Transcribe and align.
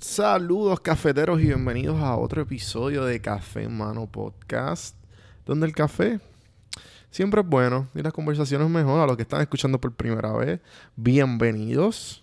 Saludos 0.00 0.78
cafeteros 0.78 1.40
y 1.40 1.46
bienvenidos 1.46 2.00
a 2.00 2.16
otro 2.16 2.42
episodio 2.42 3.04
de 3.04 3.20
Café 3.20 3.64
en 3.64 3.76
Mano 3.76 4.06
Podcast, 4.06 4.94
donde 5.44 5.66
el 5.66 5.74
café 5.74 6.20
siempre 7.10 7.40
es 7.40 7.46
bueno 7.48 7.88
y 7.96 8.02
las 8.02 8.12
conversaciones 8.12 8.70
mejor. 8.70 9.00
A 9.00 9.06
los 9.08 9.16
que 9.16 9.22
están 9.22 9.40
escuchando 9.40 9.80
por 9.80 9.92
primera 9.92 10.32
vez, 10.34 10.60
bienvenidos. 10.94 12.22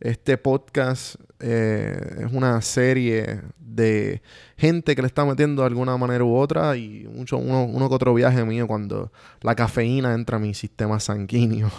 Este 0.00 0.38
podcast 0.38 1.16
eh, 1.40 2.24
es 2.24 2.32
una 2.32 2.58
serie 2.62 3.42
de 3.58 4.22
gente 4.56 4.96
que 4.96 5.02
le 5.02 5.08
está 5.08 5.26
metiendo 5.26 5.60
de 5.60 5.68
alguna 5.68 5.98
manera 5.98 6.24
u 6.24 6.34
otra 6.34 6.74
y 6.78 7.06
mucho, 7.06 7.36
uno, 7.36 7.64
uno 7.64 7.90
que 7.90 7.94
otro 7.96 8.14
viaje 8.14 8.42
mío 8.46 8.66
cuando 8.66 9.12
la 9.42 9.54
cafeína 9.54 10.14
entra 10.14 10.38
a 10.38 10.40
mi 10.40 10.54
sistema 10.54 10.98
sanguíneo. 10.98 11.70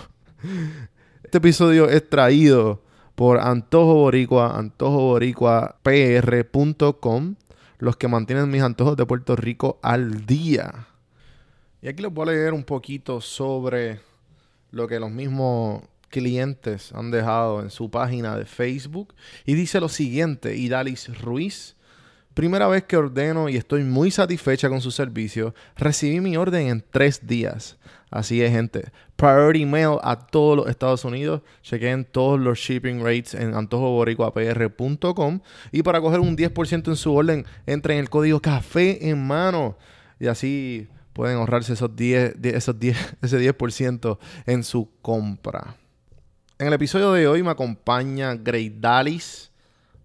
Este 1.23 1.37
episodio 1.37 1.89
es 1.89 2.09
traído 2.09 2.83
por 3.15 3.39
Antojo 3.39 3.95
Boricua, 3.95 4.57
antojoboricuapr.com, 4.57 7.35
los 7.79 7.97
que 7.97 8.07
mantienen 8.07 8.49
mis 8.49 8.61
antojos 8.61 8.95
de 8.97 9.05
Puerto 9.05 9.35
Rico 9.35 9.79
al 9.81 10.25
día. 10.25 10.88
Y 11.81 11.88
aquí 11.88 12.03
les 12.03 12.13
voy 12.13 12.29
a 12.29 12.31
leer 12.31 12.53
un 12.53 12.63
poquito 12.63 13.21
sobre 13.21 13.99
lo 14.71 14.88
que 14.88 14.99
los 14.99 15.11
mismos 15.11 15.83
clientes 16.09 16.91
han 16.93 17.09
dejado 17.09 17.61
en 17.61 17.71
su 17.71 17.89
página 17.89 18.38
de 18.38 18.45
Facebook. 18.45 19.16
Y 19.45 19.55
dice 19.55 19.80
lo 19.80 19.89
siguiente, 19.89 20.55
Idalis 20.55 21.19
Ruiz. 21.19 21.75
Primera 22.33 22.67
vez 22.67 22.83
que 22.83 22.95
ordeno 22.95 23.49
y 23.49 23.57
estoy 23.57 23.83
muy 23.83 24.11
satisfecha 24.11 24.69
con 24.69 24.80
su 24.80 24.91
servicio. 24.91 25.53
Recibí 25.75 26.21
mi 26.21 26.38
orden 26.38 26.67
en 26.67 26.85
tres 26.89 27.27
días. 27.27 27.77
Así 28.11 28.43
es, 28.43 28.51
gente. 28.51 28.91
Priority 29.15 29.65
Mail 29.65 29.97
a 30.03 30.17
todos 30.17 30.57
los 30.57 30.67
Estados 30.67 31.05
Unidos. 31.05 31.41
Chequen 31.63 32.03
todos 32.03 32.38
los 32.38 32.59
shipping 32.59 33.02
rates 33.02 33.33
en 33.33 33.55
antojoboricuapr.com. 33.55 35.39
Y 35.71 35.81
para 35.81 36.02
coger 36.02 36.19
un 36.19 36.35
10% 36.35 36.89
en 36.89 36.95
su 36.97 37.16
orden, 37.16 37.45
entren 37.66 37.97
en 37.97 38.03
el 38.03 38.09
código 38.09 38.41
café 38.41 39.09
en 39.09 39.25
mano. 39.25 39.77
Y 40.19 40.27
así 40.27 40.89
pueden 41.13 41.38
ahorrarse 41.38 41.71
esos 41.71 41.95
10, 41.95 42.36
esos 42.44 42.77
10, 42.77 43.16
ese 43.21 43.39
10% 43.39 44.17
en 44.45 44.64
su 44.66 44.89
compra. 45.02 45.77
En 46.59 46.67
el 46.67 46.73
episodio 46.73 47.14
de 47.14 47.27
hoy 47.30 47.43
me 47.43 47.52
acompaña 47.52 48.36
Dalis 48.36 49.52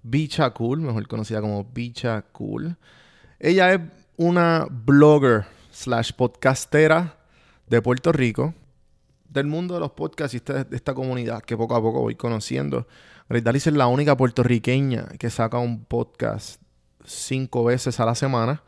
Bicha 0.04 0.48
Cool, 0.50 0.80
mejor 0.80 1.08
conocida 1.08 1.40
como 1.40 1.64
Bicha 1.64 2.22
Cool. 2.30 2.76
Ella 3.40 3.74
es 3.74 3.80
una 4.16 4.68
blogger 4.70 5.44
slash 5.72 6.12
podcastera 6.12 7.15
de 7.68 7.82
Puerto 7.82 8.12
Rico, 8.12 8.54
del 9.28 9.46
mundo 9.46 9.74
de 9.74 9.80
los 9.80 9.90
podcasts 9.92 10.34
y 10.34 10.40
de 10.40 10.76
esta 10.76 10.94
comunidad 10.94 11.42
que 11.42 11.56
poco 11.56 11.74
a 11.74 11.82
poco 11.82 12.00
voy 12.00 12.14
conociendo. 12.14 12.86
Dalis 13.28 13.66
es 13.66 13.74
la 13.74 13.88
única 13.88 14.16
puertorriqueña 14.16 15.06
que 15.18 15.30
saca 15.30 15.58
un 15.58 15.84
podcast 15.84 16.62
cinco 17.04 17.64
veces 17.64 17.98
a 18.00 18.06
la 18.06 18.14
semana. 18.14 18.62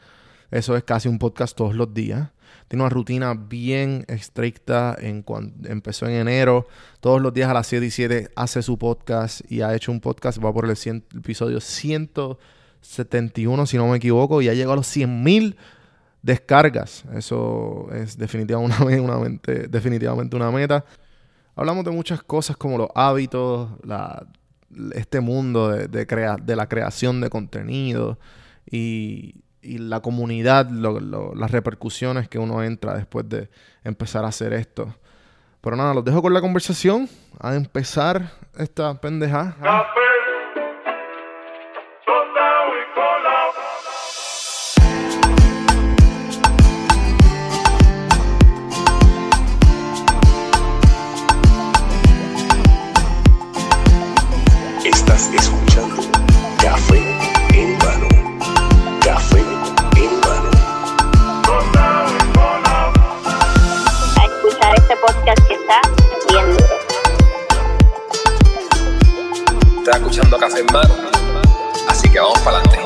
Eso 0.50 0.76
es 0.76 0.82
casi 0.82 1.08
un 1.08 1.18
podcast 1.18 1.56
todos 1.56 1.74
los 1.74 1.94
días. 1.94 2.30
Tiene 2.68 2.82
una 2.82 2.90
rutina 2.90 3.34
bien 3.34 4.04
estricta. 4.08 4.96
En 4.98 5.22
cuando 5.22 5.68
empezó 5.68 6.06
en 6.06 6.14
enero. 6.14 6.66
Todos 7.00 7.20
los 7.20 7.34
días 7.34 7.50
a 7.50 7.54
las 7.54 7.66
7 7.66 7.84
y 7.86 7.90
7 7.90 8.30
hace 8.34 8.62
su 8.62 8.78
podcast 8.78 9.42
y 9.50 9.62
ha 9.62 9.74
hecho 9.74 9.90
un 9.92 10.00
podcast. 10.00 10.42
Va 10.42 10.50
por 10.52 10.64
el, 10.64 10.72
episodio 10.72 11.60
171, 11.60 13.66
si 13.66 13.76
no 13.76 13.88
me 13.88 13.98
equivoco. 13.98 14.40
Y 14.42 14.48
ha 14.48 14.54
llegado 14.54 14.72
a 14.72 14.76
los 14.76 14.86
100 14.86 15.22
mil 15.22 15.56
descargas. 16.22 17.04
Eso 17.14 17.88
es 17.92 18.16
definitivamente 18.18 20.36
una, 20.36 20.50
meta. 20.50 20.84
Hablamos 21.54 21.84
de 21.84 21.90
muchas 21.90 22.22
cosas 22.22 22.56
como 22.56 22.78
los 22.78 22.88
hábitos, 22.94 23.70
este 24.94 25.20
mundo 25.20 25.70
de, 25.70 25.88
de 25.88 26.56
la 26.56 26.68
creación 26.68 27.20
de 27.20 27.30
contenido 27.30 28.18
y, 28.70 29.42
la 29.62 30.00
comunidad, 30.00 30.70
las 30.70 31.50
repercusiones 31.50 32.28
que 32.28 32.38
uno 32.38 32.62
entra 32.62 32.94
después 32.94 33.28
de 33.28 33.50
empezar 33.84 34.24
a 34.24 34.28
hacer 34.28 34.54
esto. 34.54 34.94
Pero 35.60 35.76
nada, 35.76 35.92
los 35.92 36.04
dejo 36.04 36.22
con 36.22 36.32
la 36.32 36.40
conversación. 36.40 37.08
A 37.40 37.54
empezar 37.54 38.32
esta 38.56 39.00
pendeja. 39.00 39.56
Escuchando 70.08 70.38
Café 70.38 70.60
en 70.60 70.66
Mano. 70.72 70.94
Así 71.86 72.08
que 72.08 72.18
vamos 72.18 72.38
para 72.38 72.56
adelante. 72.56 72.78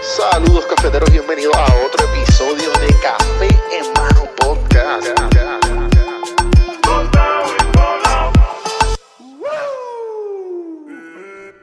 Saludos 0.00 0.64
cafeteros, 0.64 1.10
bienvenidos 1.10 1.54
a 1.54 1.64
otro 1.84 2.06
episodio 2.06 2.70
de 2.80 2.86
Café 3.02 3.48
en 3.76 3.92
Mano 3.92 4.24
Podcast. 4.38 5.06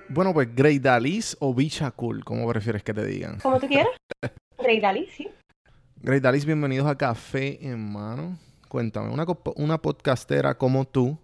Bueno, 0.09 0.31
pues 0.31 0.55
Grey 0.55 0.77
Dalis 0.77 1.35
o 1.39 1.51
Bicha 1.55 1.89
Cool, 1.89 2.23
¿cómo 2.23 2.47
prefieres 2.47 2.83
que 2.83 2.93
te 2.93 3.03
digan? 3.03 3.39
Como 3.39 3.59
tú 3.59 3.67
quieras. 3.67 3.93
Grey 4.59 4.79
Dalis, 4.79 5.09
sí. 5.11 5.27
Grey 6.03 6.19
Dalis, 6.19 6.45
bienvenidos 6.45 6.87
a 6.87 6.95
Café 6.95 7.57
en 7.67 7.91
Mano. 7.91 8.37
Cuéntame, 8.69 9.09
una, 9.09 9.25
una 9.55 9.81
podcastera 9.81 10.55
como 10.55 10.85
tú, 10.85 11.17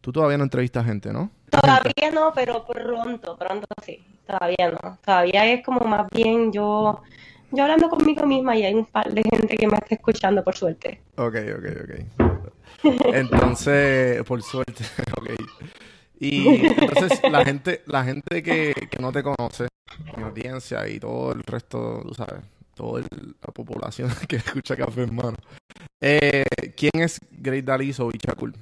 tú 0.00 0.12
todavía 0.12 0.38
no 0.38 0.44
entrevistas 0.44 0.86
gente, 0.86 1.12
¿no? 1.12 1.32
Todavía 1.50 2.10
no, 2.12 2.32
pero 2.34 2.64
pronto, 2.64 3.36
pronto 3.36 3.66
sí. 3.84 4.04
Todavía 4.26 4.70
no. 4.70 4.98
Todavía 5.04 5.52
es 5.52 5.64
como 5.64 5.80
más 5.80 6.06
bien 6.12 6.52
yo, 6.52 7.02
yo 7.50 7.62
hablando 7.62 7.88
conmigo 7.88 8.26
misma 8.26 8.56
y 8.56 8.64
hay 8.64 8.74
un 8.74 8.86
par 8.86 9.12
de 9.12 9.22
gente 9.22 9.56
que 9.56 9.66
me 9.66 9.74
está 9.74 9.94
escuchando, 9.94 10.44
por 10.44 10.56
suerte. 10.56 11.00
Ok, 11.16 11.36
ok, 11.56 11.66
ok. 11.84 12.30
Entonces, 13.12 14.22
por 14.24 14.42
suerte, 14.42 14.84
ok. 15.18 15.30
Y 16.20 16.66
entonces 16.66 17.20
la 17.30 17.44
gente, 17.44 17.82
la 17.86 18.04
gente 18.04 18.42
que, 18.42 18.74
no 19.00 19.10
te 19.10 19.22
conoce, 19.22 19.68
mi 20.16 20.22
audiencia 20.22 20.86
y 20.86 21.00
todo 21.00 21.32
el 21.32 21.42
resto, 21.42 22.02
tú 22.06 22.14
sabes, 22.14 22.44
toda 22.74 23.00
la 23.00 23.52
población 23.52 24.10
que 24.28 24.36
escucha 24.36 24.76
Café 24.76 25.04
en 25.04 25.14
Mano. 25.14 25.38
Eh, 26.00 26.44
¿Quién 26.76 26.92
es 26.94 27.20
Great 27.30 27.64
Dalis 27.64 27.98
o 28.00 28.08
Bichacul? 28.08 28.54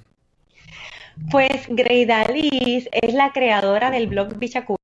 Pues 1.30 1.68
Dalis 1.68 2.88
es 2.90 3.12
la 3.12 3.32
creadora 3.32 3.90
del 3.90 4.06
blog 4.06 4.38
Bichacul 4.38 4.76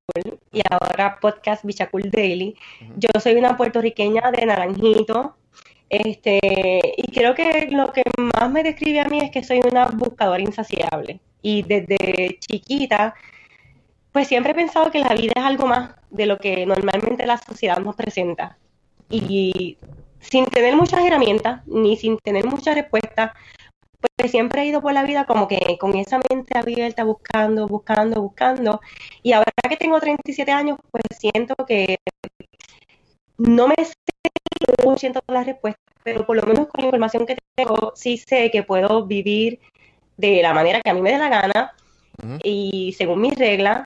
y 0.51 0.61
ahora 0.69 1.17
podcast 1.19 1.65
Bichacul 1.65 2.11
Daily. 2.11 2.55
Yo 2.97 3.09
soy 3.19 3.35
una 3.35 3.57
puertorriqueña 3.57 4.31
de 4.31 4.45
Naranjito. 4.45 5.35
Este, 5.89 6.39
y 6.97 7.11
creo 7.11 7.33
que 7.33 7.67
lo 7.71 7.91
que 7.91 8.03
más 8.17 8.51
me 8.51 8.63
describe 8.63 8.99
a 8.99 9.05
mí 9.05 9.19
es 9.19 9.31
que 9.31 9.43
soy 9.43 9.61
una 9.69 9.87
buscadora 9.87 10.41
insaciable. 10.41 11.19
Y 11.41 11.63
desde 11.63 12.37
chiquita, 12.39 13.15
pues 14.11 14.27
siempre 14.27 14.51
he 14.51 14.55
pensado 14.55 14.91
que 14.91 14.99
la 14.99 15.13
vida 15.15 15.33
es 15.35 15.43
algo 15.43 15.65
más 15.65 15.95
de 16.11 16.27
lo 16.27 16.37
que 16.37 16.65
normalmente 16.65 17.25
la 17.25 17.37
sociedad 17.37 17.79
nos 17.79 17.95
presenta. 17.95 18.57
Y 19.09 19.77
sin 20.19 20.45
tener 20.45 20.75
muchas 20.75 21.03
herramientas, 21.03 21.65
ni 21.67 21.97
sin 21.97 22.17
tener 22.19 22.45
muchas 22.45 22.75
respuestas, 22.75 23.31
pues 24.15 24.31
siempre 24.31 24.61
he 24.61 24.65
ido 24.67 24.81
por 24.81 24.93
la 24.93 25.03
vida 25.03 25.25
como 25.25 25.47
que 25.47 25.77
con 25.79 25.95
esa 25.95 26.19
mente 26.29 26.57
abierta, 26.57 27.03
buscando, 27.03 27.67
buscando, 27.67 28.21
buscando. 28.21 28.81
Y 29.23 29.33
ahora 29.33 29.51
que 29.69 29.77
tengo 29.77 29.99
37 29.99 30.51
años, 30.51 30.77
pues 30.91 31.03
siento 31.19 31.55
que 31.65 31.97
no 33.37 33.67
me 33.67 33.75
sé 33.83 33.93
siento 34.97 35.21
las 35.27 35.45
respuestas, 35.45 35.83
pero 36.03 36.25
por 36.25 36.35
lo 36.35 36.43
menos 36.43 36.67
con 36.67 36.81
la 36.81 36.85
información 36.85 37.25
que 37.25 37.37
tengo, 37.55 37.93
sí 37.95 38.17
sé 38.17 38.51
que 38.51 38.63
puedo 38.63 39.05
vivir 39.05 39.59
de 40.17 40.41
la 40.41 40.53
manera 40.53 40.81
que 40.81 40.89
a 40.89 40.93
mí 40.93 41.01
me 41.01 41.11
dé 41.11 41.17
la 41.17 41.29
gana 41.29 41.73
y 42.43 42.93
según 42.97 43.21
mis 43.21 43.35
reglas. 43.35 43.83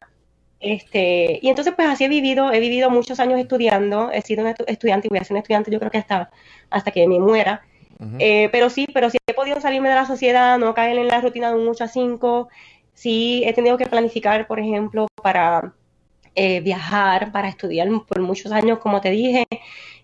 Este, 0.60 1.40
y 1.42 1.48
entonces 1.48 1.74
pues 1.74 1.88
así 1.88 2.04
he 2.04 2.10
vivido, 2.10 2.52
he 2.52 2.60
vivido 2.60 2.90
muchos 2.90 3.20
años 3.22 3.40
estudiando, 3.40 4.12
he 4.12 4.22
sido 4.22 4.44
un 4.44 4.54
estudiante 4.68 5.08
y 5.08 5.10
voy 5.10 5.20
a 5.20 5.24
ser 5.24 5.36
un 5.36 5.38
estudiante 5.38 5.72
yo 5.72 5.80
creo 5.80 5.90
que 5.90 6.00
hasta, 6.00 6.30
hasta 6.70 6.92
que 6.92 7.08
me 7.08 7.20
muera. 7.20 7.64
Eh, 8.18 8.50
pero 8.52 8.70
sí, 8.70 8.88
pero 8.94 9.10
sí 9.10 9.18
he 9.28 9.34
podido 9.34 9.60
salirme 9.62 9.90
de 9.90 9.96
la 9.96 10.06
sociedad, 10.06 10.58
no 10.60 10.74
caer 10.74 10.98
en 10.98 11.08
la 11.08 11.22
rutina 11.22 11.50
de 11.52 11.58
un 11.58 11.68
8 11.68 11.86
a 11.86 11.88
5. 11.88 12.50
Sí 12.94 13.44
he 13.46 13.54
tenido 13.54 13.78
que 13.78 13.88
planificar, 13.88 14.48
por 14.48 14.60
ejemplo, 14.60 15.08
para 15.22 15.74
eh, 16.36 16.62
viajar, 16.62 17.32
para 17.32 17.50
estudiar 17.50 17.90
por 18.08 18.22
muchos 18.22 18.52
años, 18.52 18.80
como 18.80 19.02
te 19.02 19.12
dije, 19.12 19.46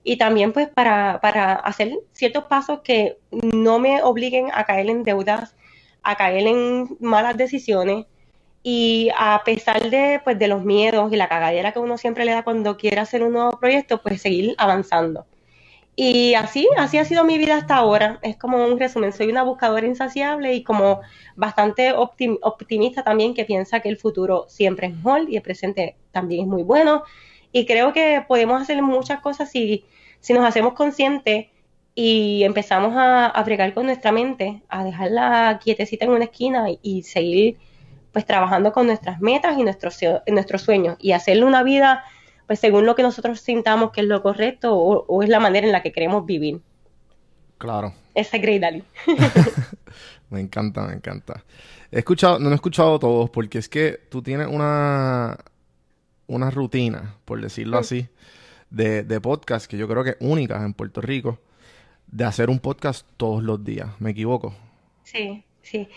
y 0.03 0.17
también 0.17 0.53
pues 0.53 0.69
para, 0.69 1.19
para 1.21 1.53
hacer 1.55 1.93
ciertos 2.13 2.45
pasos 2.45 2.81
que 2.83 3.19
no 3.31 3.79
me 3.79 4.03
obliguen 4.03 4.49
a 4.53 4.65
caer 4.65 4.89
en 4.89 5.03
deudas, 5.03 5.55
a 6.03 6.15
caer 6.15 6.47
en 6.47 6.97
malas 6.99 7.37
decisiones 7.37 8.05
Y 8.63 9.09
a 9.17 9.43
pesar 9.45 9.89
de, 9.91 10.21
pues, 10.23 10.39
de 10.39 10.47
los 10.49 10.65
miedos 10.65 11.13
y 11.13 11.17
la 11.17 11.29
cagadera 11.29 11.71
que 11.73 11.79
uno 11.79 11.97
siempre 11.97 12.25
le 12.25 12.33
da 12.33 12.43
cuando 12.43 12.77
quiere 12.77 12.99
hacer 13.01 13.23
un 13.23 13.33
nuevo 13.33 13.59
proyecto, 13.59 14.01
pues 14.03 14.21
seguir 14.21 14.55
avanzando. 14.57 15.27
Y 15.95 16.33
así, 16.33 16.67
así 16.77 16.97
ha 16.97 17.05
sido 17.05 17.23
mi 17.23 17.37
vida 17.37 17.55
hasta 17.55 17.75
ahora. 17.77 18.19
Es 18.21 18.35
como 18.37 18.65
un 18.65 18.79
resumen. 18.79 19.13
Soy 19.13 19.29
una 19.29 19.43
buscadora 19.43 19.87
insaciable 19.87 20.53
y 20.53 20.63
como 20.63 21.01
bastante 21.35 21.93
optimista 21.93 23.03
también 23.03 23.33
que 23.33 23.45
piensa 23.45 23.79
que 23.79 23.89
el 23.89 23.97
futuro 23.97 24.45
siempre 24.49 24.87
es 24.87 24.95
mejor 24.95 25.29
y 25.29 25.37
el 25.37 25.41
presente 25.41 25.95
también 26.11 26.41
es 26.41 26.47
muy 26.47 26.63
bueno. 26.63 27.03
Y 27.51 27.65
creo 27.65 27.93
que 27.93 28.23
podemos 28.27 28.61
hacer 28.61 28.81
muchas 28.81 29.21
cosas 29.21 29.49
si, 29.49 29.85
si 30.19 30.33
nos 30.33 30.43
hacemos 30.43 30.73
conscientes 30.73 31.47
y 31.95 32.43
empezamos 32.43 32.93
a, 32.97 33.27
a 33.27 33.73
con 33.73 33.85
nuestra 33.85 34.11
mente, 34.11 34.61
a 34.67 34.83
dejarla 34.83 35.59
quietecita 35.63 36.03
en 36.03 36.11
una 36.11 36.25
esquina 36.25 36.65
y, 36.81 37.03
seguir 37.03 37.57
pues 38.11 38.25
trabajando 38.25 38.73
con 38.73 38.87
nuestras 38.87 39.21
metas 39.21 39.57
y 39.57 39.63
nuestros, 39.63 39.97
nuestros 40.27 40.61
sueños 40.61 40.97
y 40.99 41.13
hacerle 41.13 41.45
una 41.45 41.63
vida 41.63 42.03
pues 42.47 42.59
según 42.59 42.85
lo 42.85 42.95
que 42.95 43.03
nosotros 43.03 43.39
sintamos 43.39 43.91
que 43.91 44.01
es 44.01 44.07
lo 44.07 44.21
correcto 44.21 44.75
o, 44.75 45.23
es 45.23 45.29
la 45.29 45.39
manera 45.39 45.65
en 45.65 45.71
la 45.71 45.81
que 45.81 45.91
queremos 45.91 46.25
vivir. 46.25 46.61
Claro. 47.57 47.93
Ese 48.13 48.37
es 48.37 48.41
Grey 48.41 48.59
Dali. 48.59 48.83
me 50.29 50.39
encanta, 50.39 50.85
me 50.87 50.93
encanta. 50.93 51.43
He 51.91 51.99
escuchado, 51.99 52.39
no 52.39 52.51
he 52.51 52.55
escuchado 52.55 52.99
todos 52.99 53.29
porque 53.29 53.57
es 53.57 53.69
que 53.69 53.99
tú 54.09 54.21
tienes 54.21 54.47
una, 54.47 55.37
una 56.27 56.51
rutina, 56.51 57.15
por 57.25 57.41
decirlo 57.41 57.77
así, 57.77 58.07
de, 58.69 59.03
de 59.03 59.21
podcast 59.21 59.67
que 59.67 59.77
yo 59.77 59.87
creo 59.87 60.03
que 60.03 60.11
es 60.11 60.17
única 60.19 60.63
en 60.63 60.73
Puerto 60.73 61.01
Rico, 61.01 61.39
de 62.07 62.25
hacer 62.25 62.49
un 62.49 62.59
podcast 62.59 63.07
todos 63.17 63.43
los 63.43 63.63
días. 63.63 63.89
¿Me 63.99 64.11
equivoco? 64.11 64.55
Sí, 65.03 65.43
sí. 65.61 65.87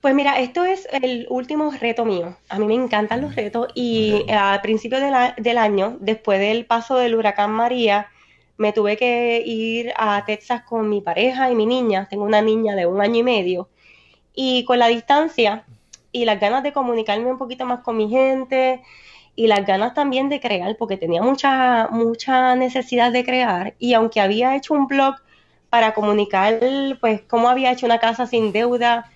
Pues 0.00 0.14
mira, 0.14 0.38
esto 0.40 0.64
es 0.64 0.88
el 0.92 1.26
último 1.28 1.70
reto 1.72 2.06
mío. 2.06 2.38
A 2.48 2.58
mí 2.58 2.66
me 2.66 2.74
encantan 2.74 3.20
los 3.20 3.36
retos 3.36 3.68
y 3.74 4.24
al 4.30 4.62
principio 4.62 4.98
del 4.98 5.58
año, 5.58 5.98
después 6.00 6.40
del 6.40 6.64
paso 6.64 6.96
del 6.96 7.14
huracán 7.14 7.50
María, 7.50 8.08
me 8.56 8.72
tuve 8.72 8.96
que 8.96 9.42
ir 9.44 9.92
a 9.98 10.24
Texas 10.24 10.62
con 10.62 10.88
mi 10.88 11.02
pareja 11.02 11.50
y 11.50 11.54
mi 11.54 11.66
niña. 11.66 12.06
Tengo 12.08 12.24
una 12.24 12.40
niña 12.40 12.74
de 12.76 12.86
un 12.86 13.02
año 13.02 13.16
y 13.16 13.22
medio. 13.22 13.68
Y 14.34 14.64
con 14.64 14.78
la 14.78 14.86
distancia 14.88 15.64
y 16.12 16.24
las 16.24 16.40
ganas 16.40 16.62
de 16.62 16.72
comunicarme 16.72 17.30
un 17.30 17.38
poquito 17.38 17.66
más 17.66 17.80
con 17.80 17.98
mi 17.98 18.08
gente 18.08 18.82
y 19.36 19.48
las 19.48 19.66
ganas 19.66 19.92
también 19.92 20.30
de 20.30 20.40
crear, 20.40 20.76
porque 20.78 20.96
tenía 20.96 21.22
mucha, 21.22 21.88
mucha 21.90 22.54
necesidad 22.56 23.12
de 23.12 23.24
crear. 23.24 23.74
Y 23.78 23.92
aunque 23.92 24.22
había 24.22 24.56
hecho 24.56 24.72
un 24.72 24.86
blog 24.86 25.16
para 25.68 25.92
comunicar, 25.92 26.58
pues, 27.00 27.20
cómo 27.28 27.50
había 27.50 27.72
hecho 27.72 27.84
una 27.86 27.98
casa 28.00 28.26
sin 28.26 28.52
deuda, 28.52 29.10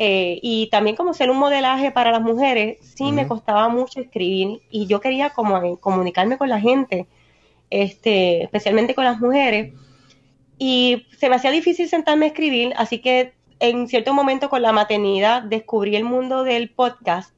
eh, 0.00 0.38
y 0.42 0.68
también 0.70 0.94
como 0.94 1.12
ser 1.12 1.28
un 1.28 1.38
modelaje 1.38 1.90
para 1.90 2.12
las 2.12 2.22
mujeres, 2.22 2.78
sí 2.80 3.10
me 3.10 3.26
costaba 3.26 3.68
mucho 3.68 4.00
escribir 4.00 4.60
y 4.70 4.86
yo 4.86 5.00
quería 5.00 5.30
como 5.30 5.76
comunicarme 5.78 6.38
con 6.38 6.48
la 6.48 6.60
gente, 6.60 7.08
este, 7.68 8.44
especialmente 8.44 8.94
con 8.94 9.04
las 9.04 9.18
mujeres. 9.18 9.74
Y 10.56 11.06
se 11.18 11.28
me 11.28 11.34
hacía 11.34 11.50
difícil 11.50 11.88
sentarme 11.88 12.26
a 12.26 12.28
escribir, 12.28 12.72
así 12.76 13.00
que 13.00 13.32
en 13.58 13.88
cierto 13.88 14.14
momento 14.14 14.48
con 14.48 14.62
la 14.62 14.70
maternidad 14.70 15.42
descubrí 15.42 15.96
el 15.96 16.04
mundo 16.04 16.44
del 16.44 16.70
podcast, 16.70 17.34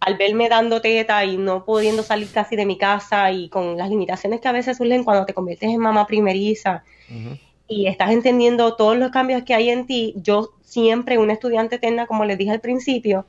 al 0.00 0.16
verme 0.16 0.48
dando 0.48 0.80
teta 0.80 1.24
y 1.24 1.36
no 1.36 1.64
pudiendo 1.64 2.02
salir 2.02 2.28
casi 2.32 2.56
de 2.56 2.66
mi 2.66 2.76
casa 2.76 3.30
y 3.30 3.48
con 3.50 3.76
las 3.76 3.88
limitaciones 3.88 4.40
que 4.40 4.48
a 4.48 4.52
veces 4.52 4.78
surgen 4.78 5.04
cuando 5.04 5.26
te 5.26 5.34
conviertes 5.34 5.68
en 5.68 5.78
mamá 5.78 6.08
primeriza 6.08 6.82
y 7.70 7.86
estás 7.86 8.10
entendiendo 8.10 8.74
todos 8.74 8.96
los 8.96 9.12
cambios 9.12 9.44
que 9.44 9.54
hay 9.54 9.70
en 9.70 9.86
ti, 9.86 10.12
yo 10.16 10.50
siempre, 10.60 11.18
una 11.18 11.34
estudiante 11.34 11.76
eterna, 11.76 12.08
como 12.08 12.24
les 12.24 12.36
dije 12.36 12.50
al 12.50 12.60
principio, 12.60 13.26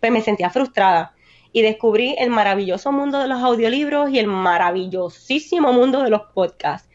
pues 0.00 0.10
me 0.10 0.22
sentía 0.22 0.48
frustrada 0.48 1.12
y 1.52 1.60
descubrí 1.60 2.16
el 2.18 2.30
maravilloso 2.30 2.90
mundo 2.90 3.18
de 3.18 3.28
los 3.28 3.42
audiolibros 3.42 4.08
y 4.08 4.18
el 4.18 4.28
maravillosísimo 4.28 5.74
mundo 5.74 6.02
de 6.02 6.08
los 6.08 6.22
podcasts. 6.32 6.88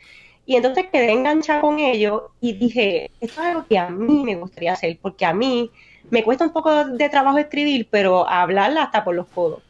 Y 0.48 0.56
entonces 0.56 0.88
quedé 0.92 1.12
enganchada 1.12 1.62
con 1.62 1.78
ello 1.78 2.32
y 2.42 2.54
dije, 2.54 3.12
esto 3.22 3.42
es 3.42 3.48
algo 3.48 3.66
que 3.68 3.78
a 3.78 3.90
mí 3.92 4.24
me 4.24 4.36
gustaría 4.36 4.74
hacer, 4.74 4.98
porque 5.00 5.24
a 5.24 5.34
mí 5.34 5.70
me 6.10 6.24
cuesta 6.24 6.46
un 6.46 6.52
poco 6.52 6.84
de 6.84 7.10
trabajo 7.10 7.38
escribir, 7.38 7.88
pero 7.92 8.28
hablarla 8.28 8.82
hasta 8.82 9.04
por 9.04 9.14
los 9.14 9.28
codos. 9.28 9.62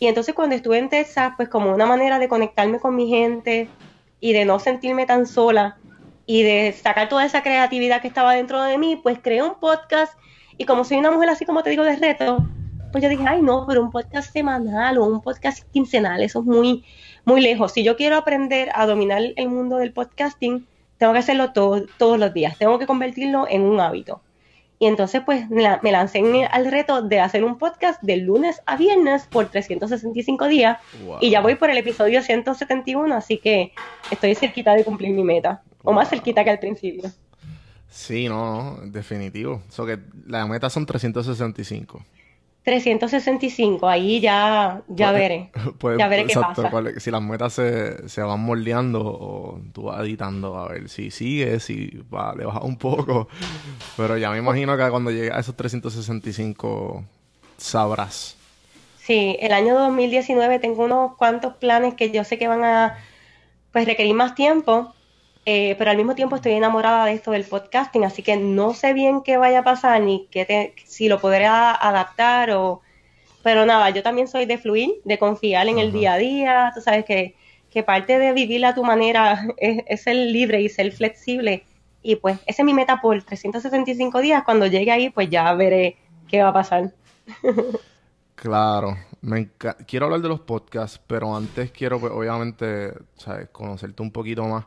Y 0.00 0.08
entonces 0.08 0.34
cuando 0.34 0.56
estuve 0.56 0.78
en 0.78 0.88
Texas, 0.88 1.34
pues 1.36 1.48
como 1.48 1.72
una 1.72 1.86
manera 1.86 2.18
de 2.18 2.28
conectarme 2.28 2.80
con 2.80 2.96
mi 2.96 3.08
gente 3.08 3.68
y 4.18 4.32
de 4.32 4.44
no 4.44 4.58
sentirme 4.58 5.06
tan 5.06 5.26
sola, 5.26 5.76
y 6.26 6.42
de 6.42 6.72
sacar 6.72 7.08
toda 7.08 7.24
esa 7.24 7.42
creatividad 7.42 8.02
que 8.02 8.08
estaba 8.08 8.34
dentro 8.34 8.62
de 8.62 8.76
mí, 8.78 8.96
pues 9.02 9.18
creé 9.22 9.42
un 9.42 9.58
podcast. 9.60 10.18
Y 10.58 10.64
como 10.64 10.84
soy 10.84 10.98
una 10.98 11.10
mujer 11.10 11.30
así 11.30 11.44
como 11.44 11.62
te 11.62 11.70
digo 11.70 11.84
de 11.84 11.96
reto, 11.96 12.44
pues 12.92 13.02
yo 13.02 13.08
dije, 13.08 13.24
ay 13.26 13.42
no, 13.42 13.64
pero 13.66 13.82
un 13.82 13.90
podcast 13.90 14.32
semanal 14.32 14.98
o 14.98 15.04
un 15.04 15.20
podcast 15.20 15.62
quincenal, 15.72 16.22
eso 16.22 16.40
es 16.40 16.46
muy, 16.46 16.84
muy 17.24 17.40
lejos. 17.40 17.72
Si 17.72 17.84
yo 17.84 17.96
quiero 17.96 18.16
aprender 18.16 18.70
a 18.74 18.86
dominar 18.86 19.22
el 19.36 19.48
mundo 19.48 19.76
del 19.76 19.92
podcasting, 19.92 20.66
tengo 20.98 21.12
que 21.12 21.18
hacerlo 21.18 21.52
todos 21.52 22.18
los 22.18 22.34
días, 22.34 22.56
tengo 22.58 22.78
que 22.78 22.86
convertirlo 22.86 23.46
en 23.48 23.62
un 23.62 23.80
hábito. 23.80 24.22
Y 24.78 24.86
entonces 24.86 25.22
pues 25.24 25.48
me 25.48 25.92
lancé 25.92 26.22
al 26.50 26.70
reto 26.70 27.00
de 27.00 27.20
hacer 27.20 27.44
un 27.44 27.56
podcast 27.56 28.02
de 28.02 28.18
lunes 28.18 28.60
a 28.66 28.76
viernes 28.76 29.26
por 29.26 29.46
365 29.46 30.48
días. 30.48 30.78
Y 31.20 31.30
ya 31.30 31.40
voy 31.40 31.54
por 31.54 31.70
el 31.70 31.78
episodio 31.78 32.22
171, 32.22 33.14
así 33.14 33.38
que 33.38 33.72
estoy 34.10 34.34
cerquita 34.34 34.74
de 34.74 34.84
cumplir 34.84 35.12
mi 35.12 35.22
meta, 35.22 35.62
o 35.86 35.92
más 35.92 36.10
cerquita 36.10 36.44
que 36.44 36.50
al 36.50 36.58
principio. 36.58 37.10
Sí, 37.88 38.28
no, 38.28 38.78
definitivo. 38.84 39.62
Eso 39.68 39.86
que 39.86 39.98
la 40.26 40.46
meta 40.46 40.68
son 40.68 40.84
365. 40.84 42.02
365, 42.66 43.88
ahí 43.88 44.18
ya, 44.20 44.82
ya 44.88 45.10
pues, 45.10 45.20
veré. 45.20 45.50
Pues, 45.78 45.98
ya 45.98 46.08
veré 46.08 46.26
qué 46.26 46.34
pasa. 46.34 46.68
si 46.98 47.12
las 47.12 47.22
metas 47.22 47.52
se, 47.52 48.08
se, 48.08 48.20
van 48.22 48.40
moldeando 48.40 49.02
o 49.04 49.60
tú 49.72 49.84
vas 49.84 50.00
editando 50.00 50.58
a 50.58 50.68
ver 50.68 50.88
si 50.88 51.12
sigue, 51.12 51.60
si 51.60 52.02
va, 52.12 52.34
le 52.34 52.44
baja 52.44 52.62
un 52.62 52.76
poco. 52.76 53.28
Pero 53.96 54.18
ya 54.18 54.30
me 54.30 54.38
imagino 54.38 54.76
que 54.76 54.90
cuando 54.90 55.12
llegue 55.12 55.30
a 55.30 55.38
esos 55.38 55.56
365 55.56 57.04
sabrás. 57.56 58.36
Sí, 58.98 59.36
el 59.38 59.52
año 59.52 59.78
2019 59.78 60.58
tengo 60.58 60.84
unos 60.84 61.14
cuantos 61.14 61.54
planes 61.54 61.94
que 61.94 62.10
yo 62.10 62.24
sé 62.24 62.36
que 62.36 62.48
van 62.48 62.64
a 62.64 62.98
pues 63.70 63.86
requerir 63.86 64.14
más 64.14 64.34
tiempo, 64.34 64.95
eh, 65.48 65.76
pero 65.78 65.92
al 65.92 65.96
mismo 65.96 66.16
tiempo 66.16 66.34
estoy 66.34 66.52
enamorada 66.52 67.06
de 67.06 67.12
esto 67.12 67.30
del 67.30 67.44
podcasting, 67.44 68.04
así 68.04 68.24
que 68.24 68.36
no 68.36 68.74
sé 68.74 68.92
bien 68.92 69.22
qué 69.22 69.36
vaya 69.36 69.60
a 69.60 69.64
pasar 69.64 70.02
ni 70.02 70.26
qué 70.28 70.74
si 70.84 71.08
lo 71.08 71.20
podré 71.20 71.46
adaptar 71.46 72.50
o... 72.50 72.82
Pero 73.44 73.64
nada, 73.64 73.90
yo 73.90 74.02
también 74.02 74.26
soy 74.26 74.44
de 74.44 74.58
fluir, 74.58 74.94
de 75.04 75.18
confiar 75.20 75.68
en 75.68 75.78
el 75.78 75.92
día 75.92 76.14
a 76.14 76.18
día, 76.18 76.72
tú 76.74 76.80
sabes 76.80 77.04
que, 77.04 77.36
que 77.70 77.84
parte 77.84 78.18
de 78.18 78.32
vivir 78.32 78.66
a 78.66 78.74
tu 78.74 78.82
manera 78.82 79.46
es, 79.56 80.02
ser 80.02 80.16
libre 80.16 80.60
y 80.60 80.68
ser 80.68 80.90
flexible 80.90 81.64
y 82.02 82.16
pues 82.16 82.38
esa 82.46 82.62
es 82.62 82.66
mi 82.66 82.74
meta 82.74 83.00
por 83.00 83.22
365 83.22 84.20
días, 84.20 84.42
cuando 84.44 84.66
llegue 84.66 84.90
ahí 84.90 85.10
pues 85.10 85.30
ya 85.30 85.54
veré 85.54 85.96
qué 86.28 86.42
va 86.42 86.48
a 86.48 86.54
pasar. 86.54 86.92
Claro, 88.36 88.98
me 89.22 89.48
quiero 89.86 90.04
hablar 90.04 90.20
de 90.20 90.28
los 90.28 90.40
podcasts, 90.40 91.00
pero 91.06 91.34
antes 91.34 91.72
quiero 91.72 91.98
pues, 91.98 92.12
obviamente 92.12 92.92
¿sabes? 93.16 93.48
conocerte 93.48 94.02
un 94.02 94.12
poquito 94.12 94.44
más. 94.44 94.66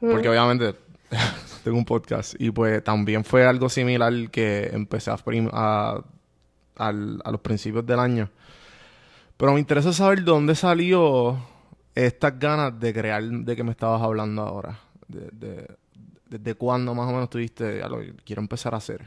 Porque 0.00 0.28
obviamente 0.28 0.74
tengo 1.64 1.78
un 1.78 1.84
podcast 1.84 2.34
y 2.38 2.50
pues 2.50 2.82
también 2.84 3.24
fue 3.24 3.46
algo 3.46 3.68
similar 3.68 4.12
que 4.30 4.70
empecé 4.72 5.10
a, 5.10 6.02
a, 6.76 6.92
los 6.92 7.40
principios 7.42 7.84
del 7.84 7.98
año. 7.98 8.30
Pero 9.36 9.52
me 9.52 9.60
interesa 9.60 9.92
saber 9.92 10.24
dónde 10.24 10.54
salió 10.54 11.38
estas 11.94 12.38
ganas 12.38 12.78
de 12.78 12.92
crear 12.92 13.22
de 13.22 13.56
que 13.56 13.64
me 13.64 13.70
estabas 13.70 14.02
hablando 14.02 14.42
ahora. 14.42 14.78
De, 15.06 15.66
¿Desde 16.28 16.54
cuándo 16.54 16.94
más 16.94 17.08
o 17.08 17.12
menos 17.12 17.30
tuviste 17.30 17.82
algo 17.82 18.00
que 18.00 18.12
quiero 18.24 18.42
empezar 18.42 18.74
a 18.74 18.76
hacer? 18.76 19.00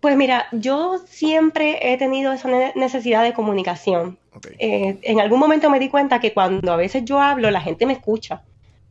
Pues 0.00 0.16
mira, 0.16 0.46
yo 0.52 0.98
siempre 1.06 1.92
he 1.92 1.96
tenido 1.96 2.32
esa 2.32 2.48
necesidad 2.74 3.22
de 3.22 3.32
comunicación. 3.32 4.18
Eh, 4.58 4.98
en 5.02 5.20
algún 5.20 5.40
momento 5.40 5.70
me 5.70 5.80
di 5.80 5.88
cuenta 5.88 6.20
que 6.20 6.34
cuando 6.34 6.72
a 6.72 6.76
veces 6.76 7.04
yo 7.06 7.20
hablo, 7.20 7.50
la 7.50 7.62
gente 7.62 7.86
me 7.86 7.94
escucha 7.94 8.42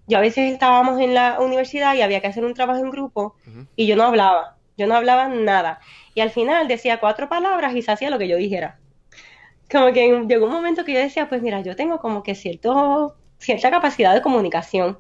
yo 0.08 0.18
a 0.18 0.22
veces 0.22 0.52
estábamos 0.52 1.00
en 1.00 1.14
la 1.14 1.40
universidad 1.40 1.96
y 1.96 2.02
había 2.02 2.22
que 2.22 2.28
hacer 2.28 2.46
un 2.46 2.54
trabajo 2.54 2.84
en 2.84 2.92
grupo 2.92 3.36
y 3.76 3.88
yo 3.88 3.96
no 3.96 4.04
hablaba, 4.04 4.58
yo 4.78 4.88
no 4.88 4.96
hablaba 4.96 5.28
nada. 5.28 5.80
Y 6.14 6.22
al 6.22 6.30
final 6.30 6.68
decía 6.68 7.00
cuatro 7.00 7.28
palabras 7.28 7.76
y 7.76 7.82
se 7.82 7.92
hacía 7.92 8.10
lo 8.10 8.20
que 8.20 8.28
yo 8.28 8.38
dijera. 8.38 8.80
Como 9.72 9.92
que 9.94 10.26
llegó 10.28 10.46
un 10.46 10.52
momento 10.52 10.86
que 10.86 10.94
yo 10.94 11.00
decía, 11.00 11.28
pues 11.28 11.42
mira, 11.42 11.62
yo 11.62 11.76
tengo 11.76 12.00
como 12.00 12.22
que 12.22 12.36
cierto, 12.36 13.16
cierta 13.40 13.72
capacidad 13.72 14.14
de 14.14 14.22
comunicación. 14.22 15.00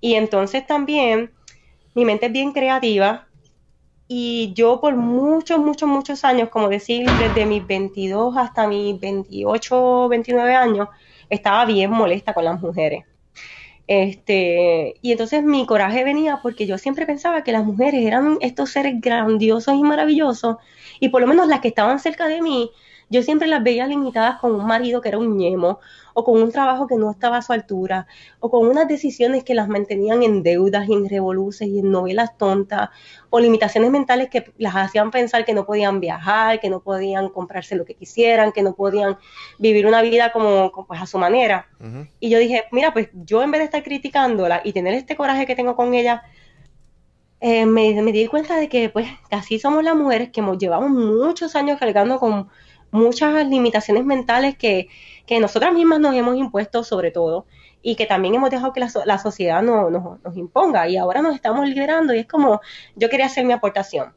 Y 0.00 0.14
entonces 0.14 0.64
también 0.66 1.32
mi 1.94 2.04
mente 2.04 2.26
es 2.26 2.32
bien 2.32 2.52
creativa 2.52 3.26
y 4.06 4.52
yo 4.54 4.80
por 4.80 4.94
muchos, 4.94 5.58
muchos, 5.58 5.88
muchos 5.88 6.24
años, 6.24 6.48
como 6.48 6.68
decir, 6.68 7.04
desde 7.18 7.44
mis 7.44 7.66
22 7.66 8.36
hasta 8.36 8.68
mis 8.68 8.98
28, 9.00 10.08
29 10.08 10.54
años, 10.54 10.88
estaba 11.28 11.64
bien 11.64 11.90
molesta 11.90 12.32
con 12.32 12.44
las 12.44 12.60
mujeres 12.60 13.04
Este, 13.88 14.96
y 15.00 15.12
entonces 15.12 15.42
mi 15.42 15.64
coraje 15.64 16.04
venía 16.04 16.40
porque 16.42 16.66
yo 16.66 16.76
siempre 16.76 17.06
pensaba 17.06 17.42
que 17.42 17.52
las 17.52 17.64
mujeres 17.64 18.04
eran 18.04 18.36
estos 18.42 18.70
seres 18.70 19.00
grandiosos 19.00 19.74
y 19.76 19.82
maravillosos, 19.82 20.58
y 21.00 21.08
por 21.08 21.22
lo 21.22 21.26
menos 21.26 21.48
las 21.48 21.60
que 21.60 21.68
estaban 21.68 21.98
cerca 21.98 22.28
de 22.28 22.42
mí, 22.42 22.70
yo 23.08 23.22
siempre 23.22 23.48
las 23.48 23.62
veía 23.62 23.86
limitadas 23.86 24.38
con 24.40 24.54
un 24.54 24.66
marido 24.66 25.00
que 25.00 25.08
era 25.08 25.18
un 25.18 25.38
ñemo, 25.38 25.80
o 26.18 26.24
con 26.24 26.42
un 26.42 26.50
trabajo 26.50 26.88
que 26.88 26.96
no 26.96 27.12
estaba 27.12 27.36
a 27.36 27.42
su 27.42 27.52
altura, 27.52 28.08
o 28.40 28.50
con 28.50 28.66
unas 28.66 28.88
decisiones 28.88 29.44
que 29.44 29.54
las 29.54 29.68
mantenían 29.68 30.24
en 30.24 30.42
deudas 30.42 30.88
y 30.88 30.92
en 30.92 31.08
revoluces 31.08 31.68
y 31.68 31.78
en 31.78 31.92
novelas 31.92 32.36
tontas, 32.36 32.88
o 33.30 33.38
limitaciones 33.38 33.92
mentales 33.92 34.28
que 34.28 34.52
las 34.58 34.74
hacían 34.74 35.12
pensar 35.12 35.44
que 35.44 35.54
no 35.54 35.64
podían 35.64 36.00
viajar, 36.00 36.58
que 36.58 36.70
no 36.70 36.80
podían 36.80 37.28
comprarse 37.28 37.76
lo 37.76 37.84
que 37.84 37.94
quisieran, 37.94 38.50
que 38.50 38.64
no 38.64 38.74
podían 38.74 39.16
vivir 39.60 39.86
una 39.86 40.02
vida 40.02 40.32
como, 40.32 40.72
pues, 40.88 41.00
a 41.00 41.06
su 41.06 41.18
manera. 41.18 41.68
Y 42.18 42.30
yo 42.30 42.40
dije, 42.40 42.64
mira, 42.72 42.92
pues 42.92 43.10
yo 43.12 43.40
en 43.44 43.52
vez 43.52 43.60
de 43.60 43.66
estar 43.66 43.84
criticándola 43.84 44.60
y 44.64 44.72
tener 44.72 44.94
este 44.94 45.14
coraje 45.14 45.46
que 45.46 45.54
tengo 45.54 45.76
con 45.76 45.94
ella, 45.94 46.24
eh, 47.40 47.64
me, 47.64 48.02
me, 48.02 48.10
di 48.10 48.26
cuenta 48.26 48.56
de 48.56 48.68
que 48.68 48.88
pues 48.88 49.06
así 49.30 49.60
somos 49.60 49.84
las 49.84 49.94
mujeres 49.94 50.30
que 50.30 50.42
llevamos 50.58 50.90
muchos 50.90 51.54
años 51.54 51.78
cargando 51.78 52.18
con 52.18 52.48
muchas 52.90 53.46
limitaciones 53.46 54.04
mentales 54.04 54.56
que, 54.56 54.88
que 55.26 55.40
nosotras 55.40 55.72
mismas 55.72 56.00
nos 56.00 56.14
hemos 56.14 56.36
impuesto 56.36 56.84
sobre 56.84 57.10
todo 57.10 57.46
y 57.82 57.96
que 57.96 58.06
también 58.06 58.34
hemos 58.34 58.50
dejado 58.50 58.72
que 58.72 58.80
la, 58.80 58.90
la 59.04 59.18
sociedad 59.18 59.62
no, 59.62 59.90
nos 59.90 60.36
imponga 60.36 60.88
y 60.88 60.96
ahora 60.96 61.22
nos 61.22 61.34
estamos 61.34 61.68
liberando 61.68 62.14
y 62.14 62.20
es 62.20 62.26
como 62.26 62.60
yo 62.96 63.08
quería 63.08 63.26
hacer 63.26 63.44
mi 63.44 63.52
aportación. 63.52 64.14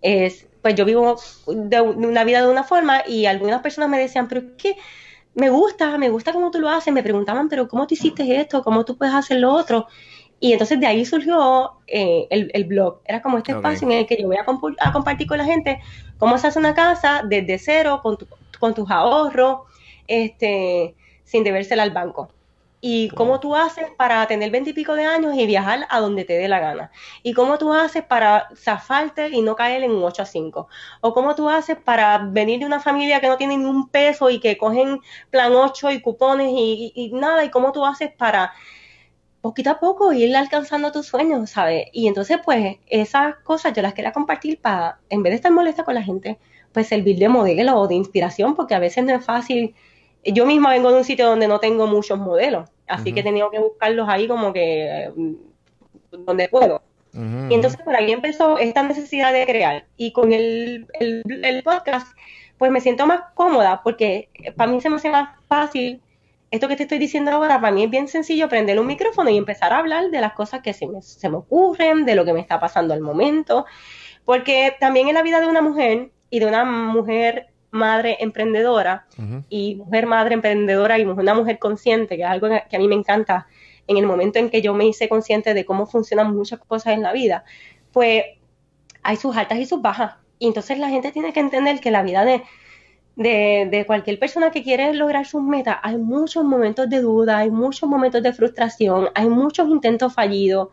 Es, 0.00 0.46
pues 0.62 0.74
yo 0.74 0.84
vivo 0.84 1.16
de, 1.46 1.80
una 1.80 2.24
vida 2.24 2.42
de 2.42 2.48
una 2.48 2.64
forma 2.64 3.02
y 3.06 3.26
algunas 3.26 3.62
personas 3.62 3.90
me 3.90 3.98
decían, 3.98 4.28
pero 4.28 4.42
es 4.42 4.46
que 4.56 4.76
me 5.34 5.50
gusta, 5.50 5.98
me 5.98 6.08
gusta 6.08 6.32
cómo 6.32 6.50
tú 6.50 6.60
lo 6.60 6.68
haces, 6.68 6.92
me 6.92 7.02
preguntaban, 7.02 7.48
pero 7.48 7.68
¿cómo 7.68 7.86
tú 7.86 7.94
hiciste 7.94 8.40
esto? 8.40 8.62
¿Cómo 8.62 8.84
tú 8.84 8.96
puedes 8.96 9.14
hacer 9.14 9.38
lo 9.38 9.52
otro? 9.52 9.86
Y 10.40 10.52
entonces 10.52 10.78
de 10.78 10.86
ahí 10.86 11.04
surgió 11.04 11.72
eh, 11.86 12.26
el, 12.30 12.50
el, 12.54 12.64
blog. 12.64 13.00
Era 13.04 13.22
como 13.22 13.38
este 13.38 13.52
espacio 13.52 13.88
en 13.88 13.98
el 13.98 14.06
que 14.06 14.20
yo 14.20 14.28
voy 14.28 14.36
a, 14.36 14.42
a, 14.42 14.92
compartir 14.92 15.26
con 15.26 15.38
la 15.38 15.44
gente 15.44 15.80
cómo 16.18 16.38
se 16.38 16.46
hace 16.46 16.58
una 16.58 16.74
casa 16.74 17.22
desde 17.24 17.58
cero, 17.58 18.00
con, 18.02 18.16
con 18.60 18.74
tus 18.74 18.88
ahorros, 18.90 19.60
este, 20.06 20.94
sin 21.24 21.42
debérsela 21.42 21.82
al 21.82 21.90
banco. 21.90 22.28
Y 22.80 23.08
cómo 23.10 23.40
tú 23.40 23.56
haces 23.56 23.86
para 23.96 24.24
tener 24.28 24.52
veintipico 24.52 24.94
de 24.94 25.04
años 25.04 25.34
y 25.36 25.46
viajar 25.46 25.88
a 25.90 25.98
donde 25.98 26.24
te 26.24 26.34
dé 26.34 26.46
la 26.46 26.60
gana. 26.60 26.92
Y 27.24 27.32
cómo 27.32 27.58
tú 27.58 27.72
haces 27.72 28.04
para 28.04 28.48
zafarte 28.54 29.30
y 29.30 29.42
no 29.42 29.56
caer 29.56 29.82
en 29.82 29.90
un 29.90 30.04
8 30.04 30.22
a 30.22 30.26
5. 30.26 30.68
O 31.00 31.12
cómo 31.12 31.34
tú 31.34 31.48
haces 31.48 31.76
para 31.76 32.18
venir 32.18 32.60
de 32.60 32.66
una 32.66 32.78
familia 32.78 33.20
que 33.20 33.26
no 33.26 33.36
tiene 33.36 33.56
ni 33.56 33.64
un 33.64 33.88
peso 33.88 34.30
y 34.30 34.38
que 34.38 34.56
cogen 34.56 35.00
plan 35.30 35.52
8 35.56 35.90
y 35.90 36.00
cupones 36.00 36.52
y, 36.52 36.92
y 36.94 37.10
nada. 37.12 37.44
Y 37.44 37.50
cómo 37.50 37.72
tú 37.72 37.84
haces 37.84 38.12
para 38.12 38.52
poquito 39.40 39.70
a 39.70 39.80
poco 39.80 40.12
ir 40.12 40.34
alcanzando 40.36 40.92
tus 40.92 41.06
sueños, 41.06 41.50
¿sabes? 41.50 41.88
Y 41.92 42.08
entonces, 42.08 42.38
pues, 42.44 42.76
esas 42.88 43.36
cosas 43.44 43.72
yo 43.72 43.82
las 43.82 43.94
quería 43.94 44.12
compartir 44.12 44.60
para, 44.60 44.98
en 45.08 45.22
vez 45.22 45.32
de 45.32 45.36
estar 45.36 45.52
molesta 45.52 45.84
con 45.84 45.94
la 45.94 46.02
gente, 46.02 46.38
pues 46.72 46.88
servir 46.88 47.18
de 47.18 47.28
modelo 47.28 47.78
o 47.78 47.88
de 47.88 47.94
inspiración, 47.94 48.54
porque 48.54 48.74
a 48.74 48.78
veces 48.78 49.04
no 49.04 49.14
es 49.14 49.24
fácil 49.24 49.74
yo 50.24 50.46
misma 50.46 50.70
vengo 50.70 50.90
de 50.90 50.98
un 50.98 51.04
sitio 51.04 51.26
donde 51.26 51.48
no 51.48 51.60
tengo 51.60 51.86
muchos 51.86 52.18
modelos, 52.18 52.68
así 52.86 53.12
que 53.12 53.20
he 53.20 53.22
tenido 53.22 53.50
que 53.50 53.58
buscarlos 53.58 54.08
ahí 54.08 54.26
como 54.28 54.52
que 54.52 55.10
mm, 55.14 55.34
donde 56.26 56.48
puedo. 56.48 56.82
y 57.14 57.54
entonces 57.54 57.80
por 57.82 57.96
ahí 57.96 58.12
empezó 58.12 58.58
esta 58.58 58.82
necesidad 58.82 59.32
de 59.32 59.46
crear. 59.46 59.86
Y 59.96 60.12
con 60.12 60.32
el, 60.32 60.86
el, 61.00 61.62
podcast, 61.62 62.08
pues 62.58 62.70
me 62.70 62.80
siento 62.80 63.06
más 63.06 63.20
cómoda 63.34 63.82
porque 63.82 64.28
para 64.56 64.70
mí 64.70 64.80
se 64.80 64.90
me 64.90 64.96
hace 64.96 65.10
más 65.10 65.30
fácil. 65.48 66.00
Esto 66.50 66.68
que 66.68 66.76
te 66.76 66.84
estoy 66.84 66.98
diciendo 66.98 67.30
ahora, 67.30 67.60
para 67.60 67.72
mí 67.72 67.84
es 67.84 67.90
bien 67.90 68.08
sencillo 68.08 68.48
prender 68.48 68.80
un 68.80 68.86
micrófono 68.86 69.28
y 69.28 69.36
empezar 69.36 69.72
a 69.72 69.78
hablar 69.78 70.10
de 70.10 70.20
las 70.20 70.32
cosas 70.32 70.62
que 70.62 70.72
se 70.72 70.86
me, 70.86 71.02
se 71.02 71.28
me 71.28 71.36
ocurren, 71.36 72.06
de 72.06 72.14
lo 72.14 72.24
que 72.24 72.32
me 72.32 72.40
está 72.40 72.58
pasando 72.58 72.94
al 72.94 73.00
momento. 73.00 73.66
Porque 74.24 74.74
también 74.80 75.08
en 75.08 75.14
la 75.14 75.22
vida 75.22 75.40
de 75.40 75.46
una 75.46 75.60
mujer 75.60 76.10
y 76.30 76.38
de 76.40 76.46
una 76.46 76.64
mujer 76.64 77.48
madre 77.70 78.16
emprendedora 78.20 79.06
y 79.48 79.74
mujer 79.74 80.06
madre 80.06 80.34
emprendedora 80.34 80.98
y 80.98 81.04
una 81.04 81.34
mujer 81.34 81.58
consciente, 81.58 82.16
que 82.16 82.22
es 82.22 82.28
algo 82.28 82.48
que 82.48 82.76
a 82.76 82.78
mí 82.78 82.88
me 82.88 82.94
encanta 82.94 83.46
en 83.86 83.96
el 83.96 84.06
momento 84.06 84.38
en 84.38 84.50
que 84.50 84.62
yo 84.62 84.74
me 84.74 84.86
hice 84.86 85.08
consciente 85.08 85.54
de 85.54 85.64
cómo 85.64 85.86
funcionan 85.86 86.34
muchas 86.34 86.60
cosas 86.60 86.94
en 86.94 87.02
la 87.02 87.12
vida, 87.12 87.44
pues 87.92 88.24
hay 89.02 89.16
sus 89.16 89.36
altas 89.36 89.58
y 89.58 89.66
sus 89.66 89.82
bajas. 89.82 90.16
Y 90.38 90.46
entonces 90.46 90.78
la 90.78 90.88
gente 90.88 91.10
tiene 91.10 91.32
que 91.32 91.40
entender 91.40 91.80
que 91.80 91.90
la 91.90 92.02
vida 92.02 92.24
de, 92.24 92.42
de, 93.18 93.84
cualquier 93.86 94.18
persona 94.18 94.50
que 94.50 94.62
quiere 94.62 94.94
lograr 94.94 95.26
sus 95.26 95.42
metas, 95.42 95.76
hay 95.82 95.98
muchos 95.98 96.44
momentos 96.44 96.88
de 96.88 97.00
duda, 97.00 97.38
hay 97.38 97.50
muchos 97.50 97.88
momentos 97.88 98.22
de 98.22 98.32
frustración, 98.32 99.08
hay 99.14 99.28
muchos 99.28 99.68
intentos 99.68 100.14
fallidos. 100.14 100.68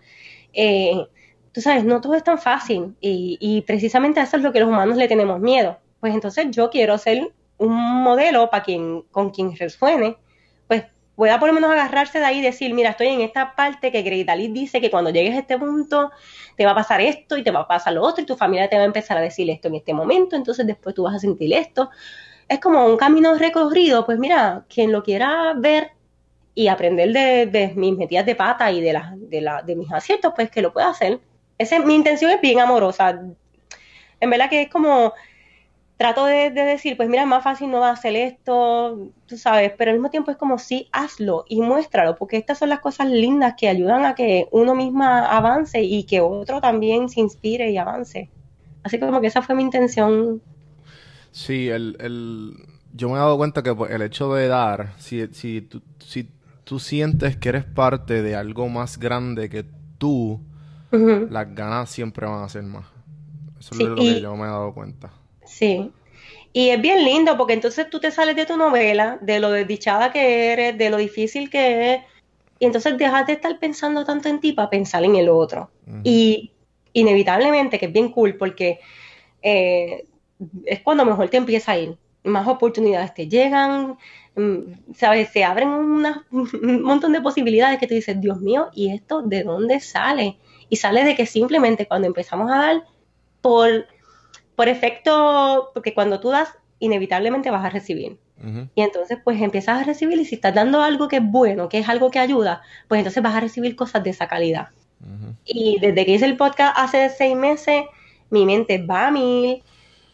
Eh, 0.53 1.05
tú 1.51 1.61
sabes, 1.61 1.83
no 1.83 1.99
todo 2.01 2.15
es 2.15 2.23
tan 2.23 2.37
fácil 2.37 2.95
y, 3.01 3.37
y 3.41 3.61
precisamente 3.61 4.21
eso 4.21 4.37
es 4.37 4.43
lo 4.43 4.53
que 4.53 4.61
los 4.61 4.69
humanos 4.69 4.95
le 4.97 5.07
tenemos 5.07 5.39
miedo 5.39 5.77
pues 6.05 6.13
entonces 6.13 6.45
yo 6.51 6.69
quiero 6.69 6.99
ser 6.99 7.33
un 7.57 7.73
modelo 8.03 8.47
para 8.51 8.63
quien, 8.63 9.01
con 9.09 9.31
quien 9.31 9.55
resuene, 9.57 10.17
pues 10.67 10.83
pueda 11.15 11.39
por 11.39 11.47
lo 11.47 11.55
menos 11.55 11.71
agarrarse 11.71 12.19
de 12.19 12.25
ahí 12.25 12.37
y 12.37 12.41
decir, 12.43 12.75
mira, 12.75 12.91
estoy 12.91 13.07
en 13.07 13.21
esta 13.21 13.55
parte 13.55 13.91
que 13.91 14.03
Grey 14.03 14.23
dice 14.49 14.79
que 14.79 14.91
cuando 14.91 15.09
llegues 15.09 15.33
a 15.33 15.39
este 15.39 15.57
punto 15.57 16.11
te 16.55 16.63
va 16.63 16.73
a 16.73 16.75
pasar 16.75 17.01
esto 17.01 17.37
y 17.37 17.43
te 17.43 17.49
va 17.49 17.61
a 17.61 17.67
pasar 17.67 17.93
lo 17.93 18.03
otro 18.03 18.21
y 18.21 18.27
tu 18.27 18.35
familia 18.35 18.69
te 18.69 18.75
va 18.75 18.83
a 18.83 18.85
empezar 18.85 19.17
a 19.17 19.21
decir 19.21 19.49
esto 19.49 19.67
en 19.67 19.73
este 19.73 19.95
momento, 19.95 20.35
entonces 20.35 20.67
después 20.67 20.93
tú 20.93 21.01
vas 21.01 21.15
a 21.15 21.19
sentir 21.19 21.51
esto. 21.55 21.89
Es 22.47 22.59
como 22.59 22.85
un 22.85 22.97
camino 22.97 23.35
recorrido, 23.35 24.05
pues 24.05 24.19
mira, 24.19 24.65
quien 24.69 24.91
lo 24.91 25.03
quiera 25.03 25.53
ver 25.57 25.91
y 26.53 26.67
aprender 26.67 27.11
de, 27.11 27.73
mis 27.75 27.97
metidas 27.97 28.25
de 28.25 28.35
pata 28.35 28.71
y 28.71 28.81
de, 28.81 29.01
de, 29.17 29.41
la, 29.41 29.61
de 29.61 29.75
mis 29.75 29.91
aciertos, 29.91 30.33
pues 30.35 30.49
que 30.49 30.61
lo 30.61 30.71
pueda 30.71 30.89
hacer. 30.89 31.19
Ese, 31.57 31.79
mi 31.79 31.95
intención 31.95 32.31
es 32.31 32.41
bien 32.41 32.59
amorosa. 32.59 33.19
En 34.19 34.29
verdad 34.29 34.49
que 34.49 34.63
es 34.63 34.69
como 34.69 35.13
trato 35.97 36.25
de, 36.25 36.51
decir, 36.51 36.97
pues 36.97 37.09
mira, 37.09 37.23
es 37.23 37.27
más 37.27 37.43
fácil 37.43 37.71
no 37.71 37.83
hacer 37.83 38.15
esto, 38.15 39.11
tú 39.25 39.37
sabes, 39.37 39.71
pero 39.77 39.91
al 39.91 39.97
mismo 39.97 40.09
tiempo 40.09 40.31
es 40.31 40.37
como 40.37 40.57
sí, 40.57 40.89
hazlo 40.91 41.45
y 41.47 41.61
muéstralo, 41.61 42.17
porque 42.17 42.37
estas 42.37 42.57
son 42.57 42.69
las 42.69 42.79
cosas 42.79 43.07
lindas 43.07 43.55
que 43.57 43.69
ayudan 43.69 44.05
a 44.05 44.15
que 44.15 44.47
uno 44.51 44.75
misma 44.75 45.25
avance 45.25 45.81
y 45.81 46.03
que 46.03 46.19
otro 46.19 46.59
también 46.59 47.07
se 47.09 47.21
inspire 47.21 47.71
y 47.71 47.77
avance. 47.77 48.29
Así 48.83 48.99
como 48.99 49.21
que 49.21 49.27
esa 49.27 49.41
fue 49.41 49.55
mi 49.55 49.63
intención. 49.63 50.41
Sí, 51.36 51.68
el, 51.68 51.98
el... 52.00 52.54
yo 52.94 53.10
me 53.10 53.15
he 53.15 53.18
dado 53.18 53.36
cuenta 53.36 53.62
que 53.62 53.75
pues, 53.75 53.92
el 53.92 54.01
hecho 54.04 54.34
de 54.34 54.48
dar, 54.48 54.94
si, 54.98 55.27
si, 55.34 55.60
tú, 55.60 55.82
si 56.00 56.30
tú 56.63 56.80
sientes 56.80 57.36
que 57.36 57.50
eres 57.50 57.65
parte 57.65 58.24
de 58.24 58.38
algo 58.38 58.70
más 58.70 58.98
grande 58.98 59.50
que 59.50 59.65
tú, 59.98 60.39
las 60.92 61.54
ganas 61.54 61.89
siempre 61.89 62.25
van 62.25 62.42
a 62.42 62.48
ser 62.48 62.63
más. 62.63 62.86
Eso 63.60 63.75
es 63.75 63.82
lo 63.82 63.96
que 63.98 64.22
yo 64.22 64.34
me 64.38 64.46
he 64.46 64.48
dado 64.48 64.74
cuenta. 64.74 65.12
Sí. 65.44 65.92
Y 66.54 66.70
es 66.70 66.82
bien 66.82 67.04
lindo 67.04 67.36
porque 67.36 67.51
entonces 67.51 67.89
tú 67.89 68.00
te 68.00 68.12
sales 68.12 68.38
de 68.38 68.46
tu 68.46 68.56
novela, 68.56 69.20
de 69.22 69.42
lo 69.42 69.51
desdichada 69.51 70.13
que 70.13 70.54
eres, 70.54 70.77
de 70.77 70.89
lo 70.89 70.96
difícil 70.96 71.50
que 71.50 71.96
es, 71.96 72.01
y 72.60 72.65
entonces 72.65 72.98
dejas 72.98 73.27
de 73.27 73.34
estar 73.34 73.60
pensando 73.60 74.06
tanto 74.06 74.30
en 74.30 74.39
ti 74.39 74.54
para 74.54 74.70
pensar 74.70 75.04
en 75.04 75.18
el 75.18 75.27
otro. 75.27 75.70
Y 76.06 76.54
inevitablemente, 76.94 77.77
que 77.77 77.88
es 77.88 77.92
bien 77.92 78.10
cool 78.10 78.38
porque 78.38 78.80
eh, 79.42 80.06
es 80.65 80.82
cuando 80.82 81.06
mejor 81.06 81.30
te 81.30 81.38
empieza 81.38 81.74
a 81.74 81.77
ir, 81.77 81.98
más 82.24 82.48
oportunidades 82.48 83.13
te 83.13 83.27
llegan, 83.27 83.98
mm, 84.36 84.94
¿sabes? 84.96 85.30
Se 85.30 85.44
abren 85.44 85.70
un 86.32 86.82
montón 86.84 87.13
de 87.13 87.22
posibilidades 87.22 87.80
que 87.80 87.88
tú 87.88 87.94
dices, 87.94 88.20
Dios 88.20 88.42
mío, 88.42 88.70
¿y 88.74 88.94
esto 88.94 89.22
de 89.22 89.44
dónde 89.44 89.80
sale? 89.80 90.38
Y 90.70 90.77
sale 90.77 91.04
de 91.04 91.15
que 91.15 91.25
simplemente 91.25 91.88
cuando 91.88 92.08
empezamos 92.08 92.51
a 92.51 92.58
dar 92.58 92.84
por 93.42 93.86
por 94.56 94.70
efecto, 94.70 95.72
porque 95.74 95.94
cuando 95.94 96.20
tú 96.20 96.30
das, 96.30 96.50
inevitablemente 96.80 97.51
vas 97.51 97.65
a 97.65 97.70
recibir. 97.70 98.18
Y 98.75 98.82
entonces, 98.82 99.18
pues 99.24 99.42
empiezas 99.42 99.82
a 99.82 99.84
recibir 99.86 100.20
y 100.20 100.25
si 100.25 100.36
estás 100.36 100.54
dando 100.54 100.84
algo 100.84 101.08
que 101.08 101.18
es 101.18 101.24
bueno, 101.24 101.68
que 101.68 101.80
es 101.80 101.89
algo 101.89 102.12
que 102.12 102.20
ayuda, 102.20 102.62
pues 102.88 103.00
entonces 103.00 103.24
vas 103.24 103.34
a 103.34 103.39
recibir 103.39 103.75
cosas 103.75 104.04
de 104.04 104.12
esa 104.12 104.27
calidad. 104.27 104.68
Y 105.46 105.80
desde 105.80 106.06
que 106.06 106.12
hice 106.12 106.25
el 106.25 106.38
podcast 106.38 106.77
hace 106.77 107.10
seis 107.10 107.36
meses, 107.36 107.86
mi 108.30 108.46
mente 108.46 108.77
va 108.77 109.08
a 109.08 109.12
mil, 109.12 109.63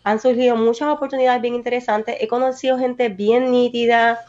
han 0.04 0.20
surgido 0.20 0.56
muchas 0.56 0.90
oportunidades 0.90 1.42
bien 1.42 1.56
interesantes, 1.56 2.18
he 2.20 2.28
conocido 2.28 2.78
gente 2.78 3.10
bien 3.10 3.52
nítida 3.52 4.20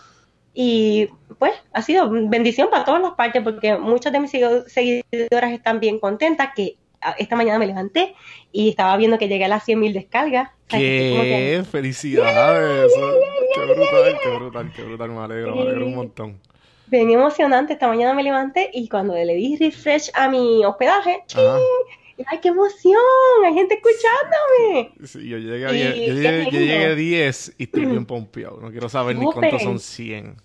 y 0.55 1.09
pues 1.38 1.52
ha 1.73 1.83
sido 1.83 2.11
bendición 2.11 2.69
para 2.71 2.85
todas 2.85 3.00
las 3.02 3.12
partes 3.12 3.43
porque 3.43 3.76
muchas 3.76 4.12
de 4.12 4.21
mis 4.21 4.31
seguidoras 4.31 5.52
están 5.52 5.81
bien 5.81 5.99
contentas, 5.99 6.50
que 6.55 6.76
esta 7.19 7.37
mañana 7.37 7.59
me 7.59 7.67
levanté 7.67 8.14
y 8.52 8.69
estaba 8.69 8.97
viendo 8.97 9.19
que 9.19 9.29
llegué 9.29 9.47
a 9.47 9.49
las 9.49 9.67
100.000 9.67 9.93
descargas. 9.93 10.50
¡Qué 10.69 11.64
felicidades! 11.71 12.93
¡Qué 13.55 13.61
brutal, 13.61 14.19
qué 14.23 14.29
brutal, 14.29 14.73
qué 14.75 14.83
brutal! 14.83 15.11
Me 15.11 15.21
alegro, 15.21 15.57
me 15.57 15.62
alegro 15.62 15.87
un 15.87 15.95
montón. 15.95 16.38
Bien 16.87 17.11
emocionante. 17.11 17.73
Esta 17.73 17.88
mañana 17.88 18.14
me 18.14 18.23
levanté 18.23 18.71
y 18.73 18.88
cuando 18.88 19.14
le 19.14 19.35
di 19.35 19.57
refresh 19.57 20.11
a 20.14 20.29
mi 20.29 20.64
hospedaje, 20.64 21.25
¡ay, 22.26 22.38
qué 22.41 22.49
emoción! 22.49 22.97
Hay 23.45 23.55
gente 23.55 23.75
escuchándome. 23.75 25.07
Sí, 25.07 25.29
yo 25.29 25.38
llegué 25.38 25.67
a 25.67 25.73
10, 25.73 25.97
yo 25.97 26.61
llegué, 26.61 26.85
a 26.87 26.95
10 26.95 27.55
y 27.59 27.64
estoy 27.64 27.87
bien 27.87 28.07
pompeado. 28.07 28.61
No 28.61 28.71
quiero 28.71 28.88
saber 28.88 29.17
ni 29.17 29.25
cuántos 29.26 29.62
son 29.62 29.79
100. 29.79 30.37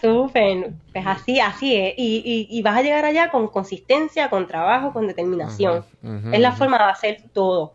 Súper, 0.00 0.72
pues 0.92 1.06
así, 1.06 1.40
así 1.40 1.74
es. 1.74 1.94
Y, 1.96 2.22
y, 2.24 2.56
y, 2.56 2.62
vas 2.62 2.76
a 2.76 2.82
llegar 2.82 3.04
allá 3.04 3.30
con 3.30 3.48
consistencia, 3.48 4.30
con 4.30 4.46
trabajo, 4.46 4.92
con 4.92 5.08
determinación. 5.08 5.84
Es 6.32 6.40
la 6.40 6.52
forma 6.52 6.78
de 6.78 6.84
hacer 6.84 7.22
todo. 7.32 7.72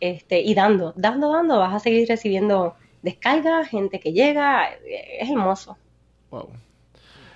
Este, 0.00 0.40
y 0.40 0.54
dando, 0.54 0.94
dando, 0.96 1.32
dando, 1.32 1.58
vas 1.58 1.74
a 1.74 1.80
seguir 1.80 2.08
recibiendo 2.08 2.76
descargas, 3.02 3.68
gente 3.68 4.00
que 4.00 4.12
llega, 4.12 4.72
eh, 4.72 5.18
es 5.20 5.30
hermoso. 5.30 5.76
Wow. 6.30 6.48